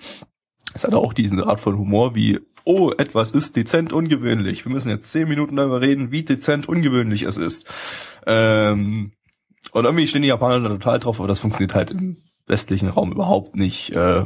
Es 0.74 0.86
hatte 0.86 0.98
auch 0.98 1.14
diesen 1.14 1.44
Art 1.44 1.60
von 1.60 1.78
Humor 1.78 2.16
wie, 2.16 2.40
oh, 2.64 2.92
etwas 2.98 3.32
ist 3.32 3.56
dezent 3.56 3.94
ungewöhnlich. 3.94 4.66
Wir 4.66 4.72
müssen 4.72 4.90
jetzt 4.90 5.12
zehn 5.12 5.28
Minuten 5.28 5.56
darüber 5.56 5.82
reden, 5.82 6.12
wie 6.12 6.24
dezent 6.24 6.68
ungewöhnlich 6.68 7.24
es 7.24 7.38
ist. 7.38 7.68
Ähm, 8.26 9.12
und 9.72 9.86
irgendwie 9.86 10.08
stehen 10.08 10.22
die 10.22 10.28
Japaner 10.28 10.62
da 10.62 10.70
total 10.70 11.00
drauf, 11.00 11.20
aber 11.20 11.28
das 11.28 11.40
funktioniert 11.40 11.76
halt 11.76 11.92
im 11.92 12.18
westlichen 12.48 12.90
Raum 12.90 13.12
überhaupt 13.12 13.56
nicht. 13.56 13.96
Äh, 13.96 14.26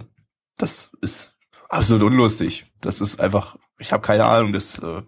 das 0.57 0.91
ist 1.01 1.35
absolut 1.69 2.03
unlustig. 2.03 2.65
Das 2.81 3.01
ist 3.01 3.19
einfach, 3.19 3.57
ich 3.77 3.91
habe 3.91 4.01
keine 4.01 4.25
Ahnung, 4.25 4.53
das 4.53 4.79
äh, 4.79 5.01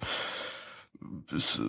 ist 1.34 1.62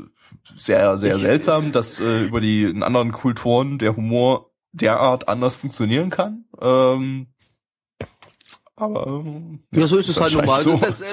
sehr, 0.56 0.98
sehr 0.98 1.18
seltsam, 1.18 1.72
dass 1.72 2.00
äh, 2.00 2.24
über 2.24 2.40
die 2.40 2.64
in 2.64 2.82
anderen 2.82 3.12
Kulturen 3.12 3.78
der 3.78 3.96
Humor 3.96 4.50
derart 4.72 5.28
anders 5.28 5.56
funktionieren 5.56 6.10
kann. 6.10 6.44
Ähm, 6.60 7.28
aber 8.80 9.06
ähm, 9.06 9.60
ja, 9.72 9.86
so 9.86 9.96
ist 9.96 10.08
es 10.08 10.20
halt 10.20 10.34
normal. 10.34 10.62
So. 10.62 10.76
Das, 10.76 11.00
ähm, 11.00 11.08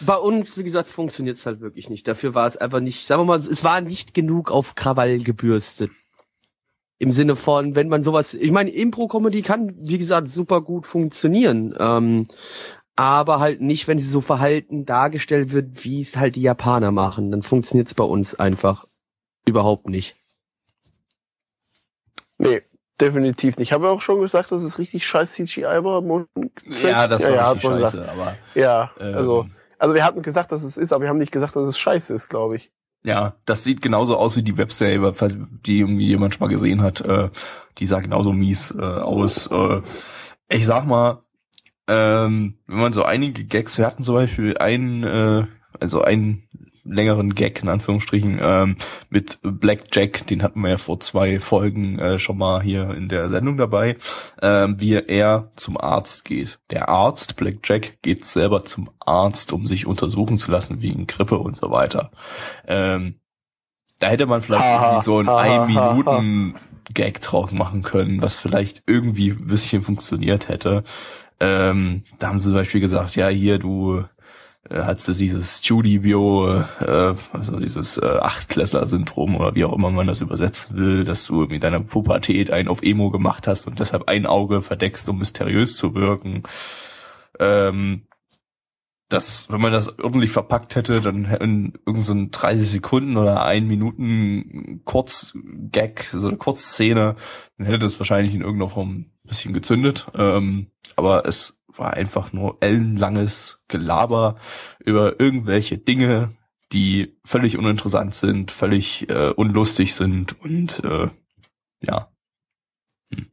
bei 0.00 0.16
uns, 0.16 0.56
wie 0.56 0.64
gesagt, 0.64 0.88
funktioniert 0.88 1.36
es 1.36 1.46
halt 1.46 1.60
wirklich 1.60 1.90
nicht. 1.90 2.08
Dafür 2.08 2.34
war 2.34 2.46
es 2.46 2.56
einfach 2.56 2.80
nicht, 2.80 3.06
sagen 3.06 3.22
wir 3.22 3.26
mal, 3.26 3.38
es 3.38 3.64
war 3.64 3.80
nicht 3.80 4.14
genug 4.14 4.50
auf 4.50 4.74
Krawall 4.74 5.18
gebürstet. 5.18 5.90
Im 6.98 7.12
Sinne 7.12 7.36
von, 7.36 7.74
wenn 7.74 7.88
man 7.88 8.02
sowas, 8.02 8.32
ich 8.32 8.50
meine, 8.50 8.70
Impro-Comedy 8.70 9.42
kann, 9.42 9.74
wie 9.78 9.98
gesagt, 9.98 10.28
super 10.28 10.62
gut 10.62 10.86
funktionieren. 10.86 11.74
Ähm, 11.78 12.24
aber 12.96 13.40
halt 13.40 13.60
nicht, 13.60 13.86
wenn 13.88 13.98
sie 13.98 14.08
so 14.08 14.22
verhalten 14.22 14.86
dargestellt 14.86 15.52
wird, 15.52 15.84
wie 15.84 16.00
es 16.00 16.16
halt 16.16 16.36
die 16.36 16.42
Japaner 16.42 16.92
machen. 16.92 17.30
Dann 17.30 17.42
funktioniert 17.42 17.88
es 17.88 17.94
bei 17.94 18.04
uns 18.04 18.34
einfach 18.34 18.86
überhaupt 19.46 19.88
nicht. 19.88 20.16
Nee, 22.38 22.62
definitiv 23.00 23.56
nicht. 23.58 23.68
Ich 23.68 23.72
habe 23.72 23.90
auch 23.90 24.00
schon 24.00 24.20
gesagt, 24.20 24.52
dass 24.52 24.62
es 24.62 24.78
richtig 24.78 25.06
scheiß 25.06 25.32
CGI 25.32 25.62
war. 25.62 26.02
Ja, 26.82 27.06
das 27.08 27.24
war 27.24 27.30
ja, 27.30 27.50
richtig 27.50 27.70
ja, 27.70 27.78
scheiße, 27.78 28.08
aber. 28.08 28.36
Ja, 28.54 28.90
ähm, 29.00 29.14
also, 29.14 29.46
also 29.78 29.94
wir 29.94 30.04
hatten 30.04 30.22
gesagt, 30.22 30.52
dass 30.52 30.62
es 30.62 30.76
ist, 30.76 30.92
aber 30.92 31.02
wir 31.02 31.08
haben 31.08 31.18
nicht 31.18 31.32
gesagt, 31.32 31.56
dass 31.56 31.64
es 31.64 31.78
scheiße 31.78 32.14
ist, 32.14 32.28
glaube 32.28 32.56
ich. 32.56 32.70
Ja, 33.04 33.36
das 33.44 33.62
sieht 33.62 33.82
genauso 33.82 34.16
aus 34.16 34.36
wie 34.36 34.42
die 34.42 34.56
Webserie, 34.56 35.14
falls 35.14 35.36
die 35.64 35.80
irgendwie 35.80 36.06
jemand 36.06 36.34
schon 36.34 36.44
mal 36.44 36.52
gesehen 36.52 36.82
hat. 36.82 37.02
Äh, 37.02 37.30
die 37.78 37.86
sah 37.86 38.00
genauso 38.00 38.32
mies 38.32 38.74
äh, 38.76 38.82
aus. 38.82 39.46
Äh, 39.46 39.80
ich 40.48 40.66
sag 40.66 40.86
mal, 40.86 41.22
ähm, 41.88 42.58
wenn 42.66 42.78
man 42.78 42.92
so 42.92 43.04
einige 43.04 43.44
Gags, 43.44 43.78
wir 43.78 43.86
hatten 43.86 44.02
zum 44.02 44.16
Beispiel 44.16 44.58
einen, 44.58 45.04
äh, 45.04 45.46
also 45.78 46.02
einen 46.02 46.48
längeren 46.88 47.34
Gag 47.34 47.62
in 47.62 47.68
Anführungsstrichen 47.68 48.38
ähm, 48.42 48.76
mit 49.10 49.38
Blackjack, 49.42 50.26
den 50.26 50.42
hatten 50.42 50.60
wir 50.60 50.70
ja 50.70 50.78
vor 50.78 51.00
zwei 51.00 51.40
Folgen 51.40 51.98
äh, 51.98 52.18
schon 52.18 52.38
mal 52.38 52.62
hier 52.62 52.90
in 52.90 53.08
der 53.08 53.28
Sendung 53.28 53.56
dabei, 53.56 53.96
ähm, 54.42 54.80
wie 54.80 54.94
er 54.94 55.50
zum 55.56 55.76
Arzt 55.78 56.24
geht. 56.24 56.58
Der 56.70 56.88
Arzt, 56.88 57.36
Blackjack, 57.36 58.02
geht 58.02 58.24
selber 58.24 58.64
zum 58.64 58.90
Arzt, 59.00 59.52
um 59.52 59.66
sich 59.66 59.86
untersuchen 59.86 60.38
zu 60.38 60.50
lassen 60.50 60.82
wegen 60.82 61.06
Grippe 61.06 61.38
und 61.38 61.56
so 61.56 61.70
weiter. 61.70 62.10
Ähm, 62.66 63.20
da 63.98 64.08
hätte 64.08 64.26
man 64.26 64.42
vielleicht 64.42 64.64
irgendwie 64.64 65.02
so 65.02 65.18
ein 65.18 65.28
ein 65.28 65.66
Minuten 65.66 66.54
Gag 66.92 67.20
drauf 67.20 67.52
machen 67.52 67.82
können, 67.82 68.22
was 68.22 68.36
vielleicht 68.36 68.82
irgendwie 68.86 69.30
ein 69.30 69.46
bisschen 69.46 69.82
funktioniert 69.82 70.48
hätte. 70.48 70.84
Ähm, 71.40 72.04
da 72.18 72.28
haben 72.28 72.38
sie 72.38 72.44
zum 72.44 72.54
Beispiel 72.54 72.80
gesagt, 72.80 73.16
ja, 73.16 73.28
hier, 73.28 73.58
du 73.58 74.04
hat 74.70 75.06
du 75.06 75.12
dieses 75.12 75.58
Studio, 75.58 76.62
äh, 76.80 77.14
also 77.32 77.58
dieses 77.58 77.98
äh, 77.98 78.06
Achtklässler-Syndrom 78.06 79.36
oder 79.36 79.54
wie 79.54 79.64
auch 79.64 79.72
immer 79.72 79.90
man 79.90 80.06
das 80.06 80.20
übersetzen 80.20 80.76
will, 80.76 81.04
dass 81.04 81.26
du 81.26 81.46
mit 81.46 81.62
deiner 81.62 81.80
Pubertät 81.80 82.50
ein 82.50 82.68
auf 82.68 82.82
Emo 82.82 83.10
gemacht 83.10 83.46
hast 83.46 83.66
und 83.66 83.78
deshalb 83.78 84.08
ein 84.08 84.26
Auge 84.26 84.62
verdeckst, 84.62 85.08
um 85.08 85.18
mysteriös 85.18 85.76
zu 85.76 85.94
wirken. 85.94 86.42
Ähm, 87.38 88.06
das, 89.08 89.46
wenn 89.50 89.60
man 89.60 89.72
das 89.72 90.00
ordentlich 90.00 90.32
verpackt 90.32 90.74
hätte, 90.74 91.00
dann 91.00 91.24
in 91.26 91.74
irgendeinen 91.86 92.02
so 92.32 92.40
30 92.40 92.68
Sekunden 92.68 93.16
oder 93.16 93.44
ein 93.44 93.68
Minuten 93.68 94.80
Kurz-Gag, 94.84 96.08
so 96.12 96.28
eine 96.28 96.36
Kurzszene, 96.36 97.14
dann 97.56 97.66
hätte 97.66 97.78
das 97.78 98.00
wahrscheinlich 98.00 98.34
in 98.34 98.40
irgendeiner 98.40 98.70
Form 98.70 98.90
ein 98.90 99.12
bisschen 99.22 99.54
gezündet. 99.54 100.08
Ähm, 100.16 100.72
aber 100.96 101.24
es 101.24 101.60
war 101.78 101.94
einfach 101.94 102.32
nur 102.32 102.58
ellenlanges 102.60 103.64
Gelaber 103.68 104.36
über 104.78 105.20
irgendwelche 105.20 105.78
Dinge, 105.78 106.34
die 106.72 107.16
völlig 107.24 107.58
uninteressant 107.58 108.14
sind, 108.14 108.50
völlig 108.50 109.08
äh, 109.08 109.30
unlustig 109.30 109.94
sind 109.94 110.40
und 110.42 110.84
äh, 110.84 111.08
ja. 111.80 112.08
Hm. 113.12 113.30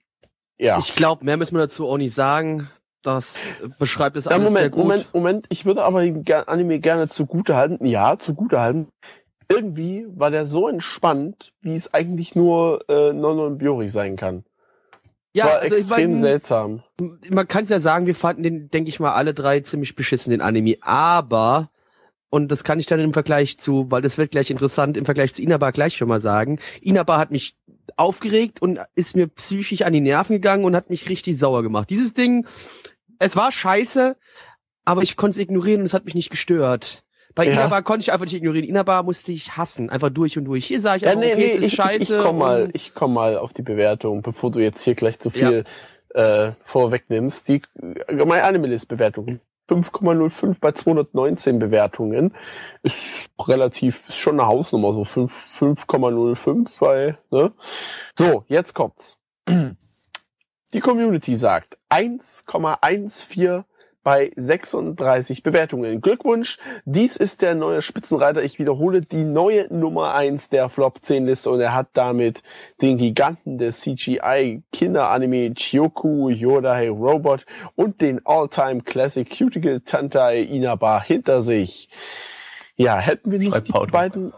Ja. 0.58 0.78
Ich 0.78 0.96
glaube, 0.96 1.26
mehr 1.26 1.38
müssen 1.38 1.56
wir 1.56 1.62
dazu 1.62 1.88
auch 1.88 1.98
nicht 1.98 2.14
sagen. 2.14 2.70
Das 3.02 3.36
beschreibt 3.80 4.16
es 4.16 4.26
ja, 4.26 4.32
alles 4.32 4.46
Moment, 4.46 4.58
sehr 4.58 4.70
gut. 4.70 4.80
Moment, 4.80 5.14
Moment, 5.14 5.46
ich 5.50 5.66
würde 5.66 5.84
aber 5.84 6.04
dem 6.04 6.24
Anime 6.48 6.80
gerne 6.80 7.10
zugute 7.10 7.56
halten. 7.56 7.86
Ja, 7.86 8.18
zugute 8.18 8.62
halten. 8.62 8.88
Irgendwie 9.50 10.06
war 10.10 10.32
der 10.32 10.46
so 10.46 10.70
entspannt, 10.70 11.54
wie 11.62 11.76
es 11.76 11.94
eigentlich 11.94 12.34
nur 12.34 12.90
äh, 12.90 13.12
Non 13.12 13.58
Biori 13.58 13.90
sein 13.90 14.16
kann. 14.16 14.46
Ja, 15.34 15.46
war 15.46 15.60
also 15.60 15.76
extrem 15.76 16.00
ich 16.00 16.08
mein, 16.08 16.18
seltsam. 16.18 16.84
Man 17.30 17.48
kann 17.48 17.64
es 17.64 17.70
ja 17.70 17.80
sagen, 17.80 18.06
wir 18.06 18.16
fanden 18.16 18.44
den, 18.44 18.70
denke 18.70 18.90
ich 18.90 19.00
mal, 19.00 19.14
alle 19.14 19.34
drei 19.34 19.60
ziemlich 19.62 19.96
beschissen, 19.96 20.32
den 20.32 20.42
Anime. 20.42 20.78
Aber, 20.82 21.72
und 22.30 22.52
das 22.52 22.64
kann 22.64 22.80
ich 22.80 22.86
dann 22.86 23.00
im 23.00 23.14
Vergleich 23.14 23.58
zu, 23.58 23.90
weil 23.90 24.04
das 24.04 24.18
wird 24.18 24.32
gleich 24.32 24.52
interessant, 24.52 24.96
im 24.96 25.06
Vergleich 25.06 25.34
zu 25.34 25.42
Inaba 25.42 25.72
gleich 25.72 25.98
schon 25.98 26.08
mal 26.08 26.22
sagen. 26.22 26.60
Inaba 26.82 27.18
hat 27.18 27.32
mich 27.32 27.56
aufgeregt 27.98 28.62
und 28.62 28.80
ist 28.96 29.16
mir 29.16 29.28
psychisch 29.28 29.82
an 29.82 29.94
die 29.94 30.02
Nerven 30.02 30.34
gegangen 30.34 30.66
und 30.66 30.76
hat 30.76 30.92
mich 30.92 31.10
richtig 31.10 31.38
sauer 31.38 31.64
gemacht. 31.64 31.90
Dieses 31.90 32.14
Ding, 32.14 32.46
es 33.20 33.36
war 33.36 33.52
scheiße, 33.52 34.16
aber 34.86 35.02
ich 35.02 35.16
konnte 35.16 35.36
es 35.40 35.44
ignorieren 35.44 35.82
und 35.82 35.86
es 35.86 35.94
hat 35.94 36.06
mich 36.06 36.16
nicht 36.16 36.30
gestört. 36.30 37.04
Bei 37.36 37.46
ja. 37.46 37.54
Inaba 37.54 37.82
konnte 37.82 38.04
ich 38.04 38.14
einfach 38.14 38.26
nicht 38.26 38.36
ignorieren. 38.36 38.68
Inaba 38.68 39.02
musste 39.04 39.32
ich 39.32 39.58
hassen, 39.58 39.90
einfach 39.90 40.10
durch 40.10 40.38
und 40.38 40.46
durch. 40.46 40.66
Hier 40.66 40.82
sage 40.82 40.98
ich 40.98 41.04
ja, 41.04 41.16
nee, 41.16 41.34
okay, 41.34 41.38
nee, 41.38 41.50
es 41.52 41.58
ist 41.58 41.68
ich, 41.68 41.74
scheiße. 41.74 42.18
Ich, 42.18 42.22
komm 42.22 42.38
mal, 42.38 42.70
ich 42.74 42.94
komm 42.94 43.14
mal 43.14 43.38
auf 43.38 43.54
die 43.54 43.64
Bewertung, 43.64 44.22
bevor 44.22 44.52
du 44.52 44.60
jetzt 44.60 44.84
hier 44.84 44.96
gleich 44.96 45.20
zu 45.20 45.30
viel 45.30 45.64
ja. 46.16 46.48
äh, 46.48 46.54
vorwegnimmst. 46.64 47.48
Die 47.48 47.62
My 48.10 48.40
Animalist 48.40 48.88
Bewertung 48.88 49.40
5,05 49.70 50.58
bei 50.60 50.74
219 50.74 51.60
Bewertungen 51.60 52.34
ist 52.84 53.30
relativ 53.48 54.10
ist 54.10 54.18
schon 54.18 54.40
eine 54.40 54.48
Hausnummer, 54.48 54.94
so 54.94 55.02
5,05 55.02 56.80
bei, 56.80 57.18
ne? 57.32 57.54
So, 58.18 58.44
jetzt 58.48 58.74
kommt's. 58.74 59.18
Die 60.74 60.80
Community 60.80 61.36
sagt 61.36 61.78
1,14 61.90 63.64
bei 64.04 64.32
36 64.36 65.44
Bewertungen. 65.44 66.02
Glückwunsch, 66.02 66.58
dies 66.86 67.16
ist 67.18 67.42
der 67.42 67.56
neue 67.56 67.82
Spitzenreiter. 67.82 68.44
Ich 68.44 68.60
wiederhole, 68.60 69.02
die 69.02 69.24
neue 69.24 69.74
Nummer 69.74 70.14
eins 70.14 70.50
der 70.50 70.70
Flop 70.70 71.00
10 71.02 71.26
Liste 71.26 71.50
und 71.50 71.62
er 71.62 71.74
hat 71.74 71.88
damit 71.94 72.44
den 72.82 72.98
Giganten 72.98 73.58
des 73.58 73.82
CGI 73.82 74.64
Kinderanime 74.72 75.54
Chioku 75.54 76.30
Yodai 76.30 76.90
Robot 76.90 77.46
und 77.76 78.02
den 78.02 78.26
All-Time 78.26 78.82
Classic 78.82 79.28
Cuticle 79.30 79.82
Tantai 79.84 80.42
Inaba 80.42 81.02
hinter 81.02 81.42
sich. 81.42 81.90
Ja, 82.76 82.98
hätten 82.98 83.32
wir 83.32 83.40
nicht 83.40 83.68
die 83.68 83.92
beiden 83.92 84.34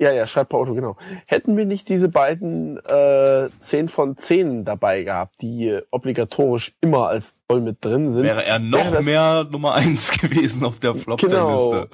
ja, 0.00 0.12
ja, 0.12 0.28
schreibt 0.28 0.54
Auto, 0.54 0.74
genau. 0.74 0.96
Hätten 1.26 1.56
wir 1.56 1.64
nicht 1.64 1.88
diese 1.88 2.08
beiden 2.08 2.78
äh, 2.84 3.48
10 3.58 3.88
von 3.88 4.16
10 4.16 4.64
dabei 4.64 5.02
gehabt, 5.02 5.42
die 5.42 5.76
obligatorisch 5.90 6.76
immer 6.80 7.08
als 7.08 7.42
voll 7.50 7.60
mit 7.60 7.84
drin 7.84 8.08
sind. 8.10 8.22
Wäre 8.22 8.44
er 8.44 8.60
noch 8.60 8.92
wäre 8.92 9.02
mehr 9.02 9.48
Nummer 9.50 9.74
1 9.74 10.12
gewesen 10.20 10.64
auf 10.64 10.78
der 10.78 10.94
Flop 10.94 11.20
genau. 11.20 11.72
Liste. 11.72 11.90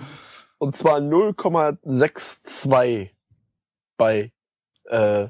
Und 0.59 0.77
zwar 0.77 0.99
0,62 0.99 3.09
bei 3.97 4.33
äh, 4.85 5.29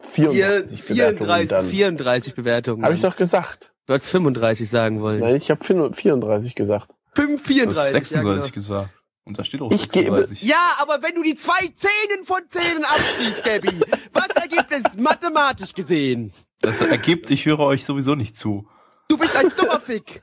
34, 0.00 0.82
34 0.82 0.84
Bewertungen. 0.84 1.48
Dann. 1.48 1.66
34 1.66 2.34
Bewertungen. 2.34 2.84
Habe 2.84 2.94
ich 2.94 3.02
doch 3.02 3.16
gesagt. 3.16 3.74
Du 3.86 3.92
hast 3.92 4.08
35 4.08 4.70
sagen 4.70 5.00
wollen. 5.00 5.20
Nein, 5.20 5.36
ich 5.36 5.50
habe 5.50 5.62
34 5.64 6.54
gesagt. 6.54 6.88
5, 7.14 7.42
34. 7.42 7.64
Du 7.64 7.80
hast 7.80 7.90
36 7.90 8.22
ja, 8.22 8.30
genau. 8.30 8.54
gesagt. 8.54 8.90
Und 9.24 9.38
da 9.38 9.44
steht 9.44 9.62
auch 9.62 9.70
ich 9.70 9.80
36. 9.80 10.40
Gebe, 10.40 10.50
ja, 10.50 10.76
aber 10.78 11.02
wenn 11.02 11.14
du 11.14 11.22
die 11.22 11.34
zwei 11.34 11.72
Zehnen 11.74 12.24
von 12.24 12.42
Zehnen 12.48 12.84
abziehst, 12.84 13.44
Gabby, 13.44 13.80
was 14.12 14.28
ergibt 14.36 14.70
es 14.70 14.94
mathematisch 14.96 15.72
gesehen? 15.72 16.34
Das 16.60 16.80
ergibt, 16.82 17.30
ich 17.30 17.46
höre 17.46 17.60
euch 17.60 17.84
sowieso 17.84 18.14
nicht 18.14 18.36
zu. 18.36 18.68
Du 19.08 19.16
bist 19.16 19.34
ein 19.36 19.50
dummer 19.56 19.80
Fick. 19.80 20.22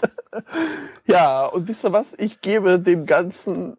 ja, 1.06 1.46
und 1.46 1.66
wisst 1.66 1.84
ihr 1.84 1.92
was? 1.92 2.14
Ich 2.18 2.40
gebe 2.40 2.78
dem 2.78 3.06
Ganzen, 3.06 3.76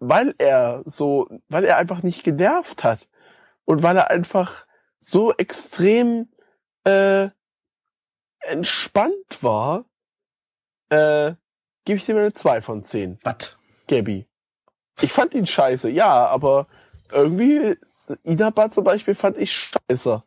weil 0.00 0.34
er 0.38 0.82
so, 0.84 1.28
weil 1.48 1.64
er 1.64 1.76
einfach 1.76 2.02
nicht 2.02 2.24
genervt 2.24 2.82
hat 2.82 3.08
und 3.64 3.82
weil 3.82 3.96
er 3.96 4.10
einfach 4.10 4.66
so 5.00 5.32
extrem 5.34 6.28
äh, 6.84 7.28
entspannt 8.40 9.42
war, 9.42 9.84
äh, 10.88 11.34
gebe 11.84 11.96
ich 11.96 12.06
dem 12.06 12.16
eine 12.16 12.32
2 12.32 12.60
von 12.60 12.82
10. 12.82 13.18
Was? 13.22 13.57
Gabby. 13.88 14.26
Ich 15.00 15.12
fand 15.12 15.34
ihn 15.34 15.46
scheiße, 15.46 15.88
ja, 15.90 16.26
aber 16.26 16.66
irgendwie 17.12 17.76
Inaba 18.22 18.70
zum 18.70 18.84
Beispiel 18.84 19.14
fand 19.14 19.36
ich 19.38 19.52
scheiße. 19.52 20.22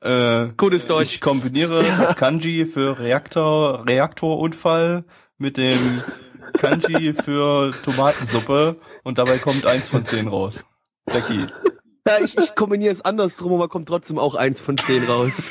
Äh, 0.00 0.48
Gutes 0.56 0.86
Deutsch. 0.86 1.14
Ich 1.14 1.20
kombiniere 1.20 1.82
das 1.98 2.16
Kanji 2.16 2.66
für 2.66 2.98
Reaktor, 2.98 3.86
Reaktorunfall 3.86 5.04
mit 5.38 5.56
dem 5.56 6.02
Kanji 6.54 7.14
für 7.14 7.70
Tomatensuppe 7.82 8.76
und 9.02 9.18
dabei 9.18 9.38
kommt 9.38 9.66
eins 9.66 9.88
von 9.88 10.04
zehn 10.04 10.28
raus. 10.28 10.64
Becky. 11.06 11.46
Ja, 12.06 12.18
ich, 12.22 12.38
ich 12.38 12.54
kombiniere 12.54 12.92
es 12.92 13.02
andersrum, 13.02 13.52
aber 13.52 13.68
kommt 13.68 13.88
trotzdem 13.88 14.18
auch 14.18 14.34
eins 14.34 14.60
von 14.60 14.78
zehn 14.78 15.04
raus. 15.04 15.50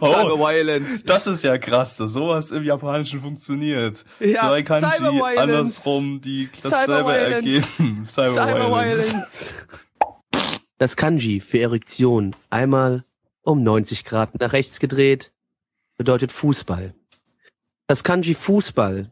Oh, 0.00 0.06
Cyber 0.06 0.38
Violence. 0.38 1.04
Das 1.04 1.26
ist 1.26 1.42
ja 1.42 1.58
krass, 1.58 1.96
dass 1.96 2.12
sowas 2.12 2.50
im 2.50 2.64
Japanischen 2.64 3.20
funktioniert. 3.20 4.04
Ja, 4.20 4.48
Zwei 4.48 4.62
Kanji 4.62 5.20
andersrum, 5.36 6.20
die 6.20 6.48
dasselbe 6.62 7.14
ergeben. 7.16 8.04
Cyber, 8.06 8.32
Cyber 8.34 8.70
Violence. 8.70 9.16
Das 10.78 10.96
Kanji 10.96 11.40
für 11.40 11.58
Erektion 11.60 12.34
einmal 12.50 13.04
um 13.42 13.62
90 13.62 14.04
Grad 14.04 14.38
nach 14.40 14.52
rechts 14.52 14.80
gedreht 14.80 15.32
bedeutet 15.96 16.32
Fußball. 16.32 16.94
Das 17.86 18.02
Kanji 18.02 18.34
Fußball 18.34 19.10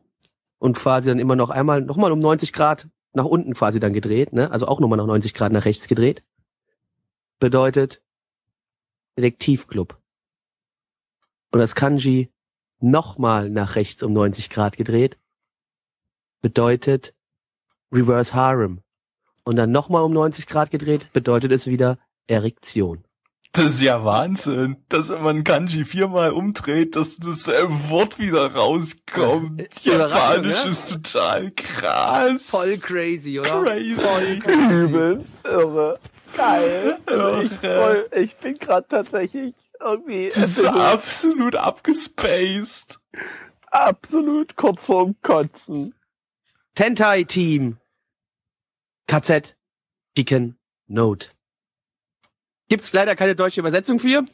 und 0.59 0.77
quasi 0.77 1.09
dann 1.09 1.19
immer 1.19 1.37
noch 1.37 1.51
einmal 1.51 1.83
nochmal 1.83 2.11
um 2.13 2.19
90 2.19 2.53
Grad 2.53 2.89
nach 3.13 3.25
unten 3.25 3.55
quasi 3.55 3.81
dann 3.81 3.93
gedreht, 3.93 4.33
ne? 4.33 4.51
Also 4.51 4.67
auch 4.67 4.81
nochmal 4.81 4.97
nach 4.97 5.07
90 5.07 5.35
Grad 5.35 5.53
nach 5.53 5.65
rechts 5.67 5.89
gedreht 5.89 6.23
bedeutet 7.39 8.01
Detektivclub 9.17 9.97
und 11.55 11.61
das 11.61 11.77
Kanji 11.77 12.33
nochmal 12.81 13.49
nach 13.49 13.77
rechts 13.77 14.03
um 14.03 14.13
90 14.13 14.51
Grad 14.51 14.77
gedreht, 14.77 15.19
bedeutet 16.43 17.15
Reverse 17.93 18.35
Harem. 18.35 18.81
Und 19.45 19.55
dann 19.55 19.71
nochmal 19.71 20.03
um 20.03 20.13
90 20.13 20.49
Grad 20.49 20.73
gedreht, 20.73 21.13
bedeutet 21.13 21.53
es 21.53 21.69
wieder 21.69 21.99
Erektion. 22.27 23.05
Das 23.53 23.67
ist 23.67 23.83
ja 23.83 24.05
Wahnsinn, 24.05 24.79
dass 24.89 25.11
wenn 25.11 25.23
man 25.23 25.45
Kanji 25.45 25.85
viermal 25.85 26.33
umdreht, 26.33 26.97
dass 26.97 27.19
das 27.19 27.47
Wort 27.89 28.19
wieder 28.19 28.53
rauskommt. 28.53 29.61
Äh, 29.61 29.69
Japanisch 29.91 30.65
ne? 30.65 30.71
ist 30.71 30.91
total 30.91 31.53
krass. 31.53 32.51
Voll 32.51 32.79
crazy, 32.79 33.39
oder? 33.39 33.63
Crazy. 33.63 33.95
Voll 33.95 34.39
crazy. 34.41 34.73
Übelst 34.73 35.45
irre. 35.45 36.01
Geil. 36.37 36.99
Also 37.07 37.43
ich, 37.43 37.53
voll, 37.53 38.11
ich 38.11 38.37
bin 38.39 38.55
gerade 38.55 38.89
tatsächlich 38.89 39.55
irgendwie. 39.81 40.27
Das 40.29 40.39
ist 40.39 40.65
absolut 40.65 41.57
abgespaced. 41.57 43.01
Absolut 43.71 44.57
kurz 44.57 44.87
vorm 44.87 45.17
Kotzen. 45.23 45.95
Tentai 46.75 47.25
Team. 47.25 47.79
KZ. 49.07 49.57
Chicken 50.17 50.57
Note. 50.87 51.29
Gibt's 52.69 52.93
leider 52.93 53.17
keine 53.17 53.35
deutsche 53.35 53.61
Übersetzung 53.61 53.99
für. 53.99 54.25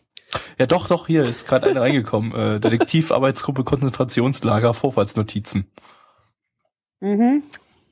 Ja, 0.58 0.66
doch, 0.66 0.88
doch, 0.88 1.06
hier 1.06 1.22
ist 1.22 1.46
gerade 1.46 1.68
eine 1.68 1.80
reingekommen. 1.80 2.32
Äh, 2.32 2.60
Detektivarbeitsgruppe 2.60 3.64
Konzentrationslager 3.64 4.74
Vorfallsnotizen. 4.74 5.70
Mhm. 7.00 7.42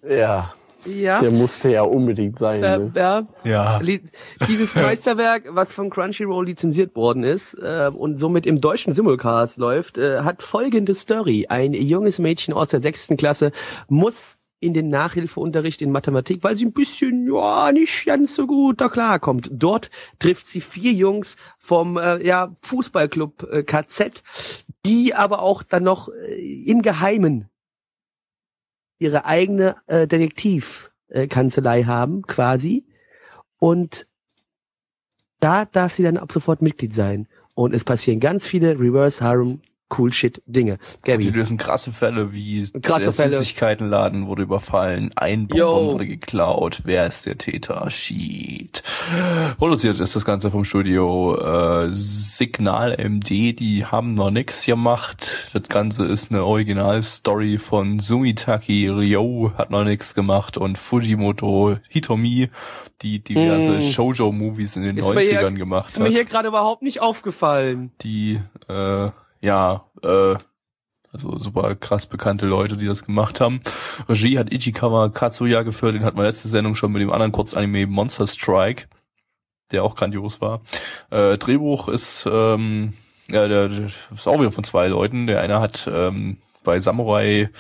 Ja. 0.03 0.55
Ja. 0.84 1.20
Der 1.20 1.30
musste 1.30 1.70
ja 1.70 1.82
unbedingt 1.82 2.38
sein. 2.38 2.62
Äh, 2.62 2.78
ne? 2.78 2.92
ja. 2.94 3.26
Ja. 3.44 3.80
Dieses 4.46 4.74
Meisterwerk, 4.76 5.44
was 5.50 5.72
von 5.72 5.90
Crunchyroll 5.90 6.46
lizenziert 6.46 6.94
worden 6.94 7.24
ist 7.24 7.54
äh, 7.54 7.90
und 7.92 8.18
somit 8.18 8.46
im 8.46 8.60
deutschen 8.60 8.92
Simulcast 8.92 9.58
läuft, 9.58 9.98
äh, 9.98 10.20
hat 10.20 10.42
folgende 10.42 10.94
Story. 10.94 11.46
Ein 11.48 11.74
junges 11.74 12.18
Mädchen 12.18 12.54
aus 12.54 12.68
der 12.68 12.80
sechsten 12.80 13.16
Klasse 13.16 13.52
muss 13.88 14.38
in 14.60 14.74
den 14.74 14.88
Nachhilfeunterricht 14.88 15.82
in 15.82 15.92
Mathematik, 15.92 16.42
weil 16.42 16.56
sie 16.56 16.66
ein 16.66 16.72
bisschen, 16.72 17.32
ja, 17.32 17.70
nicht 17.72 18.06
ganz 18.06 18.34
so 18.34 18.46
gut 18.46 18.80
da 18.80 18.88
klarkommt. 18.88 19.50
Dort 19.52 19.90
trifft 20.18 20.46
sie 20.46 20.60
vier 20.60 20.92
Jungs 20.92 21.36
vom 21.58 21.96
äh, 21.96 22.24
ja, 22.26 22.54
Fußballclub 22.62 23.48
äh, 23.50 23.62
KZ, 23.62 24.22
die 24.84 25.14
aber 25.14 25.42
auch 25.42 25.62
dann 25.62 25.84
noch 25.84 26.08
äh, 26.08 26.64
im 26.64 26.82
Geheimen 26.82 27.48
ihre 28.99 29.24
eigene 29.24 29.76
äh, 29.86 30.07
Detektivkanzlei 30.07 31.84
haben, 31.84 32.22
quasi. 32.22 32.86
Und 33.59 34.07
da 35.40 35.64
darf 35.64 35.92
sie 35.92 36.03
dann 36.03 36.16
ab 36.16 36.32
sofort 36.32 36.62
Mitglied 36.62 36.94
sein. 36.94 37.28
Und 37.55 37.74
es 37.74 37.84
passieren 37.84 38.20
ganz 38.20 38.46
viele 38.46 38.78
Reverse 38.78 39.24
Harem 39.24 39.61
Cool 39.97 40.12
Shit 40.12 40.43
Dinge. 40.47 40.78
Die 41.07 41.11
Gabby. 41.12 41.30
lösen 41.30 41.57
krasse 41.57 41.93
Fälle, 41.93 42.32
wie 42.34 42.68
Krasse 42.82 43.05
der 43.05 43.12
Fälle. 43.14 43.30
Süßigkeitenladen 43.30 44.26
wurde 44.26 44.43
überfallen, 44.43 45.12
ein. 45.16 45.49
Bonbon 45.49 45.86
wurde 45.95 46.07
geklaut, 46.07 46.82
wer 46.84 47.07
ist 47.07 47.24
der 47.24 47.39
Täter? 47.39 47.89
Sheet. 47.91 48.82
Produziert 49.57 49.99
ist 50.01 50.14
das 50.14 50.24
Ganze 50.26 50.51
vom 50.51 50.64
Studio 50.66 51.36
äh, 51.39 51.86
Signal 51.91 52.97
MD, 52.99 53.59
die 53.59 53.86
haben 53.86 54.14
noch 54.14 54.30
nix 54.30 54.66
gemacht. 54.66 55.51
Das 55.55 55.62
Ganze 55.68 56.05
ist 56.05 56.30
eine 56.30 56.45
Originalstory 56.45 57.57
von 57.59 57.99
Sumitaki 57.99 58.89
Ryo, 58.89 59.53
hat 59.57 59.70
noch 59.70 59.84
nix 59.84 60.14
gemacht 60.14 60.59
und 60.59 60.76
Fujimoto 60.76 61.76
Hitomi, 61.89 62.51
die 63.03 63.20
diverse 63.24 63.78
Mm. 63.78 63.80
Shoujo-Movies 63.82 64.76
in 64.76 64.82
den 64.82 64.97
Ist 64.99 65.09
mir 65.09 65.20
hier- 65.20 65.41
90ern 65.41 65.55
gemacht 65.57 65.91
Ist 65.91 65.99
mir 65.99 66.07
hat 66.07 66.12
hier 66.12 66.24
gerade 66.24 66.49
überhaupt 66.49 66.82
nicht 66.82 67.01
aufgefallen. 67.01 67.91
die 68.03 68.41
äh, 68.68 69.11
ja 69.41 69.84
äh, 70.03 70.36
also 71.12 71.39
super 71.39 71.74
krass 71.74 72.07
bekannte 72.07 72.47
Leute, 72.47 72.76
die 72.76 72.86
das 72.86 73.05
gemacht 73.05 73.41
haben. 73.41 73.61
Regie 74.09 74.39
hat 74.39 74.53
Ichikawa 74.53 75.09
Katsuya 75.09 75.62
geführt, 75.62 75.95
den 75.95 76.05
hatten 76.05 76.18
wir 76.18 76.24
letzte 76.24 76.49
Sendung 76.49 76.74
schon 76.74 76.93
mit 76.93 77.01
dem 77.01 77.11
anderen 77.11 77.32
Kurzanime 77.32 77.86
Monster 77.86 78.26
Strike, 78.26 78.89
der 79.72 79.84
auch 79.84 79.97
grandios 79.97 80.41
war. 80.41 80.61
Äh, 81.11 81.39
Drehbuch 81.39 81.89
ist 81.89 82.28
ähm, 82.30 82.93
ja, 83.30 83.47
der, 83.47 83.68
der 83.68 83.86
ist 83.86 84.26
auch 84.26 84.41
wieder 84.41 84.53
von 84.53 84.64
zwei 84.64 84.89
Leuten. 84.89 85.26
Der 85.26 85.41
eine 85.41 85.61
hat 85.61 85.89
ähm, 85.93 86.39
bei 86.64 86.80
Samurai 86.80 87.51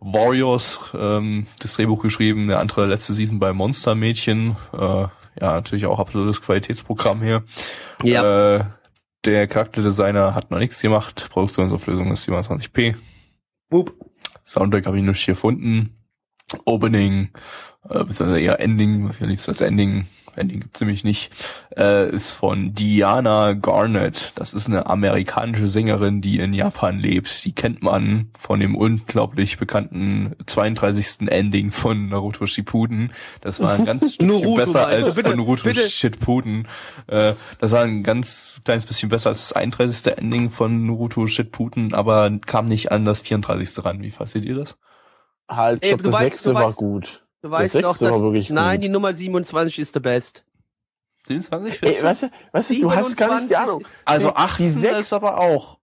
Warriors 0.00 0.78
ähm, 0.94 1.46
das 1.60 1.74
Drehbuch 1.74 2.02
geschrieben, 2.02 2.48
der 2.48 2.60
andere 2.60 2.86
letzte 2.86 3.12
Season 3.12 3.38
bei 3.38 3.52
Monster 3.52 3.94
Mädchen. 3.94 4.56
Äh, 4.72 5.06
ja, 5.40 5.52
natürlich 5.52 5.86
auch 5.86 5.98
absolutes 5.98 6.42
Qualitätsprogramm 6.42 7.22
hier. 7.22 7.44
Äh, 8.02 8.64
der 9.26 9.46
Charakterdesigner 9.46 10.34
hat 10.34 10.50
noch 10.50 10.58
nichts 10.58 10.80
gemacht. 10.80 11.28
Produktionsauflösung 11.30 12.10
ist 12.12 12.28
27p. 12.28 12.94
Boop. 13.68 13.94
Soundtrack 14.44 14.86
habe 14.86 14.98
ich 14.98 15.04
nicht 15.04 15.26
gefunden. 15.26 15.96
Opening, 16.64 17.30
äh, 17.88 18.04
beziehungsweise 18.04 18.40
eher 18.40 18.60
Ending, 18.60 19.12
hier 19.18 19.26
lief 19.26 19.40
es 19.40 19.48
als 19.48 19.60
Ending. 19.60 20.06
Ending 20.36 20.60
gibt's 20.60 20.80
nämlich 20.80 21.04
nicht. 21.04 21.30
Äh, 21.76 22.10
ist 22.10 22.32
von 22.32 22.74
Diana 22.74 23.52
Garnett. 23.54 24.32
Das 24.34 24.54
ist 24.54 24.66
eine 24.68 24.86
amerikanische 24.86 25.68
Sängerin, 25.68 26.20
die 26.20 26.38
in 26.38 26.54
Japan 26.54 26.98
lebt. 26.98 27.44
Die 27.44 27.52
kennt 27.52 27.82
man 27.82 28.30
von 28.38 28.60
dem 28.60 28.74
unglaublich 28.76 29.58
bekannten 29.58 30.34
32. 30.46 31.28
Ending 31.28 31.70
von 31.72 32.08
Naruto 32.08 32.46
Shippuden. 32.46 33.12
Das 33.40 33.60
war 33.60 33.72
ein 33.74 33.84
ganz 33.86 34.14
Stückchen 34.14 34.28
Naruto 34.28 34.54
besser 34.56 34.86
meinst 34.86 35.00
du? 35.02 35.06
als 35.06 35.14
Bitte, 35.16 35.28
von 35.30 35.38
Naruto 35.38 35.62
bitte. 35.64 35.88
Shippuden. 35.90 36.68
Äh, 37.06 37.34
das 37.60 37.72
war 37.72 37.82
ein 37.82 38.02
ganz 38.02 38.60
kleines 38.64 38.86
bisschen 38.86 39.08
besser 39.08 39.30
als 39.30 39.40
das 39.48 39.52
31. 39.52 40.16
Ending 40.18 40.50
von 40.50 40.86
Naruto 40.86 41.26
Shippuden, 41.26 41.94
aber 41.94 42.30
kam 42.46 42.64
nicht 42.66 42.92
an 42.92 43.04
das 43.04 43.20
34. 43.20 43.84
ran. 43.84 44.02
Wie 44.02 44.10
fasst 44.10 44.34
ihr 44.36 44.54
das? 44.54 44.76
Halt, 45.48 45.82
Ey, 45.84 45.88
stopp, 45.90 46.02
du 46.02 46.10
der 46.10 46.18
weißt- 46.18 46.22
sechste 46.22 46.48
du 46.50 46.54
war 46.54 46.70
weißt- 46.70 46.76
gut. 46.76 47.23
Du 47.44 47.50
weißt 47.50 47.74
Der 47.74 47.82
doch, 47.82 47.98
dass, 47.98 48.22
wirklich 48.22 48.48
nein, 48.48 48.76
gut. 48.78 48.84
die 48.84 48.88
Nummer 48.88 49.12
27 49.12 49.78
ist 49.78 49.92
the 49.92 50.00
best. 50.00 50.46
27, 51.26 51.82
Ey, 51.82 52.02
weißt 52.02 52.22
du, 52.22 52.30
weißt 52.52 52.70
du, 52.70 52.80
du 52.80 52.94
hast 52.94 53.16
gar 53.18 53.38
nicht 53.38 53.50
die 53.50 53.54
27 53.54 53.58
Ahnung. 53.58 53.86
Also 54.06 54.28
Die- 54.30 54.36
18 54.36 54.64
die 54.64 54.72
sechs- 54.72 55.00
ist 55.00 55.12
aber 55.12 55.38
auch. 55.38 55.78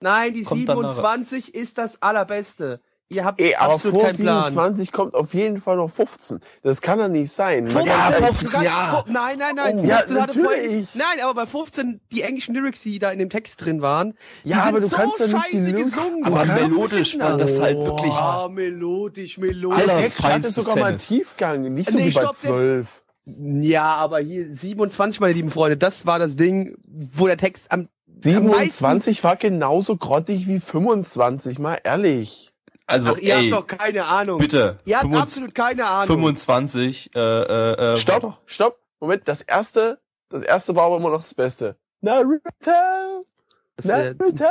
Nein, 0.00 0.34
die 0.34 0.42
Kommt 0.42 0.68
dann 0.68 0.76
27 0.78 1.54
ist 1.54 1.78
das 1.78 2.02
allerbeste. 2.02 2.80
Ihr 3.10 3.24
habt 3.24 3.38
Ey, 3.40 3.54
aber 3.54 3.74
absolut 3.74 3.96
vor 4.00 4.06
keinen 4.08 4.16
Plan. 4.18 4.44
27 4.50 4.90
kommt 4.92 5.14
auf 5.14 5.34
jeden 5.34 5.60
Fall 5.60 5.76
noch 5.76 5.90
15. 5.90 6.40
Das 6.62 6.80
kann 6.80 6.98
doch 6.98 7.08
nicht 7.08 7.30
sein. 7.30 7.64
Man 7.72 7.84
Ja, 7.86 7.92
kann 8.10 8.12
ja- 8.22 8.26
15, 8.28 8.46
Du 8.46 8.52
kannst- 8.52 8.64
ja. 8.66 9.04
fu- 9.06 9.12
Nein, 9.12 9.38
nein, 9.38 9.54
nein. 9.56 9.78
Oh, 9.78 9.84
ja, 9.84 9.96
15 9.98 10.22
hatte 10.22 10.32
vorher 10.40 10.62
natürlich. 10.62 10.88
Nein, 10.94 11.20
aber 11.22 11.34
bei 11.34 11.46
15 11.46 12.00
die 12.12 12.22
englischen 12.22 12.54
Lyrics, 12.54 12.82
die 12.82 12.98
da 12.98 13.10
in 13.10 13.18
dem 13.18 13.28
Text 13.30 13.62
drin 13.64 13.82
waren, 13.82 14.14
die 14.44 14.48
Ja, 14.48 14.60
sind 14.60 14.68
aber 14.68 14.80
du 14.80 14.86
so 14.88 14.96
kannst 14.96 15.20
doch 15.20 15.26
nicht 15.26 15.36
die 15.52 15.56
scheiße 15.58 15.66
Lyrics- 15.70 15.90
gesungen. 15.96 16.24
Aber 16.24 16.44
melodisch 16.46 17.18
war 17.18 17.36
das 17.36 17.60
halt 17.60 17.76
Oh. 17.76 17.84
wirklich. 17.86 18.12
Ah, 18.14 18.48
melodisch, 18.50 19.38
melodisch. 19.38 19.84
Der 19.84 19.96
Text 19.98 20.22
hatte 20.24 20.50
sogar 20.50 20.76
mal 20.76 20.84
einen. 20.86 20.98
Tiefgang, 20.98 21.74
nicht 21.74 21.90
so 21.90 21.98
Nee, 21.98 22.06
wie 22.06 22.10
bei 22.14 22.20
stopp, 22.22 22.40
der- 22.40 22.50
12. 22.50 23.02
Ja, 23.26 23.84
aber 23.96 24.18
hier 24.20 24.46
27, 24.54 25.20
meine 25.20 25.32
lieben 25.34 25.50
Freunde, 25.50 25.76
das 25.76 26.06
war 26.06 26.18
das 26.18 26.36
Ding, 26.36 26.74
wo 26.86 27.26
der 27.26 27.36
Text 27.36 27.70
am 27.70 27.88
am 28.26 28.46
meisten 28.46 28.70
27 28.70 29.24
war 29.24 29.36
genauso 29.36 29.98
grottig 29.98 30.48
wie 30.48 30.58
25, 30.58 31.58
mal 31.58 31.78
ehrlich. 31.84 32.53
Also, 32.86 33.12
Ach, 33.12 33.18
ihr 33.18 33.34
ey, 33.34 33.50
habt 33.50 33.70
doch 33.70 33.78
keine 33.78 34.04
Ahnung. 34.04 34.38
bitte. 34.38 34.78
Ihr 34.84 34.96
habt 34.96 35.04
25 35.04 35.22
absolut 35.22 35.54
keine 35.54 35.86
Ahnung. 35.86 36.16
25, 36.16 37.10
äh, 37.14 37.18
äh, 37.18 37.92
äh, 37.92 37.96
Stopp, 37.96 38.38
stopp, 38.46 38.78
Moment, 39.00 39.26
das 39.26 39.40
erste, 39.42 39.98
das 40.28 40.42
erste 40.42 40.76
war 40.76 40.84
aber 40.86 40.96
immer 40.96 41.10
noch 41.10 41.22
das 41.22 41.34
Beste. 41.34 41.76
Naruto, 42.02 42.40
äh, 42.66 43.86
Naruto, 43.86 44.44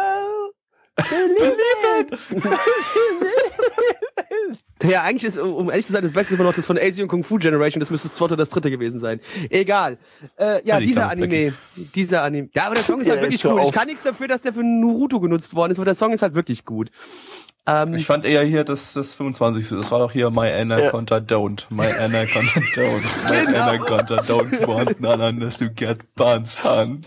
believe 0.95 1.99
it. 1.99 2.19
Ja, 4.83 5.03
eigentlich 5.03 5.23
ist, 5.23 5.37
um 5.39 5.69
ehrlich 5.69 5.85
zu 5.85 5.93
sein, 5.93 6.03
das 6.03 6.11
Beste 6.11 6.35
immer 6.35 6.43
noch 6.43 6.53
das 6.53 6.65
von 6.65 6.77
Asian 6.77 7.07
Kung 7.07 7.23
Fu 7.23 7.37
Generation, 7.37 7.79
das 7.79 7.89
müsste 7.91 8.07
das 8.09 8.15
zweite 8.17 8.33
oder 8.33 8.41
das 8.43 8.49
dritte 8.49 8.69
gewesen 8.69 8.99
sein. 8.99 9.19
Egal. 9.49 9.97
Äh, 10.37 10.45
ja, 10.45 10.59
Ja, 10.65 10.79
die 10.79 10.87
dieser 10.87 11.01
Klammer, 11.07 11.11
Anime, 11.23 11.53
dieser 11.95 12.23
Anime. 12.23 12.49
Ja, 12.53 12.65
aber 12.65 12.75
der 12.75 12.83
Song 12.83 12.99
ist 13.01 13.07
Ja, 13.07 13.13
halt 13.13 13.21
wirklich 13.23 13.41
jetzt 13.41 13.49
hör 13.49 13.53
gut. 13.53 13.61
Ich 13.63 13.67
auf. 13.69 13.73
kann 13.73 13.87
nichts 13.87 14.03
dafür, 14.03 14.27
dass 14.27 14.41
der 14.41 14.53
für 14.53 14.63
Naruto 14.63 15.19
genutzt 15.19 15.55
worden 15.55 15.71
ist, 15.71 15.77
aber 15.79 15.85
der 15.85 15.95
Song 15.95 16.11
ist 16.11 16.21
halt 16.21 16.33
wirklich 16.35 16.65
gut. 16.65 16.89
Ähm, 17.65 17.93
Ich 17.93 18.05
fand 18.05 18.25
eher 18.25 18.43
hier 18.43 18.65
das, 18.65 18.91
das 18.93 19.13
25. 19.13 19.69
Das 19.69 19.89
war 19.89 19.99
doch 19.99 20.11
hier 20.11 20.29
My 20.31 20.51
Anaconda 20.51 21.17
Don't. 21.17 21.65
My 21.69 21.85
Anaconda 21.87 22.59
Don't. 22.75 23.29
My 23.29 23.45
Genau. 23.45 23.61
Anaconda 23.61 24.15
Don't 24.23 24.67
want 24.67 24.99
none 24.99 25.21
unless 25.21 25.61
you 25.61 25.69
get 25.73 25.99
buns, 26.15 26.57
son. 26.57 27.03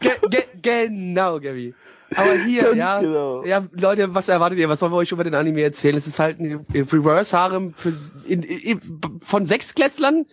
ge 0.00 0.10
ge 0.30 0.44
genau, 0.62 1.40
Gabi. 1.40 1.74
Aber 2.16 2.32
hier, 2.44 2.74
ja, 2.74 3.00
genau. 3.00 3.44
ja, 3.44 3.62
Leute, 3.72 4.14
was 4.14 4.28
erwartet 4.28 4.58
ihr? 4.58 4.68
Was 4.68 4.80
sollen 4.80 4.92
wir 4.92 4.96
euch 4.96 5.12
über 5.12 5.24
den 5.24 5.34
Anime 5.34 5.62
erzählen? 5.62 5.96
Es 5.96 6.06
ist 6.06 6.18
halt 6.18 6.40
ein 6.40 6.66
Reverse 6.72 7.36
Harem 7.36 7.72
für, 7.74 7.92
in, 8.26 8.42
in, 8.42 8.80
von 9.20 9.46
Sechsklässlern. 9.46 10.26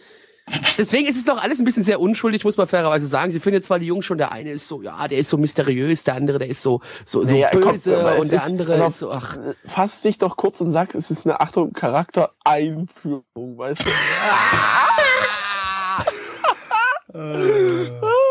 Deswegen 0.78 1.08
ist 1.08 1.18
es 1.18 1.26
doch 1.26 1.44
alles 1.44 1.60
ein 1.60 1.66
bisschen 1.66 1.84
sehr 1.84 2.00
unschuldig, 2.00 2.46
muss 2.46 2.56
man 2.56 2.68
fairerweise 2.68 3.06
sagen. 3.06 3.32
Sie 3.32 3.42
findet 3.42 3.66
zwar 3.66 3.80
die 3.80 3.88
Jungs 3.88 4.06
schon, 4.06 4.18
der 4.18 4.32
eine 4.32 4.52
ist 4.52 4.66
so, 4.68 4.82
ja, 4.82 5.08
der 5.10 5.18
ist 5.18 5.30
so 5.30 5.38
mysteriös, 5.38 6.06
der 6.06 6.16
andere, 6.16 6.40
der 6.40 6.48
ist 6.48 6.62
so, 6.62 6.80
so, 7.06 7.26
so 7.26 7.34
Naja, 7.34 7.50
komm, 7.52 7.74
böse 7.74 7.94
es 7.96 8.20
und 8.22 8.32
der 8.32 8.38
ist- 8.38 8.46
andere 8.48 8.88
ist 8.88 9.00
so, 9.00 9.12
ach, 9.12 9.38
Fass 9.66 10.02
dich 10.04 10.20
doch 10.20 10.38
kurz 10.38 10.62
und 10.62 10.72
sag, 10.72 10.96
es 10.96 11.12
ist 11.12 11.26
eine 11.26 11.42
Achtung, 11.42 11.74
Charaktereinführung, 11.74 13.24
weißt 13.36 13.86
du? 13.86 13.90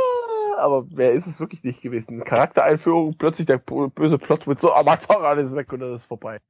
Aber 0.56 0.86
wer 0.90 1.12
ist 1.12 1.26
es 1.26 1.38
wirklich 1.40 1.62
nicht 1.64 1.82
gewesen? 1.82 2.22
Charaktereinführung, 2.24 3.14
plötzlich 3.16 3.46
der 3.46 3.58
böse 3.58 4.18
Plot 4.18 4.46
mit 4.46 4.58
so, 4.58 4.72
mein 4.84 4.98
Fahrrad 4.98 5.38
ist 5.38 5.54
weg 5.54 5.72
und 5.72 5.80
das 5.80 6.00
ist 6.02 6.06
vorbei. 6.06 6.40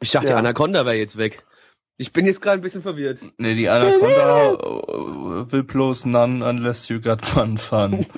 ich 0.00 0.10
dachte, 0.10 0.28
Ja. 0.28 0.32
die 0.34 0.38
Anaconda 0.38 0.84
wäre 0.84 0.96
jetzt 0.96 1.16
weg. 1.16 1.44
Ich 1.96 2.12
bin 2.12 2.26
jetzt 2.26 2.40
gerade 2.40 2.58
ein 2.58 2.62
bisschen 2.62 2.82
verwirrt. 2.82 3.20
Nee, 3.38 3.54
die 3.54 3.68
Anaconda 3.68 4.54
äh, 4.54 5.52
will 5.52 5.62
bloß 5.62 6.06
none 6.06 6.44
unless 6.44 6.88
you 6.88 7.00
got 7.00 7.20
buns, 7.34 7.68
son. 7.68 8.06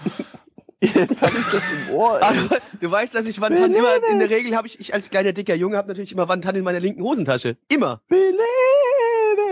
Jetzt 0.78 1.22
hab 1.22 1.30
ich 1.32 1.44
das 1.50 1.62
im 1.72 1.94
Ohr. 1.94 2.22
Aber 2.22 2.58
du 2.80 2.90
weißt, 2.90 3.14
dass 3.14 3.24
ich 3.26 3.40
Wantan 3.40 3.72
immer, 3.74 3.96
in 4.10 4.18
der 4.18 4.28
Regel 4.28 4.54
habe 4.54 4.66
ich, 4.66 4.78
ich 4.78 4.92
als 4.92 5.08
kleiner 5.08 5.32
dicker 5.32 5.54
Junge 5.54 5.78
habe 5.78 5.88
natürlich 5.88 6.12
immer 6.12 6.28
Wantan 6.28 6.54
in 6.54 6.64
meiner 6.64 6.80
linken 6.80 7.02
Hosentasche. 7.02 7.56
Immer. 7.68 8.02
Believe 8.08 8.36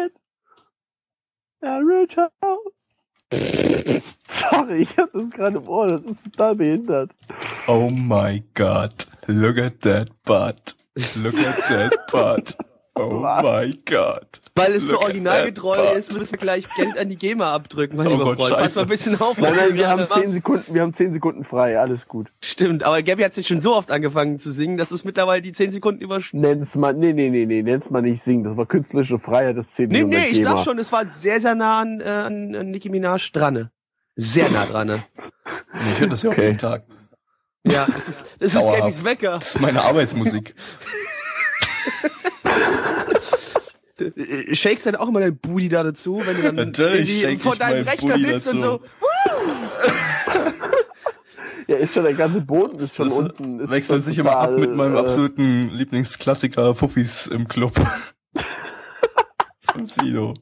it. 0.07 0.13
Naruto. 1.63 2.29
Sorry, 4.27 4.83
ich 4.83 4.97
hab 4.97 5.13
das 5.13 5.31
gerade 5.31 5.59
im 5.59 5.69
Ohr, 5.69 5.87
das 5.89 6.03
ist 6.03 6.25
total 6.25 6.55
behindert. 6.55 7.11
Oh 7.67 7.91
my 7.91 8.43
god. 8.55 8.93
Look 9.27 9.59
at 9.59 9.81
that 9.81 10.11
butt. 10.25 10.77
Look 11.17 11.35
at 11.35 11.57
that 11.69 11.93
butt. 12.11 12.57
Oh 12.97 13.19
my 13.21 13.77
god. 13.87 14.25
Weil 14.55 14.75
es 14.75 14.87
so 14.87 15.01
originalgetreu 15.01 15.95
ist, 15.97 16.17
müssen 16.17 16.33
wir 16.33 16.39
gleich 16.39 16.69
Geld 16.77 16.97
an 16.97 17.09
die 17.09 17.17
GEMA 17.17 17.53
abdrücken, 17.53 17.97
mein 17.97 18.07
oh 18.07 18.11
lieber 18.11 18.25
Gott, 18.25 18.39
Freund. 18.39 18.57
Pass 18.57 18.77
mal 18.77 18.83
ein 18.83 18.89
bisschen 18.89 19.21
auf. 19.21 19.37
Nein, 19.37 19.57
nein, 19.57 19.75
wir 19.75 19.89
haben 19.89 20.07
zehn 20.07 20.31
Sekunden, 20.31 20.73
wir 20.73 20.83
haben 20.83 20.93
zehn 20.93 21.13
Sekunden 21.13 21.43
frei, 21.43 21.77
alles 21.77 22.07
gut. 22.07 22.31
Stimmt, 22.41 22.85
aber 22.85 23.03
Gabby 23.03 23.25
hat 23.25 23.35
sich 23.35 23.49
schon 23.49 23.59
so 23.59 23.75
oft 23.75 23.91
angefangen 23.91 24.39
zu 24.39 24.53
singen, 24.53 24.77
dass 24.77 24.93
es 24.93 25.05
mittlerweile 25.05 25.43
die 25.43 25.51
zehn 25.51 25.73
Sekunden 25.73 26.03
überschnitten. 26.03 26.49
Nenn's 26.49 26.77
mal, 26.77 26.95
nee, 26.95 27.13
nee, 27.13 27.31
nee, 27.31 27.47
nee, 27.47 27.63
nenn's 27.63 27.91
mal 27.91 28.01
nicht 28.01 28.23
singen. 28.23 28.45
Das 28.45 28.57
war 28.57 28.67
künstlerische 28.67 29.19
Freiheit, 29.19 29.57
das 29.57 29.73
zehn 29.73 29.89
Nee, 29.89 30.05
nee, 30.05 30.29
ich 30.29 30.43
sag 30.45 30.61
schon, 30.61 30.79
es 30.79 30.93
war 30.93 31.05
sehr, 31.07 31.41
sehr 31.41 31.57
nah 31.57 31.81
an, 31.81 32.01
äh, 32.01 32.05
an, 32.05 32.55
an 32.55 32.71
Nicki 32.71 32.91
Minaj 32.91 33.33
dran. 33.33 33.71
Sehr 34.15 34.51
nah 34.51 34.67
dran. 34.67 35.03
Ich 35.75 36.01
höre 36.01 36.09
das 36.09 36.23
ja 36.23 36.31
okay. 36.31 36.41
auch 36.41 36.45
jeden 36.45 36.59
Tag. 36.59 36.85
Ja, 37.65 37.87
das 37.87 38.09
ist, 38.09 38.27
das 38.39 38.55
ist 38.55 38.61
Gabbys 38.61 39.05
Wecker. 39.05 39.31
Das 39.31 39.57
ist 39.57 39.61
meine 39.61 39.83
Arbeitsmusik. 39.83 40.55
Shakes 44.53 44.85
dann 44.85 44.97
auch 44.97 45.09
immer 45.09 45.21
dein 45.21 45.37
Booty 45.37 45.69
da 45.69 45.83
dazu, 45.83 46.21
wenn 46.25 46.37
du 46.37 46.43
dann 46.43 46.55
Natürlich 46.57 47.41
vor 47.41 47.57
deinem 47.57 47.87
Rechner 47.87 48.19
sitzt 48.19 48.49
dazu. 48.49 48.57
und 48.57 48.61
so. 48.61 48.81
ja, 51.69 51.77
ist 51.77 51.95
schon 51.95 52.03
der 52.05 52.15
ganze 52.15 52.41
Boden 52.41 52.79
ist 52.81 52.97
schon 52.97 53.09
das 53.09 53.19
unten. 53.19 53.61
Ist 53.61 53.71
wechselt 53.71 54.03
sich 54.03 54.19
immer 54.19 54.37
ab 54.37 54.51
mit 54.59 54.75
meinem 54.75 54.97
äh, 54.97 54.99
absoluten 54.99 55.71
Lieblingsklassiker 55.71 56.75
Fuffis 56.75 57.29
im 57.29 57.47
Club. 57.47 57.73
Von 59.61 59.87
Sido. 59.87 60.35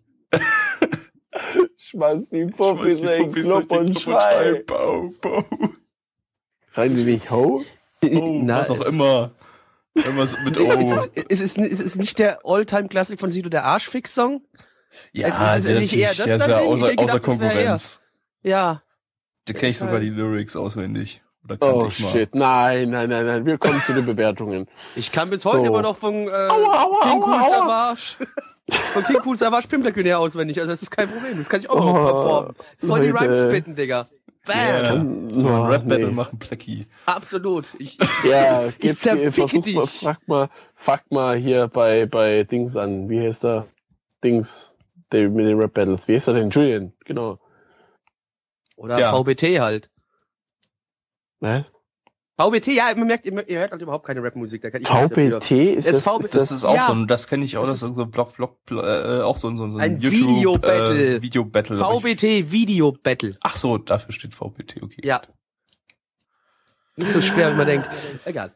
Schmeiß 1.76 2.30
die 2.30 2.48
Fuffis 2.56 3.00
in 3.00 3.06
den 3.06 3.32
Club 3.32 3.70
und 3.70 4.00
schrei. 4.00 4.62
Bau, 4.66 5.12
bau. 5.20 5.44
Schreien 6.72 6.96
die 6.96 7.04
nicht 7.04 7.30
ho? 7.30 7.62
Oh, 8.02 8.42
was 8.46 8.70
auch 8.70 8.80
immer. 8.80 9.32
Irgendwas 9.94 10.36
mit 10.44 10.58
O. 10.60 10.70
Ist 11.28 11.40
es, 11.40 11.56
ist, 11.56 11.58
es, 11.58 11.70
ist 11.70 11.80
es 11.80 11.96
nicht 11.96 12.18
der 12.18 12.40
All-Time-Klassik 12.44 13.20
von 13.20 13.30
Sido, 13.30 13.48
der 13.48 13.64
Arschfix-Song? 13.64 14.42
Ja, 15.12 15.54
ist, 15.54 15.66
ist 15.66 15.92
eher 15.92 16.08
das 16.08 16.18
ja, 16.18 16.36
ist 16.36 16.46
ja 16.46 16.58
außer, 16.58 16.90
gedacht, 16.90 17.08
außer 17.08 17.20
Konkurrenz. 17.20 18.02
Ja. 18.42 18.82
Da 19.46 19.52
kenne 19.52 19.70
ich 19.70 19.78
sogar 19.78 20.00
die 20.00 20.10
Lyrics 20.10 20.56
auswendig. 20.56 21.22
Oder 21.44 21.58
oh 21.60 21.90
shit, 21.90 22.34
nein, 22.34 22.90
nein, 22.90 23.08
nein, 23.08 23.26
nein, 23.26 23.46
wir 23.46 23.58
kommen 23.58 23.80
zu 23.84 23.92
den 23.94 24.06
Bewertungen. 24.06 24.68
Ich 24.94 25.10
kann 25.10 25.28
bis 25.28 25.44
heute 25.44 25.58
so. 25.58 25.64
immer 25.64 25.82
noch 25.82 25.96
von 25.96 26.28
äh, 26.28 26.30
aua, 26.30 26.84
aua, 26.84 27.00
King 27.02 27.22
Cool 27.22 27.50
Savage, 27.50 28.16
von 28.92 29.04
King 29.04 29.20
Cool 29.24 29.36
Savage 29.36 29.66
Pimplerkühne 29.66 30.18
auswendig, 30.18 30.60
also 30.60 30.70
das 30.70 30.82
ist 30.82 30.92
kein 30.92 31.08
Problem, 31.08 31.36
das 31.36 31.48
kann 31.48 31.58
ich 31.58 31.68
auch 31.68 31.80
oh, 31.80 31.92
noch 31.92 32.04
performen. 32.04 32.54
Voll 32.78 32.88
Leute. 32.88 33.02
die 33.02 33.10
Rhymes 33.10 33.42
spitten, 33.42 33.74
Digga. 33.74 34.08
Bam! 34.44 35.28
Yeah. 35.30 35.38
So 35.38 35.48
ein 35.48 35.62
Rap-Battle 35.62 36.08
nee. 36.08 36.12
machen, 36.12 36.38
Plecky. 36.38 36.86
Absolut. 37.06 37.74
Ich, 37.78 37.98
ja, 38.24 38.68
ich 38.78 38.98
zerficke 38.98 39.60
dich. 39.60 39.74
Mal, 39.74 39.86
frag 39.86 40.28
mal, 40.28 40.50
frag 40.74 41.10
mal 41.10 41.36
hier 41.36 41.68
bei, 41.68 42.06
bei 42.06 42.44
Dings 42.44 42.76
an. 42.76 43.08
Wie 43.08 43.20
heißt 43.20 43.44
der? 43.44 43.68
Dings, 44.24 44.74
der 45.12 45.28
mit 45.28 45.46
den 45.46 45.58
Rap-Battles. 45.58 46.08
Wie 46.08 46.14
heißt 46.14 46.28
er 46.28 46.34
denn? 46.34 46.50
Julian, 46.50 46.92
genau. 47.04 47.38
Oder 48.76 48.98
ja. 48.98 49.12
VBT 49.14 49.60
halt. 49.60 49.90
Ne? 51.40 51.66
VBT, 52.42 52.68
ja, 52.68 52.94
man 52.96 53.06
merkt, 53.06 53.26
ihr, 53.26 53.58
hört 53.58 53.72
halt 53.72 53.82
überhaupt 53.82 54.06
keine 54.06 54.22
Rapmusik. 54.22 54.62
Da 54.62 54.70
kann 54.70 54.82
ich 54.82 54.88
VBT 54.88 55.50
ist 55.76 55.88
das, 55.88 56.02
das, 56.02 56.24
ist 56.24 56.34
das 56.34 56.50
ist 56.50 56.64
auch 56.64 56.74
ja. 56.74 56.86
so 56.86 56.92
ein, 56.94 57.06
das 57.06 57.28
kenne 57.28 57.44
ich 57.44 57.56
auch, 57.56 57.66
das 57.66 57.82
ist 57.82 57.94
so 57.94 58.06
Block, 58.06 58.36
Block, 58.36 58.58
äh, 58.70 59.20
auch 59.20 59.36
so, 59.36 59.50
so, 59.50 59.68
so 59.68 59.76
ein, 59.76 59.80
ein 59.80 60.00
YouTube, 60.00 60.28
Video 60.28 60.58
Battle. 60.58 61.16
Äh, 61.16 61.22
Video 61.22 61.44
Battle. 61.44 61.76
VBT 61.78 62.50
Video 62.50 62.92
Battle. 62.92 63.36
Ach 63.42 63.56
so, 63.56 63.78
dafür 63.78 64.12
steht 64.12 64.34
VBT, 64.34 64.82
okay. 64.82 65.00
Ja. 65.04 65.22
Nicht 66.96 67.12
so 67.12 67.20
schwer, 67.20 67.52
wie 67.52 67.56
man 67.56 67.66
denkt. 67.66 67.88
Egal. 68.24 68.54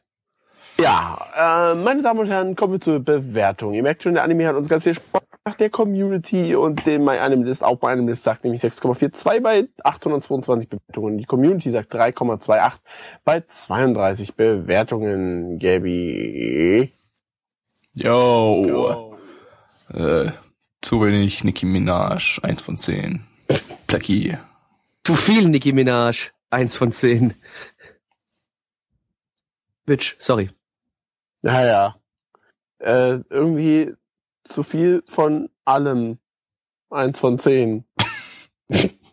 Ja, 0.79 1.73
äh, 1.73 1.75
meine 1.75 2.03
Damen 2.03 2.21
und 2.21 2.27
Herren, 2.27 2.55
kommen 2.55 2.75
wir 2.75 2.81
zur 2.81 3.01
Bewertung. 3.01 3.73
Ihr 3.73 3.83
merkt 3.83 4.03
schon, 4.03 4.13
der 4.13 4.25
Anime 4.25 4.47
hat 4.47 4.57
uns 4.57 4.69
ganz 4.69 4.83
viel 4.83 4.95
Spaß 4.95 5.23
gemacht, 5.47 5.61
der 5.61 5.71
Community 5.71 6.57
und 6.57 6.85
dem 6.87 7.05
My 7.05 7.19
Anime 7.19 7.45
List, 7.45 7.63
auch 7.63 7.81
My 7.81 7.89
Anime 7.89 8.11
List 8.11 8.25
sagt 8.25 8.45
nämlich 8.45 8.63
6,42 8.63 9.41
bei 9.41 9.69
822 9.85 10.69
Bewertungen. 10.69 11.19
Die 11.19 11.25
Community 11.25 11.71
sagt 11.71 11.95
3,28 11.95 12.73
bei 13.25 13.41
32 13.41 14.35
Bewertungen. 14.35 15.59
Gabi. 15.59 16.93
Yo. 17.95 18.67
Yo. 18.67 19.19
Äh, 19.95 20.33
zu 20.83 21.01
wenig 21.01 21.45
Nicki 21.45 21.65
Minaj, 21.65 22.41
1 22.43 22.61
von 22.61 22.77
10. 22.77 23.25
Placki. 23.87 24.37
Zu 25.05 25.15
viel 25.15 25.49
Nicki 25.49 25.73
Minaj, 25.73 26.33
1 26.51 26.77
von 26.77 26.91
10. 26.91 27.35
Bitch, 29.87 30.17
sorry. 30.19 30.51
Naja. 31.43 31.97
Äh, 32.81 33.21
irgendwie 33.31 33.95
zu 34.49 34.63
viel 34.63 35.03
von 35.07 35.51
allem. 35.65 36.19
Eins 36.91 37.19
von 37.19 37.39
zehn. 37.39 37.85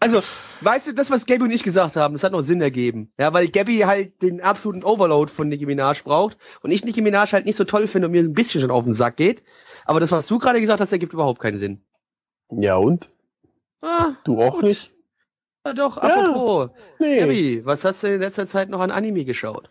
Also, 0.00 0.22
weißt 0.60 0.86
du, 0.86 0.94
das, 0.94 1.10
was 1.10 1.26
Gabby 1.26 1.42
und 1.42 1.50
ich 1.50 1.64
gesagt 1.64 1.96
haben, 1.96 2.14
das 2.14 2.22
hat 2.22 2.30
noch 2.30 2.40
Sinn 2.40 2.60
ergeben. 2.60 3.12
Ja, 3.18 3.34
weil 3.34 3.48
Gabby 3.48 3.78
halt 3.78 4.22
den 4.22 4.40
absoluten 4.40 4.84
Overload 4.84 5.32
von 5.32 5.48
Nicki 5.48 5.66
Minaj 5.66 6.02
braucht 6.04 6.38
und 6.62 6.70
ich 6.70 6.84
Nicki 6.84 7.00
Minaj 7.00 7.32
halt 7.32 7.46
nicht 7.46 7.56
so 7.56 7.64
toll 7.64 7.88
finde 7.88 8.06
und 8.06 8.12
mir 8.12 8.22
ein 8.22 8.32
bisschen 8.32 8.60
schon 8.60 8.70
auf 8.70 8.84
den 8.84 8.92
Sack 8.92 9.16
geht. 9.16 9.42
Aber 9.86 9.98
das, 9.98 10.12
was 10.12 10.28
du 10.28 10.38
gerade 10.38 10.60
gesagt 10.60 10.80
hast, 10.80 10.92
ergibt 10.92 11.14
überhaupt 11.14 11.40
keinen 11.40 11.58
Sinn. 11.58 11.82
Ja, 12.50 12.76
und? 12.76 13.10
Ah, 13.80 14.12
du 14.22 14.40
auch 14.40 14.54
gut. 14.54 14.64
nicht? 14.64 14.92
Ja, 15.66 15.72
doch, 15.72 15.98
apropos. 15.98 16.70
Ja, 17.00 17.06
nee. 17.06 17.18
Gabby, 17.18 17.66
was 17.66 17.84
hast 17.84 18.04
du 18.04 18.14
in 18.14 18.20
letzter 18.20 18.46
Zeit 18.46 18.68
noch 18.68 18.80
an 18.80 18.92
Anime 18.92 19.24
geschaut? 19.24 19.68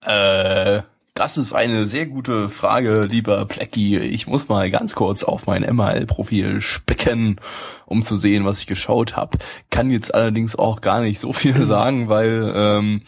Äh, 0.00 0.80
das 1.18 1.36
ist 1.36 1.52
eine 1.52 1.84
sehr 1.84 2.06
gute 2.06 2.48
Frage, 2.48 3.02
lieber 3.02 3.44
Plecky. 3.44 3.98
Ich 3.98 4.28
muss 4.28 4.48
mal 4.48 4.70
ganz 4.70 4.94
kurz 4.94 5.24
auf 5.24 5.46
mein 5.46 5.62
MHL-Profil 5.62 6.60
specken, 6.60 7.40
um 7.86 8.04
zu 8.04 8.14
sehen, 8.14 8.44
was 8.44 8.60
ich 8.60 8.68
geschaut 8.68 9.16
habe. 9.16 9.36
Kann 9.68 9.90
jetzt 9.90 10.14
allerdings 10.14 10.54
auch 10.54 10.80
gar 10.80 11.00
nicht 11.00 11.18
so 11.18 11.32
viel 11.32 11.60
sagen, 11.64 12.08
weil 12.08 12.52
ähm, 12.54 13.02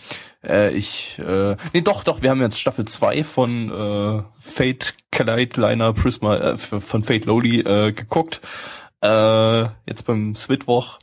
äh, 0.44 0.74
ich 0.74 1.20
äh, 1.20 1.56
nee 1.72 1.82
doch 1.82 2.02
doch 2.02 2.20
wir 2.20 2.30
haben 2.30 2.40
jetzt 2.40 2.58
Staffel 2.58 2.84
2 2.84 3.22
von 3.22 3.70
äh, 3.70 4.22
Fate 4.40 4.94
Collide 5.12 5.60
Liner 5.60 5.92
Prisma 5.92 6.36
äh, 6.36 6.56
von 6.56 7.04
Fate 7.04 7.26
Lowly 7.26 7.60
äh, 7.60 7.92
geguckt 7.92 8.40
äh, 9.02 9.62
jetzt 9.86 10.06
beim 10.06 10.34
Switwoch 10.34 10.98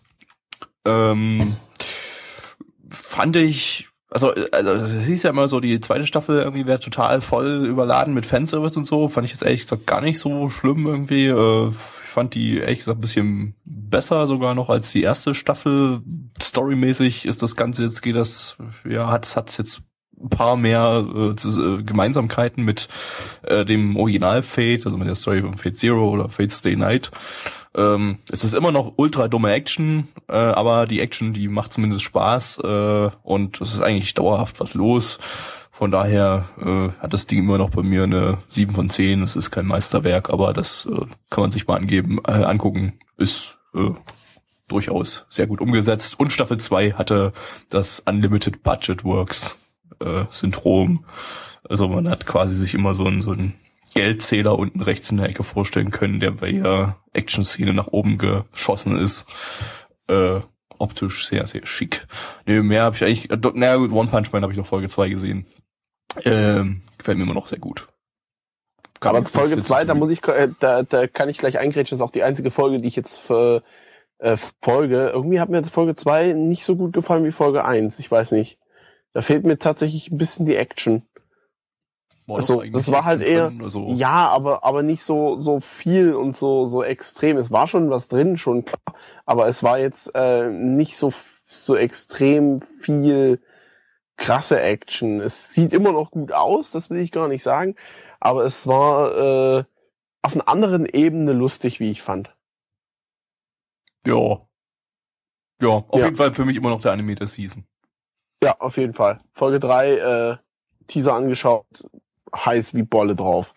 ähm, 0.86 1.56
fand 2.90 3.36
ich 3.36 3.88
also, 4.10 4.34
also 4.52 4.72
es 4.72 5.06
hieß 5.06 5.24
ja 5.24 5.32
immer 5.32 5.48
so, 5.48 5.60
die 5.60 5.80
zweite 5.82 6.08
Staffel 6.08 6.40
irgendwie 6.40 6.66
wäre 6.66 6.80
total 6.80 7.20
voll 7.22 7.66
überladen 7.66 8.14
mit 8.14 8.26
Fanservice 8.26 8.78
und 8.78 8.86
so. 8.86 9.10
Fand 9.10 9.26
ich 9.26 9.32
jetzt 9.32 9.44
ehrlich 9.44 9.64
gesagt 9.64 9.86
gar 9.86 10.02
nicht 10.02 10.20
so 10.20 10.50
schlimm 10.50 10.86
irgendwie. 10.86 11.28
Äh, 11.28 11.70
ich 11.70 11.76
fand 12.12 12.34
die 12.34 12.58
ehrlich 12.58 12.80
gesagt 12.80 13.00
ein 13.00 13.02
bisschen 13.02 13.56
besser 13.66 14.26
sogar 14.26 14.56
noch 14.56 14.70
als 14.70 14.92
die 14.92 15.04
erste 15.04 15.36
Staffel. 15.36 16.02
Storymäßig 16.42 17.26
ist 17.26 17.44
das 17.44 17.56
Ganze 17.56 17.84
jetzt, 17.84 18.02
geht 18.02 18.16
das, 18.16 18.58
ja, 18.88 19.12
hat 19.12 19.26
es 19.26 19.58
jetzt 19.58 19.82
ein 20.22 20.30
paar 20.30 20.58
mehr 20.58 21.06
äh, 21.16 21.36
zu, 21.36 21.80
äh, 21.80 21.84
Gemeinsamkeiten 21.84 22.64
mit 22.64 22.88
äh, 23.44 23.66
dem 23.66 23.96
Original 23.96 24.44
Fate, 24.44 24.86
also 24.86 24.98
mit 24.98 25.08
der 25.08 25.16
Story 25.16 25.42
von 25.42 25.56
Fate 25.56 25.78
Zero 25.78 26.10
oder 26.10 26.30
Fate 26.30 26.52
Stay 26.52 26.76
Night. 26.76 27.12
Ähm, 27.76 28.18
es 28.32 28.44
ist 28.44 28.56
immer 28.56 28.72
noch 28.72 28.94
ultra 28.96 29.28
dumme 29.28 29.52
Action, 29.52 30.08
äh, 30.28 30.36
aber 30.36 30.88
die 30.88 31.00
Action, 31.00 31.34
die 31.34 31.48
macht 31.48 31.74
zumindest 31.74 32.04
Spaß 32.04 32.60
äh, 32.64 33.10
und 33.24 33.62
es 33.62 33.74
ist 33.74 33.82
eigentlich 33.82 34.16
dauerhaft 34.16 34.60
was 34.60 34.74
los. 34.74 35.20
Von 35.72 35.92
daher 35.92 36.50
äh, 36.60 36.90
hat 37.00 37.14
das 37.14 37.28
Ding 37.28 37.38
immer 37.38 37.60
noch 37.60 37.70
bei 37.70 37.84
mir 37.84 38.04
eine 38.04 38.40
7 38.50 38.74
von 38.74 38.90
10. 38.90 39.22
Es 39.22 39.36
ist 39.36 39.52
kein 39.52 39.68
Meisterwerk, 39.68 40.32
aber 40.32 40.52
das 40.52 40.88
äh, 40.92 41.06
kann 41.30 41.44
man 41.44 41.52
sich 41.52 41.68
mal 41.68 41.78
angeben, 41.78 42.20
äh, 42.28 42.32
angucken. 42.32 42.94
Ist 43.16 43.60
äh, 43.76 43.92
durchaus 44.68 45.28
sehr 45.30 45.46
gut 45.46 45.62
umgesetzt. 45.62 46.20
Und 46.20 46.34
Staffel 46.34 46.58
2 46.58 46.94
hatte 46.94 47.32
das 47.70 48.00
Unlimited 48.00 48.64
Budget 48.64 49.04
Works 49.04 49.56
äh, 50.00 50.26
Syndrom. 50.30 51.06
Also 51.68 51.88
man 51.88 52.10
hat 52.10 52.26
quasi 52.26 52.56
sich 52.56 52.74
immer 52.74 52.94
so 52.94 53.06
ein, 53.06 53.22
so 53.22 53.32
ein 53.32 53.54
Geldzähler 53.94 54.58
unten 54.58 54.82
rechts 54.82 55.10
in 55.10 55.18
der 55.18 55.30
Ecke 55.30 55.44
vorstellen 55.44 55.92
können, 55.92 56.20
der 56.20 56.32
bei 56.32 56.50
jeder 56.50 56.98
Action-Szene 57.14 57.74
nach 57.74 57.88
oben 57.88 58.18
geschossen 58.18 58.98
ist. 58.98 59.28
Äh, 60.08 60.42
optisch 60.78 61.28
sehr, 61.28 61.48
sehr 61.48 61.66
schick. 61.66 62.08
Nee, 62.46 62.62
mehr 62.62 62.84
habe 62.84 62.96
ich 62.96 63.04
eigentlich, 63.04 63.32
äh, 63.32 63.38
naja 63.54 63.78
gut, 63.78 63.92
One 63.92 64.10
Punch 64.10 64.32
Man 64.32 64.44
habe 64.44 64.54
ich 64.54 64.58
noch 64.58 64.68
Folge 64.68 64.88
2 64.90 65.10
gesehen. 65.10 65.46
Ähm, 66.24 66.82
gefällt 66.98 67.18
mir 67.18 67.24
immer 67.24 67.34
noch 67.34 67.48
sehr 67.48 67.60
gut. 67.60 67.88
Kann 69.00 69.16
Aber 69.16 69.26
Folge 69.26 69.60
2, 69.60 69.86
da 69.86 69.94
muss 69.94 70.12
ich, 70.12 70.26
äh, 70.28 70.50
da, 70.60 70.84
da 70.84 71.08
kann 71.08 71.30
ich 71.30 71.38
gleich 71.38 71.60
eingrätschen, 71.60 71.96
das 71.96 72.00
ist 72.00 72.08
auch 72.08 72.12
die 72.12 72.24
einzige 72.24 72.52
Folge, 72.52 72.80
die 72.80 72.88
ich 72.88 72.96
jetzt 72.96 73.18
für, 73.18 73.64
äh, 74.20 74.38
folge. 74.62 75.12
Irgendwie 75.14 75.40
hat 75.40 75.50
mir 75.50 75.64
Folge 75.64 75.96
2 75.96 76.34
nicht 76.34 76.66
so 76.66 76.76
gut 76.76 76.94
gefallen 76.94 77.24
wie 77.24 77.32
Folge 77.32 77.66
1, 77.66 78.00
ich 78.00 78.10
weiß 78.10 78.32
nicht. 78.32 78.58
Da 79.18 79.24
fehlt 79.24 79.46
mir 79.46 79.58
tatsächlich 79.58 80.12
ein 80.12 80.20
bisschen 80.20 80.46
die 80.46 80.56
Action. 80.56 81.02
War 82.28 82.38
also 82.38 82.62
das 82.62 82.92
war 82.92 83.04
halt 83.04 83.24
eher 83.24 83.52
also. 83.64 83.88
ja, 83.94 84.30
aber 84.30 84.64
aber 84.64 84.84
nicht 84.84 85.04
so 85.04 85.40
so 85.40 85.60
viel 85.60 86.14
und 86.14 86.36
so 86.36 86.68
so 86.68 86.84
extrem. 86.84 87.38
Es 87.38 87.50
war 87.50 87.66
schon 87.66 87.90
was 87.90 88.10
drin, 88.10 88.38
schon 88.38 88.64
klar, 88.64 88.96
aber 89.26 89.48
es 89.48 89.64
war 89.64 89.80
jetzt 89.80 90.12
äh, 90.14 90.52
nicht 90.52 90.98
so 90.98 91.12
so 91.44 91.76
extrem 91.76 92.62
viel 92.62 93.42
krasse 94.18 94.62
Action. 94.62 95.20
Es 95.20 95.52
sieht 95.52 95.74
immer 95.74 95.94
noch 95.94 96.12
gut 96.12 96.32
aus, 96.32 96.70
das 96.70 96.92
will 96.92 97.00
ich 97.00 97.12
gar 97.12 97.28
nicht 97.28 97.42
sagen, 97.42 97.74
aber 98.20 98.46
es 98.46 98.68
war 98.68 99.18
äh, 99.18 99.64
auf 100.22 100.36
einer 100.36 100.48
anderen 100.48 100.86
Ebene 100.86 101.34
lustig, 101.34 101.80
wie 101.80 101.90
ich 101.90 102.04
fand. 102.04 102.36
Ja. 104.06 104.48
Ja, 105.60 105.70
auf 105.70 105.88
ja. 105.94 106.06
jeden 106.06 106.18
Fall 106.18 106.36
für 106.36 106.46
mich 106.46 106.56
immer 106.56 106.70
noch 106.70 106.82
der 106.82 106.92
Anime 106.92 107.16
der 107.16 107.26
Season. 107.26 107.66
Ja, 108.44 108.56
auf 108.60 108.78
jeden 108.78 108.94
Fall. 108.94 109.20
Folge 109.34 109.60
3, 109.60 109.94
äh, 109.94 110.38
Teaser 110.88 111.14
angeschaut, 111.14 111.66
heiß 112.36 112.74
wie 112.74 112.84
Bolle 112.84 113.16
drauf. 113.16 113.54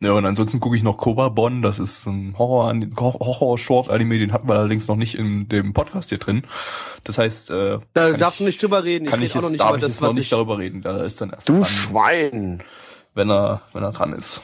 Ja, 0.00 0.12
und 0.12 0.26
ansonsten 0.26 0.60
gucke 0.60 0.76
ich 0.76 0.82
noch 0.82 0.98
Koba 0.98 1.30
Bon, 1.30 1.62
das 1.62 1.78
ist 1.78 2.04
ein 2.06 2.36
Horror, 2.36 2.74
Horror 2.96 3.56
Short 3.56 3.88
Anime, 3.88 4.18
den 4.18 4.32
hatten 4.32 4.48
wir 4.48 4.54
allerdings 4.54 4.86
noch 4.88 4.96
nicht 4.96 5.16
in 5.16 5.48
dem 5.48 5.72
Podcast 5.72 6.10
hier 6.10 6.18
drin. 6.18 6.42
Das 7.04 7.16
heißt, 7.16 7.50
äh, 7.50 7.78
da 7.94 8.12
darfst 8.12 8.40
du 8.40 8.44
nicht 8.44 8.62
drüber 8.62 8.84
reden. 8.84 9.06
Kann 9.06 9.22
ich, 9.22 9.26
ich 9.26 9.34
jetzt, 9.34 9.44
noch 9.44 9.50
nicht 9.50 9.60
darf 9.60 9.76
ich 9.76 9.80
das, 9.80 9.90
jetzt 9.90 10.00
noch 10.02 10.12
nicht 10.12 10.30
darüber 10.30 10.58
reden. 10.58 10.82
Da 10.82 11.02
ist 11.02 11.20
dann 11.20 11.30
erst 11.30 11.48
Du 11.48 11.54
dran, 11.54 11.64
Schwein, 11.64 12.62
wenn 13.14 13.30
er 13.30 13.62
wenn 13.72 13.82
er 13.82 13.92
dran 13.92 14.12
ist. 14.12 14.42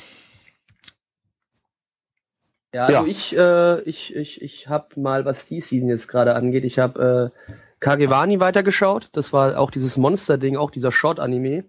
Ja, 2.72 2.86
also 2.86 3.00
ja. 3.00 3.06
ich 3.06 3.36
äh, 3.36 3.80
ich 3.82 4.14
ich 4.14 4.40
ich 4.40 4.68
habe 4.68 4.98
mal 4.98 5.24
was 5.26 5.46
die 5.46 5.60
Season 5.60 5.88
jetzt 5.88 6.08
gerade 6.08 6.36
angeht, 6.36 6.64
ich 6.64 6.78
habe 6.78 7.32
äh, 7.34 7.50
Kagewani 7.80 8.40
weitergeschaut. 8.40 9.08
Das 9.12 9.32
war 9.32 9.58
auch 9.58 9.70
dieses 9.70 9.96
Monster 9.96 10.38
Ding, 10.38 10.56
auch 10.56 10.70
dieser 10.70 10.92
Short 10.92 11.18
Anime. 11.18 11.64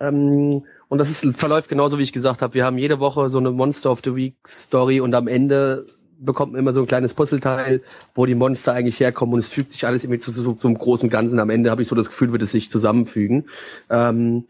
Ähm, 0.00 0.64
und 0.88 0.98
das 0.98 1.10
ist, 1.10 1.36
verläuft 1.36 1.68
genauso, 1.68 1.98
wie 1.98 2.02
ich 2.02 2.12
gesagt 2.12 2.42
habe. 2.42 2.54
Wir 2.54 2.64
haben 2.64 2.78
jede 2.78 3.00
Woche 3.00 3.28
so 3.28 3.38
eine 3.38 3.50
Monster 3.50 3.90
of 3.90 4.00
the 4.04 4.14
Week 4.14 4.36
Story 4.46 5.00
und 5.00 5.14
am 5.14 5.28
Ende 5.28 5.86
bekommt 6.18 6.52
man 6.52 6.60
immer 6.60 6.72
so 6.72 6.80
ein 6.80 6.86
kleines 6.86 7.14
Puzzleteil, 7.14 7.82
wo 8.14 8.26
die 8.26 8.34
Monster 8.34 8.72
eigentlich 8.72 9.00
herkommen 9.00 9.34
und 9.34 9.40
es 9.40 9.48
fügt 9.48 9.72
sich 9.72 9.86
alles 9.86 10.04
irgendwie 10.04 10.20
zu, 10.20 10.32
zu, 10.32 10.54
zum 10.54 10.78
großen 10.78 11.08
Ganzen. 11.08 11.38
Am 11.40 11.50
Ende 11.50 11.70
habe 11.70 11.82
ich 11.82 11.88
so 11.88 11.96
das 11.96 12.08
Gefühl, 12.08 12.32
wird 12.32 12.42
es 12.42 12.52
sich 12.52 12.70
zusammenfügen. 12.70 13.46
Ähm, 13.90 14.44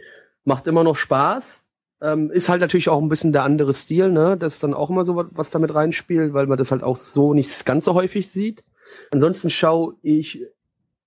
macht 0.44 0.66
immer 0.66 0.84
noch 0.84 0.96
Spaß. 0.96 1.64
Ähm, 2.00 2.30
ist 2.30 2.48
halt 2.48 2.60
natürlich 2.60 2.88
auch 2.88 3.00
ein 3.00 3.08
bisschen 3.08 3.32
der 3.32 3.44
andere 3.44 3.72
Stil, 3.74 4.10
ne? 4.10 4.36
Das 4.36 4.54
ist 4.54 4.62
dann 4.62 4.74
auch 4.74 4.90
immer 4.90 5.04
so 5.04 5.16
was, 5.16 5.26
was 5.30 5.50
damit 5.50 5.74
reinspielt, 5.74 6.34
weil 6.34 6.46
man 6.46 6.58
das 6.58 6.72
halt 6.72 6.82
auch 6.82 6.96
so 6.96 7.32
nicht 7.32 7.64
ganz 7.64 7.84
so 7.84 7.94
häufig 7.94 8.28
sieht. 8.28 8.64
Ansonsten 9.12 9.48
schaue 9.48 9.94
ich 10.02 10.44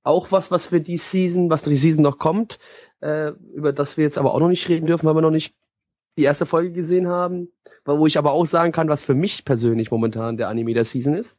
auch 0.06 0.32
was, 0.32 0.52
was 0.52 0.68
für 0.68 0.80
die 0.80 0.98
Season, 0.98 1.50
was 1.50 1.64
die 1.64 1.76
Season 1.76 2.04
noch 2.04 2.20
kommt 2.20 2.60
äh, 3.06 3.34
über 3.54 3.72
das 3.72 3.98
wir 3.98 4.04
jetzt 4.04 4.18
aber 4.18 4.34
auch 4.34 4.40
noch 4.40 4.50
nicht 4.50 4.68
reden 4.68 4.88
dürfen, 4.88 5.06
weil 5.06 5.16
wir 5.16 5.22
noch 5.22 5.32
nicht 5.32 5.56
die 6.18 6.24
erste 6.24 6.46
Folge 6.46 6.72
gesehen 6.72 7.08
haben, 7.08 7.50
wo 7.84 8.08
ich 8.08 8.18
aber 8.18 8.32
auch 8.32 8.46
sagen 8.46 8.72
kann, 8.72 8.90
was 8.90 9.04
für 9.04 9.14
mich 9.14 9.46
persönlich 9.46 9.92
momentan 9.92 10.38
der 10.38 10.48
Anime 10.48 10.74
der 10.74 10.86
Season 10.86 11.14
ist. 11.14 11.38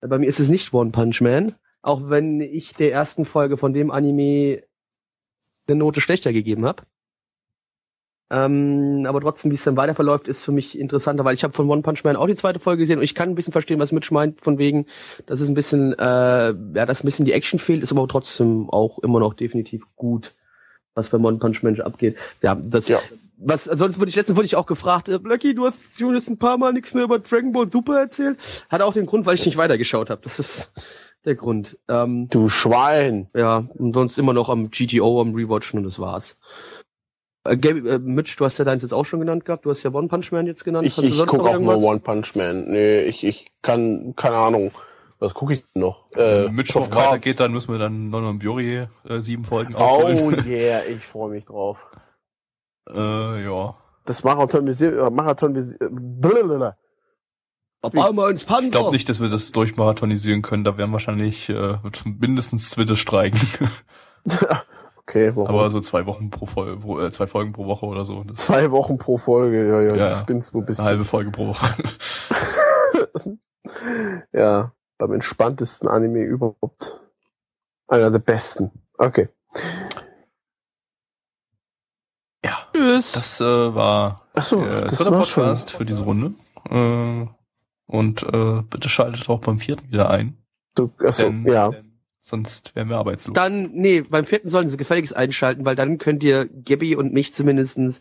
Bei 0.00 0.18
mir 0.18 0.26
ist 0.26 0.40
es 0.40 0.48
nicht 0.48 0.72
One 0.72 0.90
Punch 0.90 1.20
Man, 1.20 1.54
auch 1.82 2.10
wenn 2.10 2.40
ich 2.40 2.74
der 2.74 2.92
ersten 2.92 3.24
Folge 3.24 3.56
von 3.56 3.72
dem 3.72 3.90
Anime 3.90 4.62
eine 5.66 5.78
Note 5.78 6.00
schlechter 6.00 6.32
gegeben 6.32 6.66
habe. 6.66 6.84
Ähm, 8.30 9.04
aber 9.06 9.20
trotzdem, 9.20 9.50
wie 9.50 9.56
es 9.56 9.64
dann 9.64 9.76
weiter 9.76 9.94
verläuft, 9.94 10.28
ist 10.28 10.42
für 10.42 10.52
mich 10.52 10.78
interessanter, 10.78 11.24
weil 11.24 11.34
ich 11.34 11.42
habe 11.42 11.52
von 11.52 11.68
One 11.68 11.82
Punch 11.82 12.04
Man 12.04 12.16
auch 12.16 12.26
die 12.26 12.36
zweite 12.36 12.60
Folge 12.60 12.80
gesehen 12.80 12.98
und 12.98 13.04
ich 13.04 13.14
kann 13.14 13.30
ein 13.30 13.34
bisschen 13.34 13.52
verstehen, 13.52 13.80
was 13.80 13.92
Mitch 13.92 14.14
meint, 14.14 14.40
von 14.40 14.58
wegen, 14.58 14.86
dass 15.26 15.40
es 15.40 15.48
ein 15.48 15.54
bisschen, 15.54 15.92
äh, 15.98 16.02
ja, 16.04 16.86
dass 16.86 17.02
ein 17.02 17.06
bisschen 17.06 17.26
die 17.26 17.32
Action 17.32 17.58
fehlt, 17.58 17.82
ist 17.82 17.92
aber 17.92 18.06
trotzdem 18.06 18.70
auch 18.70 19.00
immer 19.00 19.20
noch 19.20 19.34
definitiv 19.34 19.84
gut 19.96 20.34
was 20.94 21.08
bei 21.08 21.18
One 21.18 21.38
Punch 21.38 21.62
Man 21.62 21.80
abgeht. 21.80 22.16
Ja, 22.42 22.54
das, 22.54 22.88
ja. 22.88 22.98
was, 23.38 23.64
sonst 23.64 23.98
wurde 23.98 24.10
ich, 24.10 24.16
letztens 24.16 24.36
wurde 24.36 24.46
ich 24.46 24.56
auch 24.56 24.66
gefragt, 24.66 25.08
äh, 25.08 25.18
Lucky, 25.22 25.54
du 25.54 25.66
hast 25.66 25.98
schon 25.98 26.14
jetzt 26.14 26.28
ein 26.28 26.38
paar 26.38 26.58
Mal 26.58 26.72
nichts 26.72 26.94
mehr 26.94 27.04
über 27.04 27.18
Dragon 27.18 27.52
Ball 27.52 27.70
Super 27.70 28.00
erzählt. 28.00 28.38
Hat 28.68 28.82
auch 28.82 28.92
den 28.92 29.06
Grund, 29.06 29.26
weil 29.26 29.34
ich 29.34 29.46
nicht 29.46 29.56
weitergeschaut 29.56 30.10
habe. 30.10 30.20
Das 30.22 30.38
ist 30.38 30.72
der 31.24 31.34
Grund. 31.34 31.78
Ähm, 31.88 32.28
du 32.28 32.48
Schwein. 32.48 33.28
Ja, 33.34 33.68
und 33.74 33.94
sonst 33.94 34.18
immer 34.18 34.32
noch 34.32 34.48
am 34.48 34.70
GTO 34.70 35.20
am 35.20 35.34
Rewatchen 35.34 35.78
und 35.78 35.84
das 35.84 35.98
war's. 35.98 36.36
Äh, 37.44 37.56
Gaby, 37.56 37.88
äh, 37.88 37.98
Mitch, 37.98 38.36
du 38.36 38.44
hast 38.44 38.58
ja 38.58 38.64
deins 38.64 38.82
jetzt 38.82 38.92
auch 38.92 39.04
schon 39.04 39.20
genannt 39.20 39.44
gehabt. 39.44 39.64
Du 39.64 39.70
hast 39.70 39.82
ja 39.82 39.92
One 39.92 40.08
Punch 40.08 40.30
Man 40.32 40.46
jetzt 40.46 40.64
genannt. 40.64 40.86
Ich, 40.86 40.98
ich 40.98 41.26
gucke 41.26 41.42
auch 41.42 41.58
nur 41.58 41.82
One 41.82 42.00
Punch 42.00 42.34
Man. 42.34 42.70
Nee, 42.70 43.02
ich, 43.02 43.24
ich 43.24 43.52
kann, 43.62 44.14
keine 44.16 44.36
Ahnung. 44.36 44.72
Was 45.18 45.34
gucke 45.34 45.54
ich 45.54 45.64
noch? 45.74 46.10
Äh, 46.12 46.46
Wenn 46.46 46.54
Mittwoch 46.54 46.90
weitergeht, 46.90 47.40
dann 47.40 47.52
müssen 47.52 47.72
wir 47.72 47.78
dann 47.78 48.08
Non 48.08 48.38
Biori 48.38 48.86
äh, 49.06 49.20
sieben 49.20 49.44
Folgen. 49.44 49.74
Oh 49.76 50.08
yeah, 50.46 50.82
ich 50.88 51.04
freue 51.04 51.30
mich 51.30 51.44
drauf. 51.44 51.90
Äh, 52.88 53.44
ja. 53.44 53.76
Das 54.06 54.24
Marathon 54.24 54.66
äh, 54.66 55.10
Marathon 55.10 55.52
blablabla. 55.52 56.76
Mal 58.12 58.30
ins 58.30 58.44
Panzer. 58.44 58.64
Ich 58.66 58.70
glaube 58.72 58.92
nicht, 58.92 59.08
dass 59.08 59.20
wir 59.20 59.28
das 59.28 59.52
durchmarathonisieren 59.52 60.42
können. 60.42 60.64
Da 60.64 60.76
werden 60.76 60.92
wahrscheinlich 60.92 61.48
äh, 61.48 61.78
mindestens 62.04 62.70
Twitter 62.70 62.96
streiken. 62.96 63.40
okay, 65.10 65.32
warum? 65.34 65.48
Aber 65.48 65.70
so 65.70 65.80
zwei 65.80 66.06
Wochen 66.06 66.30
pro 66.30 66.46
Folge, 66.46 66.76
pro, 66.76 67.00
äh, 67.00 67.10
zwei 67.10 67.26
Folgen 67.26 67.52
pro 67.52 67.66
Woche 67.66 67.86
oder 67.86 68.04
so. 68.04 68.24
Zwei 68.34 68.70
Wochen 68.70 68.98
pro 68.98 69.18
Folge, 69.18 69.68
ja, 69.68 69.80
ja, 69.80 69.94
ja. 69.94 70.08
das 70.10 70.20
spinnst 70.20 70.54
du 70.54 70.60
ein 70.60 70.66
bisschen. 70.66 70.82
Eine 70.82 70.90
halbe 70.90 71.04
Folge 71.04 71.30
pro 71.30 71.48
Woche. 71.48 71.74
ja 74.32 74.72
beim 75.00 75.14
entspanntesten 75.14 75.88
Anime 75.88 76.22
überhaupt. 76.22 77.00
Einer 77.88 78.10
der 78.10 78.18
besten. 78.20 78.70
Okay. 78.98 79.28
Ja. 82.44 82.68
Tschüss. 82.72 83.12
Das 83.12 83.40
äh, 83.40 83.74
war 83.74 84.28
Achso, 84.34 84.62
der 84.62 84.82
das 84.82 85.02
Podcast 85.02 85.70
schon. 85.70 85.78
für 85.78 85.84
diese 85.86 86.04
Runde. 86.04 86.34
Äh, 86.68 87.26
und 87.86 88.22
äh, 88.22 88.62
bitte 88.62 88.88
schaltet 88.88 89.28
auch 89.28 89.40
beim 89.40 89.58
vierten 89.58 89.90
wieder 89.90 90.10
ein. 90.10 90.36
Du, 90.74 90.92
achso, 91.02 91.24
denn, 91.24 91.46
ja. 91.46 91.70
Denn 91.70 91.89
sonst 92.20 92.76
wären 92.76 92.88
wir 92.88 92.98
arbeitslos. 92.98 93.34
Dann, 93.34 93.70
nee, 93.72 94.02
beim 94.02 94.24
vierten 94.24 94.48
sollen 94.48 94.68
sie 94.68 94.76
gefälligst 94.76 95.16
einschalten, 95.16 95.64
weil 95.64 95.74
dann 95.74 95.98
könnt 95.98 96.22
ihr 96.22 96.46
Gabby 96.46 96.94
und 96.94 97.12
mich 97.12 97.32
zumindestens 97.32 98.00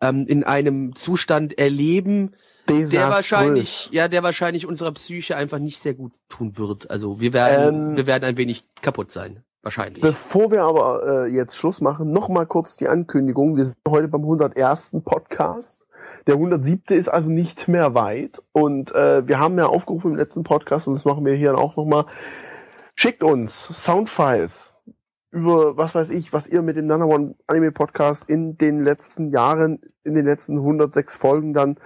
ähm, 0.00 0.26
in 0.26 0.44
einem 0.44 0.94
Zustand 0.94 1.58
erleben, 1.58 2.32
der 2.68 3.10
wahrscheinlich, 3.10 3.88
ja, 3.92 4.08
der 4.08 4.22
wahrscheinlich 4.22 4.66
unserer 4.66 4.92
Psyche 4.92 5.36
einfach 5.36 5.58
nicht 5.58 5.80
sehr 5.80 5.94
gut 5.94 6.12
tun 6.28 6.56
wird. 6.56 6.90
Also 6.90 7.20
wir 7.20 7.32
werden, 7.32 7.90
ähm, 7.90 7.96
wir 7.96 8.06
werden 8.06 8.24
ein 8.24 8.36
wenig 8.36 8.64
kaputt 8.80 9.10
sein. 9.10 9.42
Wahrscheinlich. 9.62 10.00
Bevor 10.00 10.50
wir 10.50 10.62
aber 10.62 11.26
äh, 11.26 11.26
jetzt 11.26 11.54
Schluss 11.54 11.82
machen, 11.82 12.12
noch 12.12 12.30
mal 12.30 12.46
kurz 12.46 12.76
die 12.76 12.88
Ankündigung. 12.88 13.58
Wir 13.58 13.66
sind 13.66 13.76
heute 13.86 14.08
beim 14.08 14.22
101. 14.22 14.96
Podcast. 15.04 15.86
Der 16.26 16.36
107. 16.36 16.96
ist 16.96 17.08
also 17.08 17.28
nicht 17.28 17.68
mehr 17.68 17.94
weit. 17.94 18.40
Und 18.52 18.94
äh, 18.94 19.26
wir 19.28 19.38
haben 19.38 19.58
ja 19.58 19.66
aufgerufen 19.66 20.12
im 20.12 20.16
letzten 20.16 20.44
Podcast, 20.44 20.88
und 20.88 20.94
das 20.94 21.04
machen 21.04 21.26
wir 21.26 21.34
hier 21.34 21.58
auch 21.58 21.76
noch 21.76 21.84
mal. 21.84 22.06
Schickt 23.02 23.22
uns 23.22 23.62
Soundfiles 23.72 24.74
über, 25.30 25.78
was 25.78 25.94
weiß 25.94 26.10
ich, 26.10 26.34
was 26.34 26.46
ihr 26.46 26.60
mit 26.60 26.76
dem 26.76 26.84
Nana 26.84 27.06
One 27.06 27.34
Anime 27.46 27.72
Podcast 27.72 28.28
in 28.28 28.58
den 28.58 28.84
letzten 28.84 29.32
Jahren, 29.32 29.80
in 30.04 30.14
den 30.14 30.26
letzten 30.26 30.58
106 30.58 31.16
Folgen 31.16 31.54
dann 31.54 31.78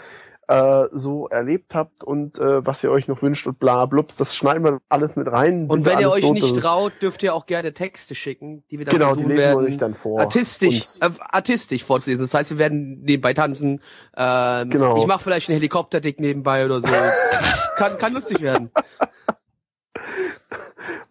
äh, 0.49 0.87
so 0.91 1.29
erlebt 1.29 1.77
habt 1.77 2.03
und 2.03 2.41
äh, 2.41 2.67
was 2.67 2.83
ihr 2.83 2.91
euch 2.91 3.07
noch 3.07 3.23
wünscht 3.23 3.47
und 3.47 3.61
bla 3.61 3.87
blups, 3.87 4.17
das 4.17 4.35
schneiden 4.35 4.65
wir 4.65 4.81
alles 4.89 5.15
mit 5.15 5.31
rein. 5.31 5.69
Und 5.69 5.87
wenn 5.87 6.01
ihr 6.01 6.11
euch 6.11 6.23
so, 6.23 6.33
nicht 6.33 6.59
traut, 6.59 6.95
dürft 7.01 7.23
ihr 7.23 7.33
auch 7.33 7.47
gerne 7.47 7.73
Texte 7.73 8.17
schicken, 8.17 8.65
die 8.73 8.81
wir 8.81 8.87
dann 8.87 8.99
genau, 8.99 9.15
die 9.15 9.23
lesen 9.23 9.37
werden, 9.37 9.61
wir 9.61 9.69
euch 9.69 9.79
dann 9.79 9.95
vor. 9.95 10.19
artistisch, 10.19 10.97
äh, 11.01 11.11
artistisch 11.31 11.85
vorzulesen. 11.85 12.25
Das 12.25 12.35
heißt, 12.35 12.51
wir 12.51 12.59
werden 12.59 13.03
nebenbei 13.03 13.35
tanzen. 13.35 13.81
Ähm, 14.17 14.69
genau. 14.69 14.97
Ich 14.97 15.07
mache 15.07 15.23
vielleicht 15.23 15.49
einen 15.49 15.59
Helikopterdick 15.59 16.19
nebenbei 16.19 16.65
oder 16.65 16.81
so. 16.81 16.89
kann, 17.77 17.99
kann 17.99 18.15
lustig 18.15 18.41
werden. 18.41 18.73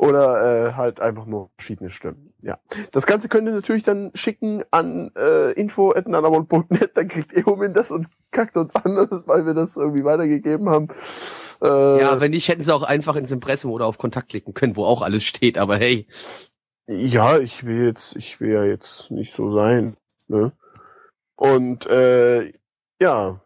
Oder 0.04 0.68
äh, 0.68 0.74
halt 0.74 1.00
einfach 1.00 1.26
nur 1.26 1.50
verschiedene 1.56 1.90
Stimmen. 1.90 2.34
Ja. 2.42 2.60
Das 2.92 3.06
Ganze 3.06 3.30
könnt 3.30 3.48
ihr 3.48 3.54
natürlich 3.54 3.84
dann 3.84 4.12
schicken 4.16 4.64
an 4.70 5.12
äh, 5.18 5.52
info.nanamon.net, 5.54 6.92
dann 6.96 7.08
kriegt 7.08 7.34
Eomin 7.34 7.74
das 7.74 7.92
und 7.92 8.08
kackt 8.32 8.58
uns 8.58 8.76
an, 8.76 8.96
weil 9.26 9.46
wir 9.46 9.54
das 9.54 9.78
irgendwie 9.78 10.04
weitergegeben 10.04 10.70
haben. 10.70 10.90
Äh, 11.62 12.02
ja, 12.02 12.20
wenn 12.20 12.32
nicht, 12.32 12.50
hätten 12.50 12.64
sie 12.64 12.74
auch 12.74 12.84
einfach 12.84 13.16
ins 13.16 13.32
Impressum 13.32 13.72
oder 13.72 13.86
auf 13.86 13.98
Kontakt 13.98 14.30
klicken 14.30 14.54
können, 14.54 14.76
wo 14.76 14.84
auch 14.84 15.02
alles 15.02 15.24
steht, 15.24 15.58
aber 15.58 15.78
hey. 15.78 16.08
Ja, 16.88 17.38
ich 17.38 17.64
will 17.64 17.86
jetzt, 17.86 18.18
ich 18.18 18.42
will 18.42 18.52
ja 18.52 18.66
jetzt 18.66 19.10
nicht 19.10 19.34
so 19.34 19.54
sein. 19.54 19.96
Ne? 20.28 20.52
Und 21.36 21.86
äh, 21.86 22.52
ja, 23.02 23.42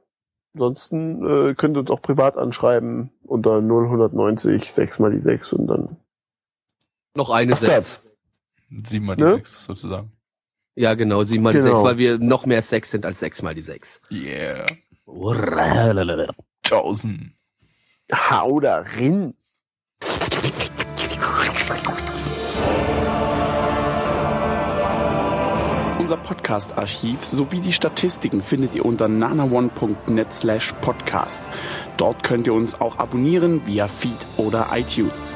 ansonsten 0.55 1.23
äh, 1.23 1.53
könnt 1.53 1.77
ihr 1.77 1.81
uns 1.81 1.91
auch 1.91 2.01
privat 2.01 2.35
anschreiben 2.35 3.11
unter 3.21 3.57
0190 3.57 4.71
6 4.71 4.99
mal 4.99 5.11
die 5.11 5.21
6 5.21 5.53
und 5.53 5.67
dann 5.67 5.97
noch 7.17 7.29
eine 7.29 7.53
Ach, 7.53 7.57
6. 7.57 8.01
7 8.69 9.05
mal 9.05 9.15
die 9.15 9.23
ne? 9.23 9.31
6 9.31 9.65
sozusagen. 9.65 10.11
Ja, 10.75 10.93
genau, 10.93 11.23
7 11.23 11.43
mal 11.43 11.53
genau. 11.53 11.65
die 11.65 11.71
6, 11.71 11.83
weil 11.83 11.97
wir 11.97 12.19
noch 12.19 12.45
mehr 12.45 12.61
Sex 12.61 12.91
sind 12.91 13.05
als 13.05 13.19
6 13.19 13.41
mal 13.41 13.53
die 13.53 13.61
6. 13.61 14.01
Yeah. 14.11 14.65
Tausend. 16.63 17.33
Hau 18.11 18.59
da 18.59 18.79
rin. 18.79 19.33
Unser 25.99 26.17
Podcast-Archiv 26.17 27.23
sowie 27.23 27.59
die 27.59 27.73
Statistiken 27.73 28.41
findet 28.41 28.75
ihr 28.75 28.85
unter 28.85 29.09
nanaone.net 29.09 30.31
slash 30.31 30.73
podcast. 30.81 31.43
Dort 31.97 32.23
könnt 32.23 32.47
ihr 32.47 32.53
uns 32.53 32.79
auch 32.79 32.97
abonnieren 32.97 33.65
via 33.65 33.87
Feed 33.87 34.25
oder 34.37 34.67
iTunes. 34.73 35.35